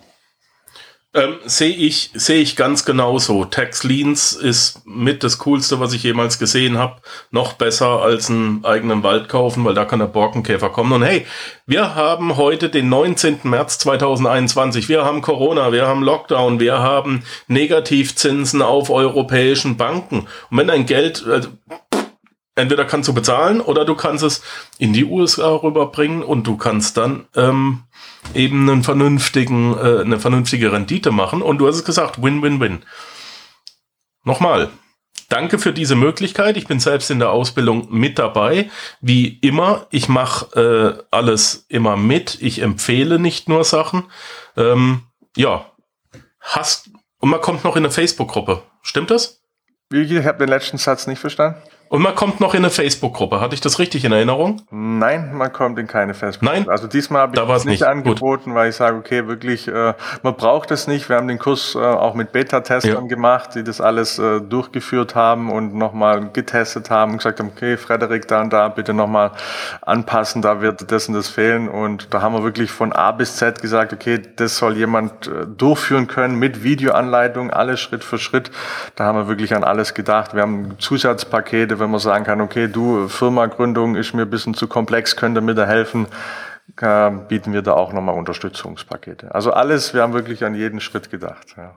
Ähm, 1.16 1.40
Sehe 1.46 1.76
ich, 1.76 2.12
sehe 2.14 2.40
ich 2.40 2.56
ganz 2.56 2.86
genauso. 2.86 3.44
Tax 3.44 3.84
Leans 3.84 4.34
ist 4.34 4.86
mit 4.86 5.24
das 5.24 5.40
Coolste, 5.40 5.80
was 5.80 5.94
ich 5.94 6.04
jemals 6.04 6.38
gesehen 6.38 6.78
habe. 6.78 7.02
Noch 7.32 7.54
besser 7.54 8.04
als 8.04 8.30
einen 8.30 8.64
eigenen 8.64 9.02
Wald 9.02 9.28
kaufen, 9.28 9.66
weil 9.66 9.74
da 9.74 9.86
kann 9.86 9.98
der 9.98 10.06
Borkenkäfer 10.06 10.70
kommen. 10.70 10.94
Und 10.94 11.02
hey, 11.04 11.26
wir 11.66 11.96
haben 11.96 12.38
heute 12.38 12.70
den 12.70 12.90
19. 12.90 13.40
März 13.42 13.80
2021. 13.80 14.88
Wir 14.88 15.04
haben 15.04 15.24
Corona, 15.24 15.72
wir 15.72 15.88
haben 15.88 16.04
Lockdown, 16.04 16.60
wir 16.60 16.78
haben 16.78 17.24
Negativzinsen 17.48 18.62
auf 18.62 18.92
europäischen 18.92 19.78
Banken. 19.78 20.28
Und 20.52 20.58
wenn 20.60 20.68
dein 20.68 20.86
Geld, 20.86 21.26
also, 21.26 21.50
entweder 22.56 22.86
kannst 22.86 23.08
du 23.08 23.14
bezahlen 23.14 23.62
oder 23.62 23.86
du 23.86 23.96
kannst 23.96 24.24
es 24.24 24.42
in 24.78 24.94
die 24.94 25.06
USA 25.06 25.50
rüberbringen 25.50 26.24
und 26.24 26.46
du 26.46 26.58
kannst 26.58 26.98
dann 26.98 27.28
ähm, 27.36 27.84
eben 28.34 28.70
einen 28.70 28.84
vernünftigen, 28.84 29.78
äh, 29.78 30.02
eine 30.02 30.20
vernünftige 30.20 30.72
Rendite 30.72 31.12
machen. 31.12 31.42
Und 31.42 31.60
du 31.60 31.68
hast 31.68 31.76
es 31.76 31.86
gesagt, 31.86 32.22
Win-Win-Win. 32.22 32.84
Nochmal, 34.24 34.70
danke 35.30 35.60
für 35.60 35.74
diese 35.74 35.96
Möglichkeit. 35.96 36.58
Ich 36.58 36.68
bin 36.68 36.80
selbst 36.80 37.10
in 37.10 37.20
der 37.20 37.32
Ausbildung 37.32 37.88
mit 37.90 38.20
dabei. 38.20 38.70
Wie 39.02 39.28
immer, 39.40 39.88
ich 39.92 40.10
mache 40.10 41.00
äh, 41.00 41.04
alles 41.12 41.66
immer 41.70 41.98
mit. 41.98 42.38
Ich 42.42 42.62
empfehle 42.62 43.20
nicht 43.20 43.48
nur 43.48 43.64
Sachen. 43.64 44.04
Ähm, 44.58 45.04
ja, 45.36 45.66
hast 46.42 46.90
und 47.20 47.30
man 47.30 47.42
kommt 47.42 47.64
noch 47.64 47.76
in 47.76 47.84
eine 47.84 47.92
Facebook-Gruppe. 47.92 48.64
Stimmt 48.82 49.12
das? 49.12 49.42
Ich 49.92 50.12
habe 50.26 50.38
den 50.38 50.50
letzten 50.50 50.78
Satz 50.78 51.08
nicht 51.08 51.20
verstanden. 51.20 51.62
Und 51.90 52.04
man 52.04 52.14
kommt 52.14 52.40
noch 52.40 52.54
in 52.54 52.60
eine 52.60 52.70
Facebook-Gruppe. 52.70 53.42
Hatte 53.42 53.56
ich 53.56 53.62
das 53.62 53.80
richtig 53.80 54.06
in 54.06 54.12
Erinnerung? 54.12 54.62
Nein, 54.70 55.34
man 55.34 55.52
kommt 55.52 55.80
in 55.80 55.88
keine 55.88 56.14
Facebook-Gruppe. 56.14 56.60
Nein? 56.62 56.70
Also 56.70 56.86
diesmal 56.86 57.24
habe 57.24 57.34
ich 57.34 57.42
da 57.42 57.56
es 57.56 57.66
nicht, 57.66 57.82
nicht 57.82 57.84
angeboten, 57.84 58.52
Gut. 58.52 58.54
weil 58.54 58.70
ich 58.70 58.76
sage, 58.76 58.96
okay, 58.96 59.26
wirklich, 59.28 59.68
äh, 59.68 59.96
man 60.22 60.36
braucht 60.36 60.70
es 60.70 60.86
nicht. 60.86 61.10
Wir 61.10 61.16
haben 61.16 61.28
den 61.28 61.40
Kurs 61.40 61.74
äh, 61.74 61.80
auch 61.80 62.14
mit 62.14 62.32
Beta-Testern 62.32 62.92
ja. 62.92 63.08
gemacht, 63.08 63.56
die 63.56 63.64
das 63.64 63.82
alles 63.82 64.20
äh, 64.20 64.40
durchgeführt 64.40 65.16
haben 65.16 65.52
und 65.52 65.74
nochmal 65.74 66.30
getestet 66.32 66.92
haben 66.92 67.14
und 67.14 67.18
gesagt 67.18 67.40
haben, 67.40 67.52
okay, 67.56 67.76
Frederik, 67.76 68.28
da 68.28 68.42
und 68.42 68.54
da 68.54 68.68
bitte 68.68 68.94
nochmal 68.94 69.32
anpassen, 69.82 70.44
da 70.44 70.62
wird 70.62 70.92
das 70.92 71.08
und 71.08 71.16
das 71.16 71.28
fehlen. 71.28 71.68
Und 71.68 72.14
da 72.14 72.22
haben 72.22 72.36
wir 72.36 72.44
wirklich 72.44 72.70
von 72.70 72.94
A 72.94 73.12
bis 73.12 73.38
Z 73.38 73.64
gesagt, 73.64 73.94
okay, 73.94 74.22
das 74.36 74.58
soll 74.58 74.78
jemand 74.78 75.26
äh, 75.26 75.48
durchführen 75.48 76.06
können 76.06 76.36
mit 76.36 76.64
Videoanleitung, 76.64 77.50
alles 77.50 77.80
Schritt 77.80 78.04
für 78.04 78.20
Schritt. 78.20 78.52
Da 78.96 79.06
haben 79.06 79.18
wir 79.18 79.28
wirklich 79.28 79.56
an 79.56 79.64
alles 79.64 79.96
gedacht. 79.96 80.36
Wir 80.36 80.44
haben 80.44 80.78
Zusatzpakete, 80.78 81.79
wenn 81.80 81.92
man 81.92 82.00
sagen 82.00 82.26
kann, 82.26 82.42
okay, 82.42 82.68
du, 82.68 83.08
Firmagründung 83.08 83.96
ist 83.96 84.14
mir 84.14 84.24
ein 84.24 84.30
bisschen 84.30 84.54
zu 84.54 84.68
komplex, 84.68 85.16
könnte 85.16 85.42
mir 85.42 85.56
da 85.56 85.66
helfen, 85.66 86.08
äh, 86.80 87.12
bieten 87.12 87.54
wir 87.54 87.62
da 87.62 87.74
auch 87.74 87.94
nochmal 87.94 88.16
Unterstützungspakete. 88.16 89.34
Also 89.34 89.52
alles, 89.52 89.94
wir 89.94 90.02
haben 90.02 90.14
wirklich 90.14 90.44
an 90.46 90.56
jeden 90.56 90.80
Schritt 90.80 91.10
gedacht. 91.10 91.56
Ja. 91.58 91.76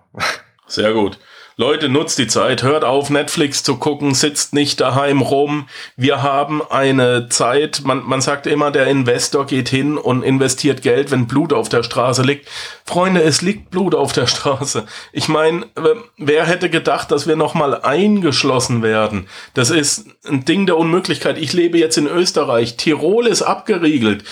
Sehr 0.73 0.95
gut. 0.95 1.19
Leute, 1.59 1.91
nutzt 1.91 2.19
die 2.19 2.29
Zeit, 2.29 2.63
hört 2.63 2.83
auf, 2.83 3.11
Netflix 3.11 3.63
zu 3.63 3.77
gucken, 3.77 4.15
sitzt 4.15 4.55
nicht 4.55 4.81
daheim 4.81 5.21
rum. 5.21 5.69
Wir 5.97 6.23
haben 6.23 6.63
eine 6.63 7.29
Zeit, 7.29 7.83
man, 7.85 8.03
man 8.07 8.23
sagt 8.23 8.47
immer, 8.47 8.71
der 8.71 8.87
Investor 8.87 9.45
geht 9.45 9.69
hin 9.69 9.99
und 9.99 10.23
investiert 10.23 10.81
Geld, 10.81 11.11
wenn 11.11 11.27
Blut 11.27 11.53
auf 11.53 11.69
der 11.69 11.83
Straße 11.83 12.23
liegt. 12.23 12.49
Freunde, 12.87 13.23
es 13.23 13.43
liegt 13.43 13.71
Blut 13.71 13.95
auf 13.95 14.15
der 14.15 14.27
Straße. 14.29 14.85
Ich 15.13 15.29
meine, 15.29 15.67
wer 16.17 16.47
hätte 16.47 16.71
gedacht, 16.71 17.11
dass 17.11 17.27
wir 17.27 17.37
nochmal 17.37 17.83
eingeschlossen 17.83 18.83
werden? 18.83 19.29
Das 19.53 19.69
ist 19.69 20.07
ein 20.27 20.47
Ding 20.47 20.65
der 20.65 20.79
Unmöglichkeit. 20.79 21.37
Ich 21.37 21.53
lebe 21.53 21.77
jetzt 21.77 21.99
in 21.99 22.07
Österreich. 22.07 22.79
Tirol 22.79 23.27
ist 23.27 23.43
abgeriegelt. 23.43 24.25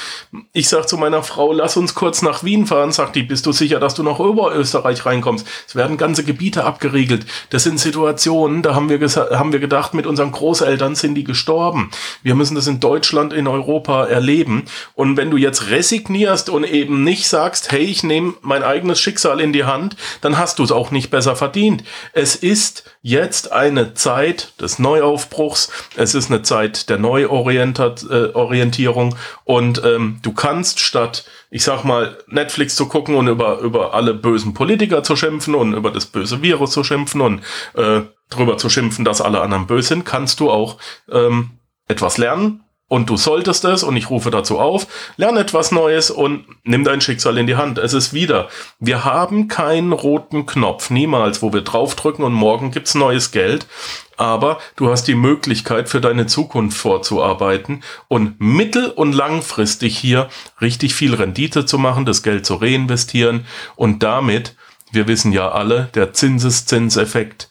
Ich 0.55 0.71
sag 0.71 0.89
zu 0.89 0.97
meiner 0.97 1.23
Frau, 1.23 1.53
lass 1.53 1.77
uns 1.77 1.95
kurz 1.95 2.23
nach 2.23 2.45
Wien 2.45 2.67
fahren. 2.67 2.93
Sagt 2.93 3.15
die, 3.15 3.25
bist 3.25 3.45
du 3.45 3.53
sicher, 3.53 3.79
dass 3.79 3.95
du 3.95 4.03
noch 4.03 4.21
über 4.21 4.55
Österreich 4.55 5.05
reinkommst? 5.05 5.47
Es 5.69 5.77
werden 5.77 5.99
ganze 5.99 6.25
Gebiete 6.31 6.65
abgeriegelt. 6.65 7.27
Das 7.51 7.65
sind 7.65 7.79
Situationen, 7.81 8.63
da 8.63 8.77
haben 8.77 8.89
wir, 8.89 9.01
haben 9.01 9.53
wir 9.53 9.59
gedacht, 9.59 9.95
mit 9.95 10.07
unseren 10.07 10.31
Großeltern 10.31 10.95
sind 10.95 11.17
die 11.17 11.25
gestorben. 11.25 11.91
Wir 12.23 12.37
müssen 12.37 12.55
das 12.55 12.69
in 12.69 12.79
Deutschland, 12.79 13.33
in 13.33 13.49
Europa 13.49 14.07
erleben. 14.07 14.67
Und 14.95 15.17
wenn 15.17 15.33
du 15.33 15.37
jetzt 15.37 15.71
resignierst 15.71 16.49
und 16.49 16.63
eben 16.63 17.03
nicht 17.03 17.27
sagst, 17.27 17.73
hey, 17.73 17.83
ich 17.83 18.05
nehme 18.05 18.35
mein 18.43 18.63
eigenes 18.63 19.01
Schicksal 19.01 19.41
in 19.41 19.53
die 19.53 19.65
Hand, 19.65 19.97
dann 20.21 20.39
hast 20.39 20.61
du 20.61 20.63
es 20.63 20.71
auch 20.71 20.93
nicht 20.93 21.11
besser 21.11 21.35
verdient. 21.35 21.83
Es 22.13 22.37
ist 22.37 22.85
jetzt 23.03 23.51
eine 23.51 23.95
Zeit 23.95 24.53
des 24.61 24.79
Neuaufbruchs. 24.79 25.73
Es 25.97 26.15
ist 26.15 26.31
eine 26.31 26.43
Zeit 26.43 26.91
der 26.91 26.99
Neuorientierung. 26.99 29.17
Und 29.45 29.83
ähm, 29.85 30.21
du 30.23 30.33
kannst 30.33 30.79
statt 30.79 31.25
ich 31.51 31.65
sag 31.65 31.85
mal, 31.85 32.17
Netflix 32.29 32.77
zu 32.77 32.87
gucken 32.87 33.17
und 33.17 33.27
über, 33.27 33.59
über 33.59 33.93
alle 33.93 34.15
bösen 34.15 34.55
Politiker 34.55 35.03
zu 35.03 35.17
schimpfen 35.17 35.55
und 35.55 35.75
über 35.75 35.91
das 35.91 36.07
böse 36.07 36.43
Virus 36.43 36.71
zu 36.71 36.85
schimpfen 36.85 37.21
und 37.21 37.41
äh, 37.75 38.03
drüber 38.31 38.57
zu 38.57 38.69
schimpfen, 38.71 39.05
dass 39.05 39.21
alle 39.21 39.41
anderen 39.41 39.67
böse 39.67 39.89
sind, 39.89 40.05
kannst 40.05 40.39
du 40.41 40.51
auch 40.51 40.79
ähm, 41.11 41.51
etwas 41.89 42.19
lernen. 42.19 42.63
Und 42.91 43.09
du 43.09 43.17
solltest 43.17 43.65
es, 43.67 43.85
und 43.85 43.97
ich 43.97 44.11
rufe 44.11 44.33
dazu 44.33 44.59
auf, 44.59 44.89
lern 45.17 45.37
etwas 45.37 45.71
Neues 45.71 46.11
und 46.11 46.45
nimm 46.65 46.83
dein 46.83 47.01
Schicksal 47.01 47.39
in 47.39 47.47
die 47.47 47.55
Hand. 47.55 47.79
Es 47.79 47.93
ist 47.93 48.13
wieder, 48.13 48.49
wir 48.81 49.05
haben 49.05 49.47
keinen 49.47 49.93
roten 49.93 50.45
Knopf, 50.45 50.91
niemals, 50.91 51.41
wo 51.41 51.53
wir 51.53 51.61
draufdrücken 51.61 52.25
und 52.25 52.33
morgen 52.33 52.73
gibt's 52.73 52.97
neues 52.97 53.31
Geld. 53.31 53.69
Aber 54.17 54.59
du 54.75 54.91
hast 54.91 55.05
die 55.05 55.15
Möglichkeit 55.15 55.89
für 55.89 56.01
deine 56.01 56.27
Zukunft 56.27 56.77
vorzuarbeiten 56.77 57.85
und 58.09 58.41
mittel- 58.41 58.91
und 58.91 59.13
langfristig 59.13 59.97
hier 59.97 60.29
richtig 60.61 60.93
viel 60.93 61.15
Rendite 61.15 61.67
zu 61.67 61.79
machen, 61.79 62.05
das 62.05 62.25
Geld 62.25 62.45
zu 62.45 62.57
reinvestieren. 62.57 63.47
Und 63.77 64.03
damit, 64.03 64.57
wir 64.91 65.07
wissen 65.07 65.31
ja 65.31 65.53
alle, 65.53 65.91
der 65.95 66.13
Zinseszinseffekt 66.13 67.51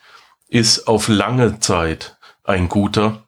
ist 0.50 0.90
auf 0.90 1.08
lange 1.08 1.62
Zeit 1.62 2.18
ein 2.44 2.68
guter, 2.68 3.24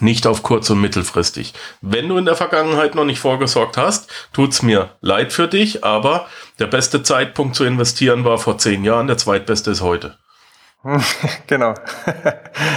nicht 0.00 0.26
auf 0.26 0.42
kurz- 0.42 0.70
und 0.70 0.80
mittelfristig. 0.80 1.54
Wenn 1.80 2.08
du 2.08 2.16
in 2.16 2.24
der 2.24 2.36
Vergangenheit 2.36 2.94
noch 2.94 3.04
nicht 3.04 3.18
vorgesorgt 3.18 3.76
hast, 3.76 4.10
tut's 4.32 4.62
mir 4.62 4.90
leid 5.00 5.32
für 5.32 5.48
dich, 5.48 5.84
aber 5.84 6.26
der 6.58 6.66
beste 6.66 7.02
Zeitpunkt 7.02 7.56
zu 7.56 7.64
investieren 7.64 8.24
war 8.24 8.38
vor 8.38 8.58
zehn 8.58 8.84
Jahren, 8.84 9.06
der 9.06 9.18
zweitbeste 9.18 9.70
ist 9.70 9.80
heute. 9.82 10.18
genau. 11.46 11.74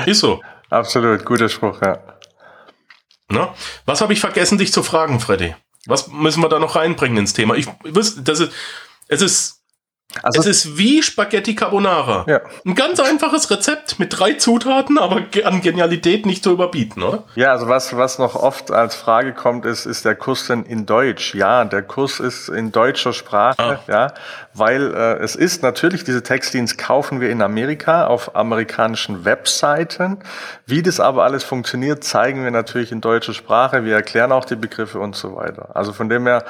Ist 0.06 0.20
so. 0.20 0.42
Absolut, 0.70 1.26
guter 1.26 1.50
Spruch, 1.50 1.82
ja. 1.82 2.00
Na? 3.30 3.54
Was 3.86 4.02
habe 4.02 4.14
ich 4.14 4.20
vergessen, 4.20 4.58
dich 4.58 4.72
zu 4.72 4.84
fragen, 4.84 5.20
Freddy? 5.20 5.56
Was 5.86 6.08
müssen 6.10 6.42
wir 6.42 6.50
da 6.50 6.60
noch 6.60 6.76
reinbringen 6.76 7.18
ins 7.18 7.34
Thema? 7.34 7.56
Ich 7.56 7.68
wüsste, 7.84 8.22
das 8.22 8.40
ist, 8.40 8.54
es 9.08 9.22
ist 9.22 9.57
Also 10.24 10.40
es 10.40 10.48
ist 10.48 10.78
wie 10.78 11.04
Spaghetti 11.04 11.54
Carbonara. 11.54 12.26
Ja. 12.28 12.42
Ein 12.66 12.76
ganz 12.76 13.00
einfaches 13.00 13.52
Rezept 13.52 14.00
mit 14.00 14.18
drei 14.18 14.34
Zutaten, 14.34 14.98
aber 14.98 15.24
an 15.44 15.62
Genialität 15.62 16.26
nicht 16.26 16.44
zu 16.44 16.52
überbieten, 16.52 17.04
oder? 17.04 17.24
Ja, 17.36 17.52
also 17.52 17.68
was, 17.68 17.96
was 17.96 18.18
noch 18.18 18.36
oft 18.36 18.72
als 18.72 18.96
Frage 18.96 19.34
kommt, 19.34 19.66
ist, 19.66 19.86
ist 19.86 20.06
der 20.06 20.16
Kurs 20.16 20.48
denn 20.48 20.64
in 20.64 20.86
Deutsch? 20.86 21.36
Ja, 21.36 21.66
der 21.66 21.84
Kurs 21.84 22.20
ist 22.20 22.48
in 22.48 22.72
deutscher 22.72 23.12
Sprache, 23.14 23.62
ah. 23.62 23.80
ja, 23.88 24.14
weil 24.54 24.94
äh, 24.94 25.18
es 25.18 25.36
ist 25.36 25.62
natürlich, 25.62 26.04
diese 26.04 26.24
Textdienst 26.24 26.78
kaufen 26.78 27.20
wir 27.20 27.30
in 27.30 27.42
Amerika 27.42 28.08
auf 28.08 28.36
amerikanischen 28.36 29.26
Webseiten. 29.26 30.20
Wie 30.66 30.82
das 30.82 31.00
aber 31.00 31.26
alles 31.26 31.44
funktioniert, 31.44 32.04
zeigen 32.04 32.44
wir 32.44 32.52
natürlich 32.52 32.92
in 32.92 33.02
deutscher 33.02 33.34
Sprache. 33.34 33.84
Wir 33.84 33.96
erklären 33.96 34.32
auch 34.32 34.46
die 34.46 34.56
Begriffe 34.56 35.00
und 35.00 35.16
so 35.16 35.36
weiter. 35.36 35.76
Also 35.76 35.94
von 35.94 36.10
dem 36.10 36.26
her, 36.26 36.46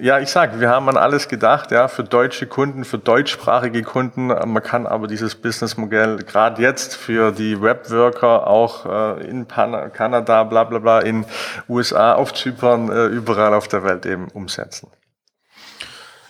ja, 0.00 0.20
ich 0.20 0.28
sage, 0.28 0.60
wir 0.60 0.68
haben 0.68 0.88
an 0.88 0.96
alles 0.96 1.28
gedacht, 1.28 1.70
ja, 1.70 1.88
für 1.88 2.04
deutsche 2.04 2.46
Kunden, 2.46 2.84
für 2.84 2.98
deutschsprachige 2.98 3.82
Kunden. 3.82 4.28
Man 4.28 4.62
kann 4.62 4.86
aber 4.86 5.06
dieses 5.06 5.34
Businessmodell 5.34 6.18
gerade 6.18 6.62
jetzt 6.62 6.96
für 6.96 7.32
die 7.32 7.60
Webworker 7.60 8.46
auch 8.46 8.86
äh, 8.86 9.28
in 9.28 9.46
Pan 9.46 9.92
Kanada, 9.92 10.44
bla 10.44 10.64
bla 10.64 10.78
bla, 10.78 11.00
in 11.00 11.26
USA, 11.68 12.14
auf 12.14 12.34
Zypern, 12.34 12.90
äh, 12.90 13.06
überall 13.06 13.54
auf 13.54 13.68
der 13.68 13.84
Welt 13.84 14.06
eben 14.06 14.28
umsetzen. 14.28 14.88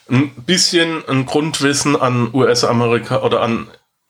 Ein 0.09 0.31
bisschen 0.47 1.03
ein 1.09 1.27
Grundwissen 1.27 2.01
an 2.01 2.31
US-Amerika 2.33 3.23
oder 3.23 3.43
an 3.43 3.69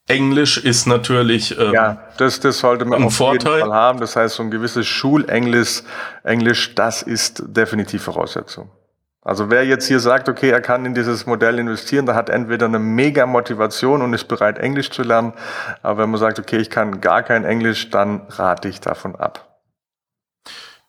Englisch 0.08 0.58
ist 0.58 0.86
natürlich 0.86 1.58
ähm, 1.58 1.72
ja, 1.72 2.04
das, 2.16 2.38
das 2.38 2.60
sollte 2.60 2.84
man 2.84 3.00
ein 3.00 3.06
auf 3.06 3.16
Vorteil. 3.16 3.56
jeden 3.56 3.68
Fall 3.68 3.76
haben. 3.76 3.98
Das 3.98 4.14
heißt, 4.14 4.36
so 4.36 4.42
ein 4.42 4.50
gewisses 4.50 4.86
Schulenglisch, 4.86 5.82
Englisch, 6.22 6.74
das 6.74 7.02
ist 7.02 7.42
definitiv 7.46 8.04
Voraussetzung. 8.04 8.70
Also 9.26 9.50
wer 9.50 9.66
jetzt 9.66 9.88
hier 9.88 9.98
sagt, 9.98 10.28
okay, 10.28 10.50
er 10.50 10.60
kann 10.60 10.86
in 10.86 10.94
dieses 10.94 11.26
Modell 11.26 11.58
investieren, 11.58 12.06
der 12.06 12.14
hat 12.14 12.30
entweder 12.30 12.66
eine 12.66 12.78
mega 12.78 13.26
Motivation 13.26 14.00
und 14.00 14.14
ist 14.14 14.28
bereit, 14.28 14.56
Englisch 14.56 14.90
zu 14.90 15.02
lernen. 15.02 15.32
Aber 15.82 16.04
wenn 16.04 16.10
man 16.10 16.20
sagt, 16.20 16.38
okay, 16.38 16.58
ich 16.58 16.70
kann 16.70 17.00
gar 17.00 17.24
kein 17.24 17.44
Englisch, 17.44 17.90
dann 17.90 18.20
rate 18.28 18.68
ich 18.68 18.80
davon 18.80 19.16
ab. 19.16 19.58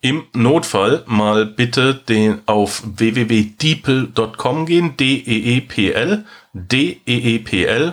Im 0.02 0.26
Notfall 0.36 1.02
mal 1.08 1.48
bitte 1.48 1.96
den 1.96 2.44
auf 2.46 2.84
www.deepl.com 2.86 4.68
gehen, 4.68 4.96
D-E-E-P-L, 4.98 6.24
D-E-E-P-L.com. 6.54 7.92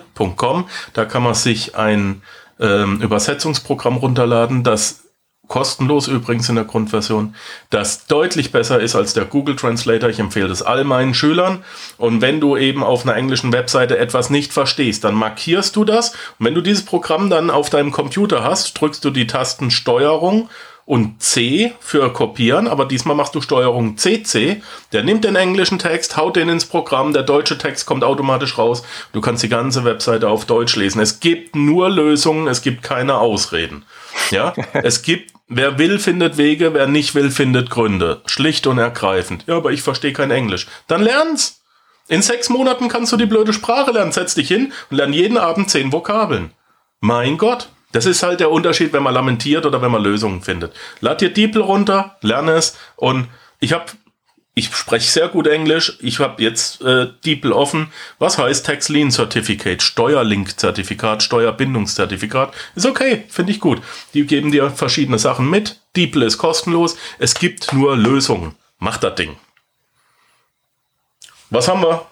Da 0.93 1.05
kann 1.07 1.23
man 1.23 1.33
sich 1.33 1.75
ein 1.75 2.21
ähm, 2.61 3.01
Übersetzungsprogramm 3.01 3.97
runterladen, 3.97 4.63
das 4.63 5.04
kostenlos 5.49 6.09
übrigens 6.09 6.49
in 6.49 6.55
der 6.55 6.65
Grundversion, 6.65 7.35
das 7.71 8.07
deutlich 8.07 8.53
besser 8.53 8.81
ist 8.81 8.95
als 8.95 9.15
der 9.15 9.25
Google 9.25 9.57
Translator. 9.57 10.09
Ich 10.09 10.19
empfehle 10.19 10.49
das 10.49 10.63
all 10.63 10.85
meinen 10.85 11.15
Schülern. 11.15 11.65
Und 11.99 12.21
wenn 12.21 12.41
du 12.41 12.57
eben 12.57 12.83
auf 12.83 13.05
einer 13.05 13.17
englischen 13.17 13.53
Webseite 13.53 13.99
etwas 13.99 14.31
nicht 14.31 14.53
verstehst, 14.53 15.05
dann 15.05 15.15
markierst 15.15 15.77
du 15.77 15.85
das. 15.85 16.11
Und 16.39 16.47
wenn 16.47 16.55
du 16.55 16.61
dieses 16.61 16.85
Programm 16.85 17.31
dann 17.31 17.51
auf 17.51 17.71
deinem 17.71 17.93
Computer 17.93 18.43
hast, 18.43 18.81
drückst 18.81 19.05
du 19.05 19.11
die 19.11 19.27
Tasten 19.27 19.71
Steuerung 19.71 20.49
und 20.87 21.23
C 21.23 21.73
für 21.81 22.13
kopieren, 22.13 22.69
aber 22.69 22.85
diesmal 22.85 23.17
machst 23.17 23.35
du 23.35 23.41
Steuerung 23.41 23.97
CC. 23.97 24.63
Der 24.93 25.03
nimmt 25.03 25.25
den 25.25 25.37
englischen 25.37 25.79
Text, 25.79 26.17
haut 26.17 26.37
den 26.37 26.49
ins 26.49 26.67
Programm, 26.67 27.13
der 27.13 27.23
deutsche 27.23 27.57
Text 27.57 27.87
kommt 27.87 28.05
automatisch 28.05 28.59
raus. 28.59 28.83
Du 29.13 29.21
kannst 29.21 29.43
die 29.43 29.49
ganze 29.49 29.85
Webseite 29.85 30.29
auf 30.29 30.45
Deutsch 30.45 30.77
lesen. 30.77 31.01
Es 31.01 31.21
gibt 31.21 31.57
nur 31.57 31.89
Lösungen, 31.89 32.49
es 32.49 32.61
gibt 32.61 32.83
keine 32.83 33.17
Ausreden. 33.19 33.85
Ja, 34.31 34.53
es 34.73 35.03
gibt 35.03 35.35
Wer 35.47 35.79
will, 35.79 35.99
findet 35.99 36.39
Wege, 36.39 36.73
wer 36.73 36.87
nicht 36.87 37.15
will, 37.15 37.31
findet 37.31 37.69
Gründe. 37.69 38.23
Schlicht 38.25 38.67
und 38.67 38.79
ergreifend. 38.79 39.45
Ja, 39.47 39.59
aber 39.59 39.73
ich 39.73 39.83
verstehe 39.83 40.15
kein 40.15 40.31
Englisch. 40.31 40.67
Dann 40.89 41.03
lern's. 41.03 41.61
In 42.09 42.23
sechs 42.23 42.49
Monaten 42.49 42.89
kannst 42.89 43.13
du 43.13 43.17
die 43.19 43.27
blöde 43.27 43.53
Sprache 43.53 43.91
lernen. 43.91 44.13
Setz 44.13 44.35
dich 44.35 44.49
hin 44.49 44.73
und 44.91 44.97
lern 44.97 45.13
jeden 45.13 45.37
Abend 45.37 45.71
zehn 45.71 45.93
Vokabeln. 45.93 46.53
Mein 47.01 47.37
Gott. 47.37 47.69
Das 47.95 48.07
ist 48.07 48.25
halt 48.25 48.41
der 48.41 48.51
Unterschied, 48.51 48.93
wenn 48.93 49.05
man 49.05 49.15
lamentiert 49.15 49.65
oder 49.67 49.81
wenn 49.81 49.93
man 49.93 50.03
Lösungen 50.03 50.43
findet. 50.43 50.75
Lad 50.99 51.21
dir 51.21 51.33
DeepL 51.33 51.61
runter, 51.61 52.17
lerne 52.23 52.51
es 52.55 52.77
und 52.97 53.29
ich 53.61 53.73
habe 53.73 53.85
ich 54.57 54.75
spreche 54.75 55.09
sehr 55.09 55.29
gut 55.29 55.47
Englisch. 55.47 55.97
Ich 56.01 56.19
habe 56.19 56.43
jetzt 56.43 56.83
äh, 56.83 57.09
DeepL 57.25 57.53
offen. 57.53 57.93
Was 58.19 58.37
heißt 58.37 58.67
Tax 58.67 58.89
Lien 58.89 59.13
Certificate? 59.13 59.81
Steuerlink-Zertifikat, 59.81 61.23
Steuerbindungszertifikat. 61.23 62.53
Ist 62.75 62.87
okay, 62.87 63.25
finde 63.29 63.53
ich 63.53 63.61
gut. 63.61 63.81
Die 64.13 64.27
geben 64.27 64.51
dir 64.51 64.71
verschiedene 64.71 65.21
Sachen 65.21 65.49
mit. 65.49 65.81
DeepL 65.97 66.23
ist 66.23 66.39
kostenlos. 66.39 66.97
Es 67.21 67.35
gibt 67.35 67.73
nur 67.73 67.97
Lösungen. 67.97 68.57
Mach 68.79 68.97
das 68.97 69.15
Ding. 69.15 69.37
Was 71.51 71.69
haben 71.69 71.83
wir? 71.83 72.07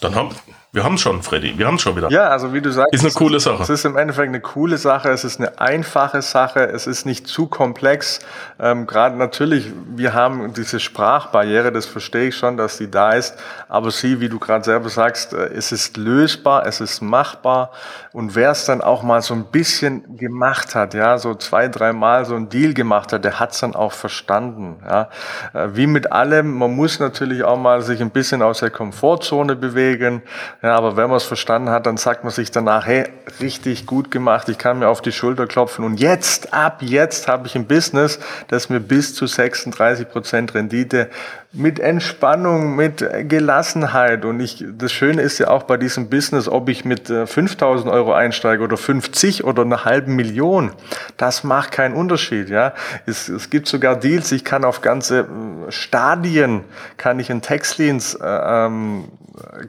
Dann 0.00 0.14
haben, 0.14 0.34
wir 0.72 0.84
haben 0.84 0.94
es 0.94 1.00
schon, 1.00 1.20
Freddy. 1.20 1.58
Wir 1.58 1.66
haben 1.66 1.74
es 1.74 1.82
schon 1.82 1.96
wieder. 1.96 2.08
Ja, 2.10 2.28
also 2.28 2.54
wie 2.54 2.60
du 2.60 2.70
sagst, 2.70 2.94
ist 2.94 3.04
eine 3.04 3.12
coole 3.12 3.40
Sache. 3.40 3.60
Es 3.60 3.70
ist 3.70 3.84
im 3.84 3.96
Endeffekt 3.96 4.28
eine 4.28 4.40
coole 4.40 4.78
Sache. 4.78 5.08
Es 5.10 5.24
ist 5.24 5.40
eine 5.40 5.60
einfache 5.60 6.22
Sache. 6.22 6.60
Es 6.60 6.86
ist 6.86 7.06
nicht 7.06 7.26
zu 7.26 7.48
komplex. 7.48 8.20
Ähm, 8.60 8.86
Gerade 8.86 9.16
natürlich, 9.16 9.72
wir 9.96 10.14
haben 10.14 10.54
diese 10.54 10.78
Sprachbarriere. 10.78 11.72
Das 11.72 11.86
verstehe 11.86 12.28
ich 12.28 12.36
schon, 12.36 12.56
dass 12.56 12.78
die 12.78 12.88
da 12.88 13.14
ist. 13.14 13.36
Aber 13.68 13.90
sie, 13.90 14.20
wie 14.20 14.28
du 14.28 14.38
gerade 14.38 14.64
selber 14.64 14.90
sagst, 14.90 15.32
äh, 15.32 15.48
es 15.48 15.72
ist 15.72 15.96
lösbar, 15.96 16.64
es 16.64 16.80
ist 16.80 17.00
machbar. 17.00 17.72
Und 18.12 18.36
wer 18.36 18.52
es 18.52 18.64
dann 18.64 18.80
auch 18.80 19.02
mal 19.02 19.22
so 19.22 19.34
ein 19.34 19.46
bisschen 19.46 20.16
gemacht 20.16 20.76
hat, 20.76 20.94
ja, 20.94 21.18
so 21.18 21.34
zwei, 21.34 21.66
dreimal 21.66 22.24
so 22.24 22.36
ein 22.36 22.48
Deal 22.48 22.74
gemacht 22.74 23.12
hat, 23.12 23.24
der 23.24 23.40
hat 23.40 23.52
es 23.52 23.58
dann 23.58 23.74
auch 23.74 23.92
verstanden. 23.92 24.80
Ja, 24.86 25.08
äh, 25.52 25.68
wie 25.72 25.88
mit 25.88 26.12
allem, 26.12 26.56
man 26.56 26.76
muss 26.76 27.00
natürlich 27.00 27.42
auch 27.42 27.58
mal 27.58 27.82
sich 27.82 28.00
ein 28.00 28.10
bisschen 28.10 28.40
aus 28.40 28.60
der 28.60 28.70
Komfortzone 28.70 29.56
bewegen. 29.56 30.22
Ja, 30.62 30.76
aber 30.76 30.96
wenn 30.98 31.08
man 31.08 31.16
es 31.16 31.24
verstanden 31.24 31.70
hat, 31.70 31.86
dann 31.86 31.96
sagt 31.96 32.22
man 32.22 32.32
sich 32.32 32.50
danach, 32.50 32.84
hey, 32.84 33.08
richtig 33.40 33.86
gut 33.86 34.10
gemacht, 34.10 34.50
ich 34.50 34.58
kann 34.58 34.80
mir 34.80 34.88
auf 34.88 35.00
die 35.00 35.12
Schulter 35.12 35.46
klopfen 35.46 35.86
und 35.86 35.98
jetzt, 35.98 36.52
ab 36.52 36.82
jetzt 36.82 37.28
habe 37.28 37.46
ich 37.46 37.56
ein 37.56 37.66
Business, 37.66 38.20
das 38.48 38.68
mir 38.68 38.80
bis 38.80 39.14
zu 39.14 39.26
36 39.26 40.10
Prozent 40.10 40.54
Rendite 40.54 41.08
mit 41.52 41.80
Entspannung, 41.80 42.76
mit 42.76 43.04
Gelassenheit. 43.28 44.24
Und 44.24 44.38
ich, 44.38 44.64
das 44.78 44.92
Schöne 44.92 45.22
ist 45.22 45.38
ja 45.38 45.48
auch 45.48 45.64
bei 45.64 45.76
diesem 45.76 46.08
Business, 46.08 46.46
ob 46.46 46.68
ich 46.68 46.84
mit 46.84 47.08
5000 47.08 47.90
äh, 47.90 47.94
Euro 47.94 48.12
einsteige 48.12 48.62
oder 48.62 48.76
50 48.76 49.44
oder 49.44 49.62
eine 49.62 49.84
halbe 49.84 50.10
Million, 50.10 50.72
das 51.16 51.42
macht 51.42 51.72
keinen 51.72 51.94
Unterschied, 51.94 52.50
ja. 52.50 52.74
Es, 53.06 53.28
es 53.28 53.50
gibt 53.50 53.66
sogar 53.66 53.96
Deals, 53.96 54.30
ich 54.30 54.44
kann 54.44 54.64
auf 54.64 54.80
ganze 54.80 55.20
äh, 55.20 55.72
Stadien, 55.72 56.64
kann 56.96 57.18
ich 57.18 57.30
ein 57.30 57.42
Textleans 57.42 58.14
äh, 58.14 58.26
ähm, 58.26 59.08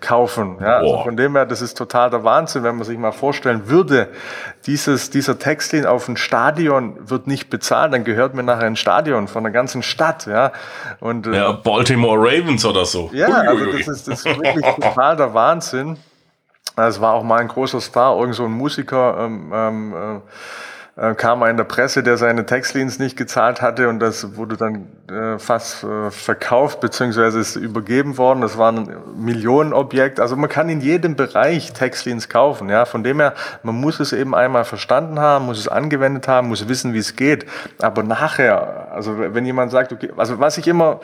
kaufen, 0.02 0.58
ja. 0.60 0.81
Also 0.82 1.04
von 1.04 1.18
dem 1.18 1.36
her, 1.36 1.46
das 1.46 1.62
ist 1.62 1.78
total 1.78 2.10
der 2.10 2.24
Wahnsinn, 2.24 2.64
wenn 2.64 2.76
man 2.76 2.86
sich 2.86 2.98
mal 2.98 3.12
vorstellen 3.12 3.70
würde, 3.70 4.10
dieses, 4.66 5.10
dieser 5.10 5.40
Textlin 5.40 5.86
auf 5.86 6.08
ein 6.08 6.18
Stadion 6.18 6.98
wird 7.10 7.28
nicht 7.28 7.50
bezahlt, 7.50 7.94
dann 7.94 8.04
gehört 8.04 8.34
mir 8.34 8.44
nachher 8.44 8.68
ein 8.68 8.76
Stadion 8.76 9.28
von 9.28 9.44
der 9.44 9.52
ganzen 9.52 9.84
Stadt, 9.84 10.26
ja. 10.26 10.52
Und, 11.00 11.28
ja, 11.28 11.52
Baltimore 11.52 12.18
Ravens 12.18 12.66
oder 12.66 12.86
so. 12.86 13.10
Ja, 13.14 13.28
also 13.28 13.66
das 13.66 13.88
ist, 13.88 14.08
das 14.08 14.26
ist 14.26 14.26
wirklich 14.26 14.66
total 14.76 15.16
der 15.16 15.34
Wahnsinn. 15.34 15.98
Es 16.76 17.02
war 17.02 17.14
auch 17.14 17.24
mal 17.24 17.40
ein 17.40 17.48
großer 17.48 17.82
Star, 17.82 18.18
irgend 18.18 18.36
so 18.36 18.46
ein 18.46 18.52
Musiker, 18.52 19.18
ähm, 19.20 19.52
ähm, 19.54 20.22
äh, 20.98 21.16
kam 21.16 21.42
in 21.44 21.56
der 21.56 21.64
Presse, 21.64 22.04
der 22.04 22.18
seine 22.18 22.46
Textleans 22.46 23.00
nicht 23.00 23.16
gezahlt 23.16 23.62
hatte 23.62 23.88
und 23.88 24.00
das 24.00 24.36
wurde 24.36 24.58
dann 24.58 24.88
äh, 25.10 25.40
fast 25.40 25.86
äh, 25.86 26.12
verkauft 26.12 26.82
beziehungsweise 26.82 27.40
ist 27.40 27.56
übergeben 27.56 28.18
worden. 28.18 28.42
Das 28.42 28.58
war 28.58 28.74
ein 28.74 28.94
Millionenobjekt. 29.16 30.20
Also 30.20 30.36
man 30.36 30.50
kann 30.50 30.68
in 30.68 30.82
jedem 30.82 31.16
Bereich 31.16 31.72
Textleans 31.72 32.28
kaufen. 32.28 32.70
Ja, 32.70 32.84
von 32.84 33.04
dem 33.06 33.22
her, 33.22 33.36
man 33.64 33.76
muss 33.76 34.02
es 34.02 34.12
eben 34.12 34.36
einmal 34.36 34.66
verstanden 34.66 35.20
haben, 35.20 35.46
muss 35.46 35.60
es 35.60 35.70
angewendet 35.70 36.28
haben, 36.28 36.50
muss 36.50 36.68
wissen, 36.68 36.94
wie 36.94 37.00
es 37.00 37.16
geht. 37.16 37.46
Aber 37.82 38.04
nachher, 38.04 38.92
also 38.92 39.18
wenn 39.18 39.46
jemand 39.46 39.72
sagt, 39.72 39.94
okay, 39.94 40.12
also 40.18 40.40
was 40.40 40.58
ich 40.58 40.68
immer 40.68 41.00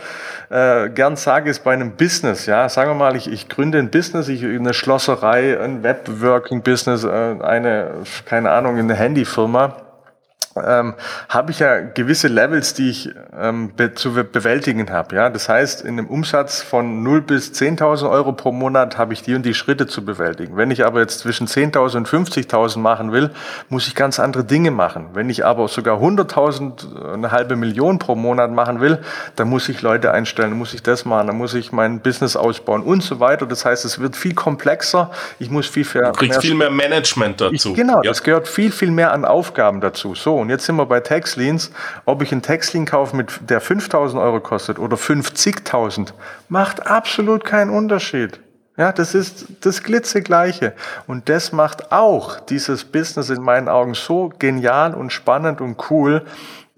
äh, 0.50 0.90
gern 0.90 1.16
sage, 1.16 1.50
ist 1.50 1.64
bei 1.64 1.72
einem 1.72 1.92
Business, 1.92 2.46
ja, 2.46 2.68
sagen 2.68 2.92
wir 2.92 2.96
mal, 2.96 3.16
ich, 3.16 3.32
ich 3.32 3.48
gründe 3.48 3.80
ein 3.80 3.90
Business, 3.90 4.28
ich 4.28 4.44
eine 4.44 4.74
Schlosserei, 4.74 5.58
ein 5.60 5.82
Webworking-Business, 5.82 7.06
äh, 7.06 7.08
eine, 7.42 7.92
keine 8.26 8.52
Ahnung, 8.52 8.78
eine 8.78 8.94
Handyfirma 8.94 9.77
ähm, 10.66 10.94
habe 11.30 11.52
ich 11.52 11.60
ja 11.60 11.80
gewisse 11.82 12.28
Levels, 12.28 12.74
die 12.74 12.90
ich 12.90 13.10
ähm, 13.38 13.72
be 13.76 13.94
zu 13.94 14.14
bewältigen 14.14 14.90
habe. 14.92 15.16
Ja? 15.16 15.30
Das 15.30 15.50
heißt, 15.50 15.82
in 15.82 16.00
einem 16.00 16.08
Umsatz 16.08 16.62
von 16.62 17.04
0 17.04 17.22
bis 17.22 17.52
10.000 17.52 18.10
Euro 18.10 18.34
pro 18.34 18.52
Monat 18.52 18.98
habe 18.98 19.14
ich 19.14 19.22
die 19.22 19.36
und 19.36 19.46
die 19.46 19.54
Schritte 19.54 19.88
zu 19.88 20.04
bewältigen. 20.04 20.58
Wenn 20.58 20.72
ich 20.72 20.86
aber 20.86 21.00
jetzt 21.00 21.20
zwischen 21.20 21.48
10.000 21.48 21.98
und 21.98 22.08
50.000 22.08 22.80
machen 22.80 23.12
will, 23.12 23.32
muss 23.70 23.88
ich 23.88 23.96
ganz 23.96 24.20
andere 24.20 24.44
Dinge 24.44 24.72
machen. 24.72 25.10
Wenn 25.14 25.30
ich 25.30 25.46
aber 25.46 25.68
sogar 25.68 26.00
100.000, 26.00 27.14
eine 27.14 27.32
halbe 27.32 27.56
Million 27.56 28.00
pro 28.00 28.16
Monat 28.16 28.52
machen 28.52 28.82
will, 28.82 29.00
dann 29.36 29.50
muss 29.50 29.70
ich 29.70 29.82
Leute 29.82 30.12
einstellen, 30.12 30.52
dann 30.52 30.60
muss 30.60 30.74
ich 30.74 30.84
das 30.84 31.06
machen, 31.06 31.28
dann 31.28 31.38
muss 31.38 31.54
ich 31.54 31.72
mein 31.72 32.00
Business 32.00 32.36
ausbauen 32.36 32.84
und 32.84 33.04
so 33.04 33.20
weiter. 33.20 33.46
Das 33.46 33.66
heißt, 33.66 33.86
es 33.86 34.00
wird 34.00 34.16
viel 34.16 34.34
komplexer. 34.34 35.12
Ich 35.40 35.50
muss 35.50 35.68
viel, 35.68 35.86
mehr... 35.94 36.12
Du 36.12 36.20
kriegst 36.20 36.42
viel 36.42 36.56
mehr 36.56 36.70
Management 36.70 37.42
dazu. 37.42 37.70
Ich, 37.70 37.76
genau, 37.76 38.02
ja. 38.04 38.10
das 38.10 38.24
gehört 38.24 38.48
viel, 38.48 38.72
viel 38.72 38.92
mehr 38.92 39.12
an 39.12 39.26
Aufgaben 39.26 39.82
dazu. 39.82 40.16
So, 40.28 40.36
und 40.36 40.50
jetzt 40.50 40.66
sind 40.66 40.76
wir 40.76 40.86
bei 40.86 41.00
Taxleans. 41.00 41.72
Ob 42.04 42.22
ich 42.22 42.34
einen 42.34 42.42
Taxlean 42.42 42.86
kaufe, 42.86 43.16
mit 43.16 43.50
der 43.50 43.62
5000 43.62 44.22
Euro 44.22 44.42
kostet 44.42 44.78
oder 44.78 44.98
50.000, 44.98 46.10
macht 46.50 46.86
absolut 46.86 47.46
keinen 47.46 47.70
Unterschied. 47.70 48.42
Ja, 48.76 48.92
das 48.92 49.16
ist 49.16 49.46
das 49.62 49.84
glitzegleiche. 49.84 50.74
Und 51.08 51.30
das 51.30 51.54
macht 51.54 51.94
auch 51.94 52.42
dieses 52.42 52.84
Business 52.84 53.30
in 53.30 53.42
meinen 53.42 53.70
Augen 53.70 53.94
so 53.94 54.30
genial 54.38 54.96
und 54.96 55.14
spannend 55.14 55.62
und 55.62 55.90
cool. 55.90 56.26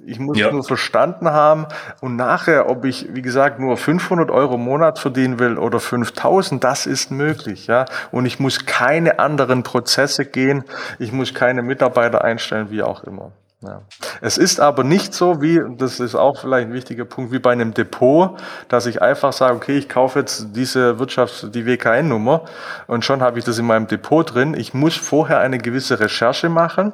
Ich 0.10 0.20
muss 0.20 0.38
ja. 0.40 0.52
nur 0.52 0.64
verstanden 0.64 1.30
haben 1.30 1.68
und 2.02 2.16
nachher, 2.16 2.70
ob 2.70 2.84
ich, 2.86 3.08
wie 3.14 3.22
gesagt, 3.22 3.60
nur 3.60 3.78
500 3.78 4.32
Euro 4.32 4.56
im 4.56 4.64
Monat 4.64 4.98
verdienen 4.98 5.40
will 5.40 5.58
oder 5.58 5.80
5000, 5.80 6.64
das 6.64 6.86
ist 6.88 7.12
möglich, 7.12 7.68
ja. 7.68 7.86
Und 8.12 8.26
ich 8.26 8.40
muss 8.40 8.66
keine 8.66 9.20
anderen 9.20 9.64
Prozesse 9.64 10.26
gehen. 10.26 10.64
Ich 10.98 11.12
muss 11.12 11.34
keine 11.34 11.62
Mitarbeiter 11.62 12.24
einstellen, 12.24 12.72
wie 12.72 12.82
auch 12.82 13.04
immer. 13.04 13.32
Ja. 13.62 13.82
Es 14.22 14.38
ist 14.38 14.62
aber 14.62 14.86
nicht 14.86 15.14
so 15.14 15.42
wie, 15.42 15.60
das 15.78 16.00
ist 16.00 16.16
auch 16.16 16.40
vielleicht 16.40 16.70
ein 16.70 16.74
wichtiger 16.74 17.04
Punkt, 17.04 17.34
wie 17.34 17.40
bei 17.40 17.52
einem 17.52 17.74
Depot, 17.74 18.40
dass 18.70 18.86
ich 18.86 19.02
einfach 19.02 19.34
sage, 19.34 19.56
okay, 19.56 19.78
ich 19.78 19.90
kaufe 19.90 20.20
jetzt 20.20 20.56
diese 20.56 20.98
Wirtschafts-, 20.98 21.52
die 21.52 21.66
WKN-Nummer 21.66 22.46
und 22.88 23.04
schon 23.04 23.22
habe 23.22 23.38
ich 23.38 23.44
das 23.44 23.60
in 23.60 23.66
meinem 23.66 23.88
Depot 23.88 24.34
drin. 24.34 24.54
Ich 24.54 24.74
muss 24.74 24.96
vorher 24.96 25.40
eine 25.40 25.58
gewisse 25.58 26.00
Recherche 26.00 26.48
machen. 26.48 26.94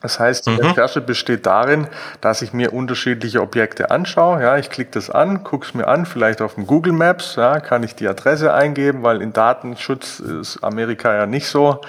Das 0.00 0.20
heißt, 0.20 0.46
die 0.46 0.50
mhm. 0.50 0.60
Recherche 0.60 1.00
besteht 1.00 1.46
darin, 1.46 1.88
dass 2.20 2.42
ich 2.42 2.52
mir 2.52 2.72
unterschiedliche 2.72 3.42
Objekte 3.42 3.90
anschaue. 3.90 4.42
Ja, 4.42 4.56
ich 4.56 4.70
klicke 4.70 4.92
das 4.92 5.10
an, 5.10 5.42
gucke 5.42 5.66
es 5.66 5.74
mir 5.74 5.88
an, 5.88 6.06
vielleicht 6.06 6.40
auf 6.40 6.54
dem 6.54 6.66
Google 6.66 6.92
Maps, 6.92 7.36
ja, 7.36 7.60
kann 7.60 7.82
ich 7.82 7.94
die 7.94 8.06
Adresse 8.06 8.52
eingeben, 8.52 9.02
weil 9.02 9.20
in 9.22 9.32
Datenschutz 9.32 10.20
ist 10.20 10.62
Amerika 10.62 11.14
ja 11.14 11.26
nicht 11.26 11.48
so 11.48 11.80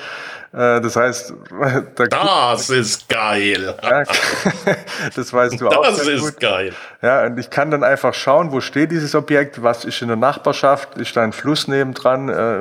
äh, 0.52 0.82
das 0.82 0.96
heißt, 0.96 1.34
da 1.96 2.52
das 2.52 2.70
ist 2.72 3.08
geil. 3.08 3.76
Ja, 3.84 4.04
das 5.16 5.32
weißt 5.32 5.62
du 5.62 5.66
das 5.66 5.78
auch. 5.78 5.84
Das 5.84 6.08
ist 6.08 6.22
gut. 6.24 6.40
geil. 6.40 6.74
Ja, 7.02 7.26
und 7.26 7.40
ich 7.40 7.50
kann 7.50 7.72
dann 7.72 7.82
einfach 7.86 8.14
schauen, 8.14 8.52
wo 8.52 8.60
steht 8.60 8.92
dieses 8.92 9.16
Objekt, 9.16 9.64
was 9.64 9.86
ist 9.86 10.02
in 10.02 10.10
der 10.10 10.18
Nachbarschaft, 10.18 10.98
ist 10.98 11.16
da 11.16 11.22
ein 11.22 11.32
Fluss 11.32 11.70
nebendran, 11.70 12.28
äh, 12.28 12.60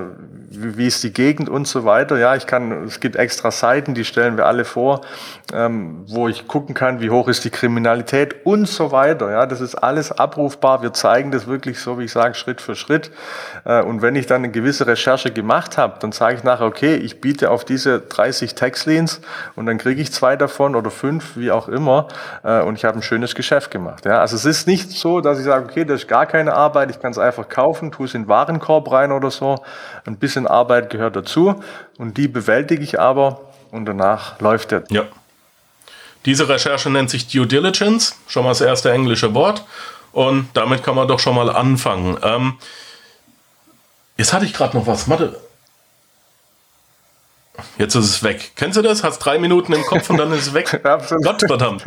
wie, 0.50 0.78
wie 0.78 0.86
ist 0.86 1.02
die 1.02 1.12
Gegend 1.12 1.48
und 1.48 1.66
so 1.66 1.84
weiter. 1.84 2.18
Ja, 2.18 2.36
ich 2.36 2.46
kann, 2.46 2.84
es 2.84 3.00
gibt 3.00 3.16
extra 3.16 3.50
Seiten, 3.50 3.94
die 3.94 4.04
stellen 4.04 4.36
wir 4.36 4.46
alle 4.46 4.64
vor, 4.64 5.00
ähm, 5.52 6.04
wo 6.06 6.28
ich 6.28 6.46
gucken 6.46 6.76
kann, 6.76 7.00
wie 7.00 7.10
hoch 7.10 7.26
ist 7.26 7.44
die 7.44 7.50
Kriminalität 7.50 8.46
und 8.46 8.68
so 8.68 8.92
weiter. 8.92 9.28
Ja, 9.28 9.44
das 9.44 9.60
ist 9.60 9.74
alles 9.74 10.12
abrufbar. 10.12 10.82
Wir 10.82 10.92
zeigen 10.92 11.32
das 11.32 11.48
wirklich 11.48 11.80
so, 11.80 11.98
wie 11.98 12.04
ich 12.04 12.12
sage, 12.12 12.34
Schritt 12.36 12.60
für 12.60 12.76
Schritt. 12.76 13.10
Äh, 13.64 13.82
und 13.82 14.02
wenn 14.02 14.14
ich 14.14 14.26
dann 14.26 14.44
eine 14.44 14.52
gewisse 14.52 14.86
Recherche 14.86 15.32
gemacht 15.32 15.76
habe, 15.78 15.98
dann 15.98 16.12
sage 16.12 16.36
ich 16.36 16.44
nachher, 16.44 16.66
okay, 16.66 16.94
ich 16.94 17.20
biete 17.20 17.50
auf 17.50 17.64
diese 17.64 17.98
30 17.98 18.54
Tax-Leans 18.54 19.20
und 19.56 19.66
dann 19.66 19.78
kriege 19.78 20.00
ich 20.00 20.12
zwei 20.12 20.36
davon 20.36 20.76
oder 20.76 20.92
fünf, 20.92 21.36
wie 21.36 21.50
auch 21.50 21.66
immer, 21.66 22.06
äh, 22.44 22.62
und 22.62 22.76
ich 22.76 22.84
habe 22.84 23.00
ein 23.00 23.02
schönes 23.02 23.34
Geschäft 23.34 23.72
gemacht. 23.72 24.04
Ja, 24.04 24.20
also 24.20 24.27
es 24.32 24.44
ist 24.44 24.66
nicht 24.66 24.90
so, 24.90 25.20
dass 25.20 25.38
ich 25.38 25.44
sage, 25.44 25.64
okay, 25.64 25.84
das 25.84 26.02
ist 26.02 26.08
gar 26.08 26.26
keine 26.26 26.54
Arbeit, 26.54 26.90
ich 26.90 27.00
kann 27.00 27.10
es 27.10 27.18
einfach 27.18 27.48
kaufen, 27.48 27.90
tue 27.90 28.06
es 28.06 28.14
in 28.14 28.22
den 28.22 28.28
Warenkorb 28.28 28.90
rein 28.90 29.12
oder 29.12 29.30
so. 29.30 29.56
Ein 30.06 30.16
bisschen 30.16 30.28
bisschen 30.28 30.46
Arbeit 30.46 30.90
gehört 30.90 31.16
dazu 31.16 31.62
und 31.96 32.18
die 32.18 32.28
bewältige 32.28 32.82
ich 32.82 33.00
aber 33.00 33.40
und 33.70 33.86
danach 33.86 34.38
läuft 34.40 34.70
der. 34.72 34.84
Ja. 34.90 35.04
Diese 36.26 36.48
Recherche 36.48 36.90
nennt 36.90 37.08
sich 37.08 37.28
Due 37.28 37.46
Diligence, 37.46 38.14
schon 38.26 38.44
mal 38.44 38.50
das 38.50 38.60
erste 38.60 38.92
englische 38.92 39.32
Wort. 39.34 39.64
Und 40.12 40.48
damit 40.54 40.82
kann 40.82 40.94
man 40.94 41.08
doch 41.08 41.18
schon 41.18 41.34
mal 41.34 41.48
anfangen. 41.48 42.18
Ähm, 42.22 42.58
jetzt 44.18 44.32
hatte 44.34 44.44
ich 44.44 44.52
gerade 44.52 44.76
noch 44.76 44.86
was. 44.86 45.08
Warte. 45.08 45.40
Jetzt 47.78 47.94
ist 47.94 48.04
es 48.04 48.22
weg. 48.22 48.52
Kennst 48.56 48.76
du 48.76 48.82
das? 48.82 49.02
Hast 49.02 49.18
drei 49.18 49.38
Minuten 49.38 49.72
im 49.72 49.82
Kopf 49.82 50.08
und 50.10 50.18
dann 50.18 50.32
ist 50.32 50.48
es 50.48 50.54
weg. 50.54 50.80
Gott 51.22 51.42
verdammt. 51.46 51.84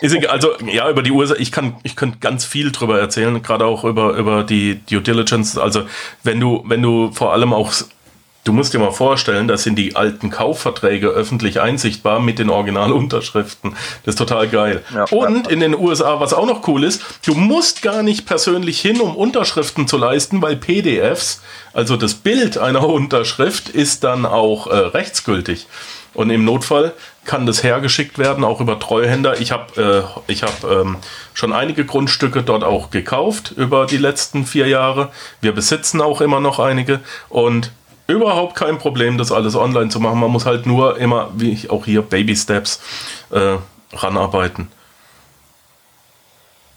Ist 0.00 0.14
egal. 0.14 0.30
Also 0.30 0.52
ja, 0.66 0.88
über 0.90 1.02
die 1.02 1.10
Ursache. 1.10 1.38
Ich 1.38 1.52
kann, 1.52 1.76
ich 1.82 1.96
könnte 1.96 2.18
ganz 2.18 2.44
viel 2.44 2.72
drüber 2.72 2.98
erzählen, 2.98 3.42
gerade 3.42 3.64
auch 3.64 3.84
über 3.84 4.14
über 4.14 4.44
die 4.44 4.80
Due 4.88 5.00
Diligence. 5.00 5.58
Also 5.58 5.86
wenn 6.22 6.40
du 6.40 6.62
wenn 6.66 6.82
du 6.82 7.10
vor 7.12 7.32
allem 7.32 7.52
auch 7.52 7.72
Du 8.44 8.52
musst 8.52 8.74
dir 8.74 8.80
mal 8.80 8.90
vorstellen, 8.90 9.46
das 9.46 9.62
sind 9.62 9.76
die 9.76 9.94
alten 9.94 10.28
Kaufverträge 10.28 11.06
öffentlich 11.08 11.60
einsichtbar 11.60 12.18
mit 12.18 12.40
den 12.40 12.50
Originalunterschriften. 12.50 13.76
Das 14.04 14.14
ist 14.14 14.18
total 14.18 14.48
geil. 14.48 14.82
Ja, 14.92 15.04
und 15.12 15.46
in 15.46 15.60
den 15.60 15.78
USA, 15.78 16.18
was 16.18 16.34
auch 16.34 16.46
noch 16.46 16.66
cool 16.66 16.82
ist, 16.82 17.02
du 17.24 17.34
musst 17.34 17.82
gar 17.82 18.02
nicht 18.02 18.26
persönlich 18.26 18.80
hin, 18.80 19.00
um 19.00 19.14
Unterschriften 19.14 19.86
zu 19.86 19.96
leisten, 19.96 20.42
weil 20.42 20.56
PDFs, 20.56 21.40
also 21.72 21.96
das 21.96 22.14
Bild 22.14 22.58
einer 22.58 22.88
Unterschrift, 22.88 23.68
ist 23.68 24.02
dann 24.02 24.26
auch 24.26 24.66
äh, 24.66 24.74
rechtsgültig. 24.76 25.68
Und 26.14 26.30
im 26.30 26.44
Notfall 26.44 26.92
kann 27.24 27.46
das 27.46 27.62
hergeschickt 27.62 28.18
werden, 28.18 28.44
auch 28.44 28.60
über 28.60 28.78
Treuhänder. 28.78 29.40
Ich 29.40 29.52
habe 29.52 30.10
äh, 30.28 30.34
hab, 30.34 30.64
ähm, 30.64 30.96
schon 31.32 31.52
einige 31.52 31.86
Grundstücke 31.86 32.42
dort 32.42 32.64
auch 32.64 32.90
gekauft 32.90 33.54
über 33.56 33.86
die 33.86 33.98
letzten 33.98 34.44
vier 34.44 34.66
Jahre. 34.66 35.10
Wir 35.40 35.52
besitzen 35.52 36.00
auch 36.00 36.20
immer 36.20 36.40
noch 36.40 36.58
einige. 36.58 37.00
Und 37.28 37.70
überhaupt 38.06 38.56
kein 38.56 38.78
Problem, 38.78 39.18
das 39.18 39.32
alles 39.32 39.56
online 39.56 39.88
zu 39.88 40.00
machen. 40.00 40.18
Man 40.18 40.30
muss 40.30 40.46
halt 40.46 40.66
nur 40.66 40.98
immer, 40.98 41.30
wie 41.34 41.52
ich 41.52 41.70
auch 41.70 41.84
hier, 41.84 42.02
Baby 42.02 42.36
Steps 42.36 42.80
äh, 43.30 43.56
ranarbeiten. 43.92 44.68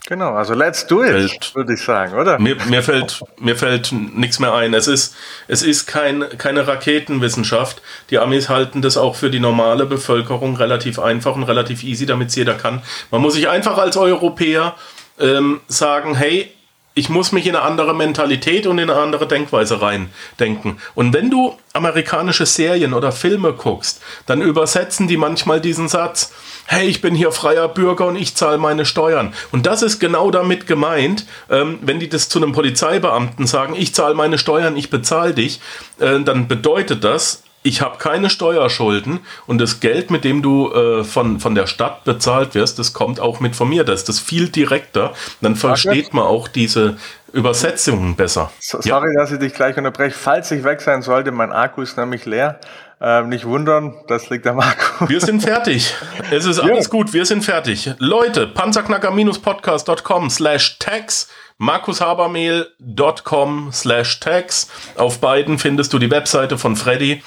Genau, 0.08 0.34
also 0.34 0.54
let's 0.54 0.86
do 0.86 1.02
it, 1.02 1.52
würde 1.56 1.74
ich 1.74 1.80
sagen, 1.82 2.14
oder? 2.14 2.38
Mir, 2.38 2.56
mir 2.66 2.80
fällt, 2.84 3.24
mir 3.40 3.56
fällt 3.56 3.90
nichts 3.90 4.38
mehr 4.38 4.54
ein. 4.54 4.72
Es 4.72 4.86
ist, 4.86 5.16
es 5.48 5.64
ist 5.64 5.86
kein, 5.86 6.24
keine 6.38 6.68
Raketenwissenschaft. 6.68 7.82
Die 8.10 8.18
Amis 8.20 8.48
halten 8.48 8.82
das 8.82 8.96
auch 8.96 9.16
für 9.16 9.30
die 9.30 9.40
normale 9.40 9.84
Bevölkerung 9.84 10.54
relativ 10.54 11.00
einfach 11.00 11.34
und 11.34 11.42
relativ 11.42 11.82
easy, 11.82 12.06
damit 12.06 12.28
es 12.28 12.36
jeder 12.36 12.54
kann. 12.54 12.82
Man 13.10 13.20
muss 13.20 13.34
sich 13.34 13.48
einfach 13.48 13.78
als 13.78 13.96
Europäer 13.96 14.76
ähm, 15.18 15.60
sagen, 15.66 16.14
hey, 16.14 16.52
ich 16.96 17.10
muss 17.10 17.30
mich 17.30 17.46
in 17.46 17.54
eine 17.54 17.62
andere 17.62 17.94
Mentalität 17.94 18.66
und 18.66 18.78
in 18.78 18.88
eine 18.88 18.98
andere 18.98 19.28
Denkweise 19.28 19.82
reindenken. 19.82 20.80
Und 20.94 21.12
wenn 21.12 21.30
du 21.30 21.54
amerikanische 21.74 22.46
Serien 22.46 22.94
oder 22.94 23.12
Filme 23.12 23.52
guckst, 23.52 24.00
dann 24.24 24.40
übersetzen 24.40 25.06
die 25.06 25.18
manchmal 25.18 25.60
diesen 25.60 25.88
Satz, 25.88 26.32
hey, 26.64 26.88
ich 26.88 27.02
bin 27.02 27.14
hier 27.14 27.32
freier 27.32 27.68
Bürger 27.68 28.06
und 28.06 28.16
ich 28.16 28.34
zahle 28.34 28.56
meine 28.56 28.86
Steuern. 28.86 29.34
Und 29.52 29.66
das 29.66 29.82
ist 29.82 30.00
genau 30.00 30.30
damit 30.30 30.66
gemeint, 30.66 31.26
ähm, 31.50 31.78
wenn 31.82 32.00
die 32.00 32.08
das 32.08 32.30
zu 32.30 32.38
einem 32.38 32.52
Polizeibeamten 32.52 33.46
sagen, 33.46 33.74
ich 33.76 33.94
zahle 33.94 34.14
meine 34.14 34.38
Steuern, 34.38 34.74
ich 34.74 34.88
bezahle 34.88 35.34
dich, 35.34 35.60
äh, 36.00 36.20
dann 36.20 36.48
bedeutet 36.48 37.04
das, 37.04 37.42
ich 37.62 37.80
habe 37.80 37.98
keine 37.98 38.30
Steuerschulden 38.30 39.20
und 39.46 39.58
das 39.58 39.80
Geld, 39.80 40.10
mit 40.10 40.24
dem 40.24 40.40
du 40.42 40.72
äh, 40.72 41.04
von, 41.04 41.40
von 41.40 41.54
der 41.54 41.66
Stadt 41.66 42.04
bezahlt 42.04 42.54
wirst, 42.54 42.78
das 42.78 42.92
kommt 42.92 43.18
auch 43.18 43.40
mit 43.40 43.56
von 43.56 43.68
mir. 43.68 43.84
Das 43.84 44.00
ist 44.00 44.08
das 44.08 44.20
viel 44.20 44.48
direkter. 44.48 45.12
Dann 45.40 45.56
versteht 45.56 46.14
man 46.14 46.24
auch 46.24 46.46
diese 46.46 46.96
Übersetzungen 47.32 48.14
besser. 48.14 48.52
So, 48.60 48.80
sorry, 48.80 49.12
ja. 49.14 49.20
dass 49.20 49.32
ich 49.32 49.38
dich 49.38 49.52
gleich 49.52 49.76
unterbreche. 49.76 50.16
Falls 50.16 50.50
ich 50.52 50.64
weg 50.64 50.80
sein 50.80 51.02
sollte, 51.02 51.32
mein 51.32 51.52
Akku 51.52 51.82
ist 51.82 51.96
nämlich 51.96 52.24
leer. 52.24 52.60
Ähm, 52.98 53.28
nicht 53.28 53.44
wundern, 53.44 53.94
das 54.08 54.30
liegt 54.30 54.46
am 54.46 54.58
Akku. 54.58 55.08
Wir 55.08 55.20
sind 55.20 55.42
fertig. 55.42 55.94
Es 56.30 56.46
ist 56.46 56.58
alles 56.58 56.86
ja. 56.86 56.90
gut, 56.90 57.12
wir 57.12 57.26
sind 57.26 57.44
fertig. 57.44 57.90
Leute, 57.98 58.46
panzerknacker-podcast.com 58.46 60.30
slash 60.30 60.78
tags 60.78 61.28
markushabermehl.com 61.58 63.70
slash 63.72 64.20
tags. 64.20 64.70
Auf 64.96 65.20
beiden 65.20 65.58
findest 65.58 65.92
du 65.92 65.98
die 65.98 66.10
Webseite 66.10 66.58
von 66.58 66.76
Freddy. 66.76 67.22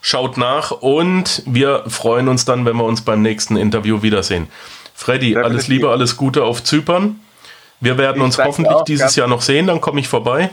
Schaut 0.00 0.36
nach 0.36 0.70
und 0.70 1.42
wir 1.46 1.84
freuen 1.88 2.28
uns 2.28 2.44
dann, 2.44 2.64
wenn 2.64 2.76
wir 2.76 2.84
uns 2.84 3.02
beim 3.02 3.22
nächsten 3.22 3.56
Interview 3.56 4.02
wiedersehen. 4.02 4.48
Freddy, 4.94 5.30
Definitiv. 5.30 5.44
alles 5.44 5.68
Liebe, 5.68 5.90
alles 5.90 6.16
Gute 6.16 6.44
auf 6.44 6.62
Zypern. 6.62 7.20
Wir 7.80 7.98
werden 7.98 8.18
ich 8.18 8.22
uns 8.22 8.38
hoffentlich 8.38 8.82
dieses 8.86 9.16
Jahr 9.16 9.28
noch 9.28 9.42
sehen, 9.42 9.66
dann 9.66 9.80
komme 9.80 10.00
ich 10.00 10.08
vorbei. 10.08 10.50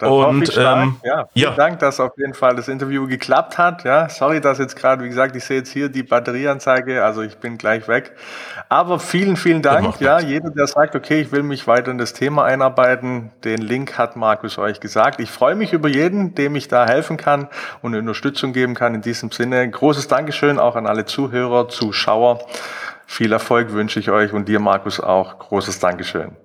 Das 0.00 0.08
und 0.08 0.56
ähm, 0.56 0.96
ja, 1.04 1.26
vielen 1.26 1.26
ja. 1.34 1.50
Dank, 1.50 1.78
dass 1.80 2.00
auf 2.00 2.12
jeden 2.16 2.32
Fall 2.32 2.56
das 2.56 2.68
Interview 2.68 3.06
geklappt 3.06 3.58
hat. 3.58 3.84
Ja, 3.84 4.08
sorry, 4.08 4.40
dass 4.40 4.58
jetzt 4.58 4.74
gerade, 4.74 5.04
wie 5.04 5.08
gesagt, 5.10 5.36
ich 5.36 5.44
sehe 5.44 5.58
jetzt 5.58 5.70
hier 5.70 5.90
die 5.90 6.02
Batterieanzeige, 6.02 7.04
also 7.04 7.20
ich 7.20 7.36
bin 7.36 7.58
gleich 7.58 7.86
weg. 7.86 8.16
Aber 8.70 8.98
vielen, 8.98 9.36
vielen 9.36 9.60
Dank. 9.60 10.00
Ja, 10.00 10.18
jeder, 10.18 10.48
der 10.48 10.66
sagt, 10.66 10.96
okay, 10.96 11.20
ich 11.20 11.32
will 11.32 11.42
mich 11.42 11.66
weiter 11.66 11.90
in 11.90 11.98
das 11.98 12.14
Thema 12.14 12.44
einarbeiten, 12.44 13.30
den 13.44 13.60
Link 13.60 13.98
hat 13.98 14.16
Markus 14.16 14.56
euch 14.56 14.80
gesagt. 14.80 15.20
Ich 15.20 15.30
freue 15.30 15.54
mich 15.54 15.74
über 15.74 15.88
jeden, 15.88 16.34
dem 16.34 16.56
ich 16.56 16.68
da 16.68 16.86
helfen 16.86 17.18
kann 17.18 17.48
und 17.82 17.94
Unterstützung 17.94 18.54
geben 18.54 18.74
kann. 18.74 18.94
In 18.94 19.02
diesem 19.02 19.30
Sinne, 19.30 19.68
großes 19.68 20.08
Dankeschön 20.08 20.58
auch 20.58 20.76
an 20.76 20.86
alle 20.86 21.04
Zuhörer, 21.04 21.68
Zuschauer. 21.68 22.40
Viel 23.04 23.32
Erfolg 23.32 23.72
wünsche 23.72 24.00
ich 24.00 24.08
euch 24.08 24.32
und 24.32 24.48
dir, 24.48 24.60
Markus, 24.60 24.98
auch. 24.98 25.38
Großes 25.38 25.78
Dankeschön. 25.78 26.36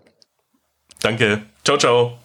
Danke. 1.01 1.43
Ciao, 1.63 1.77
ciao. 1.77 2.24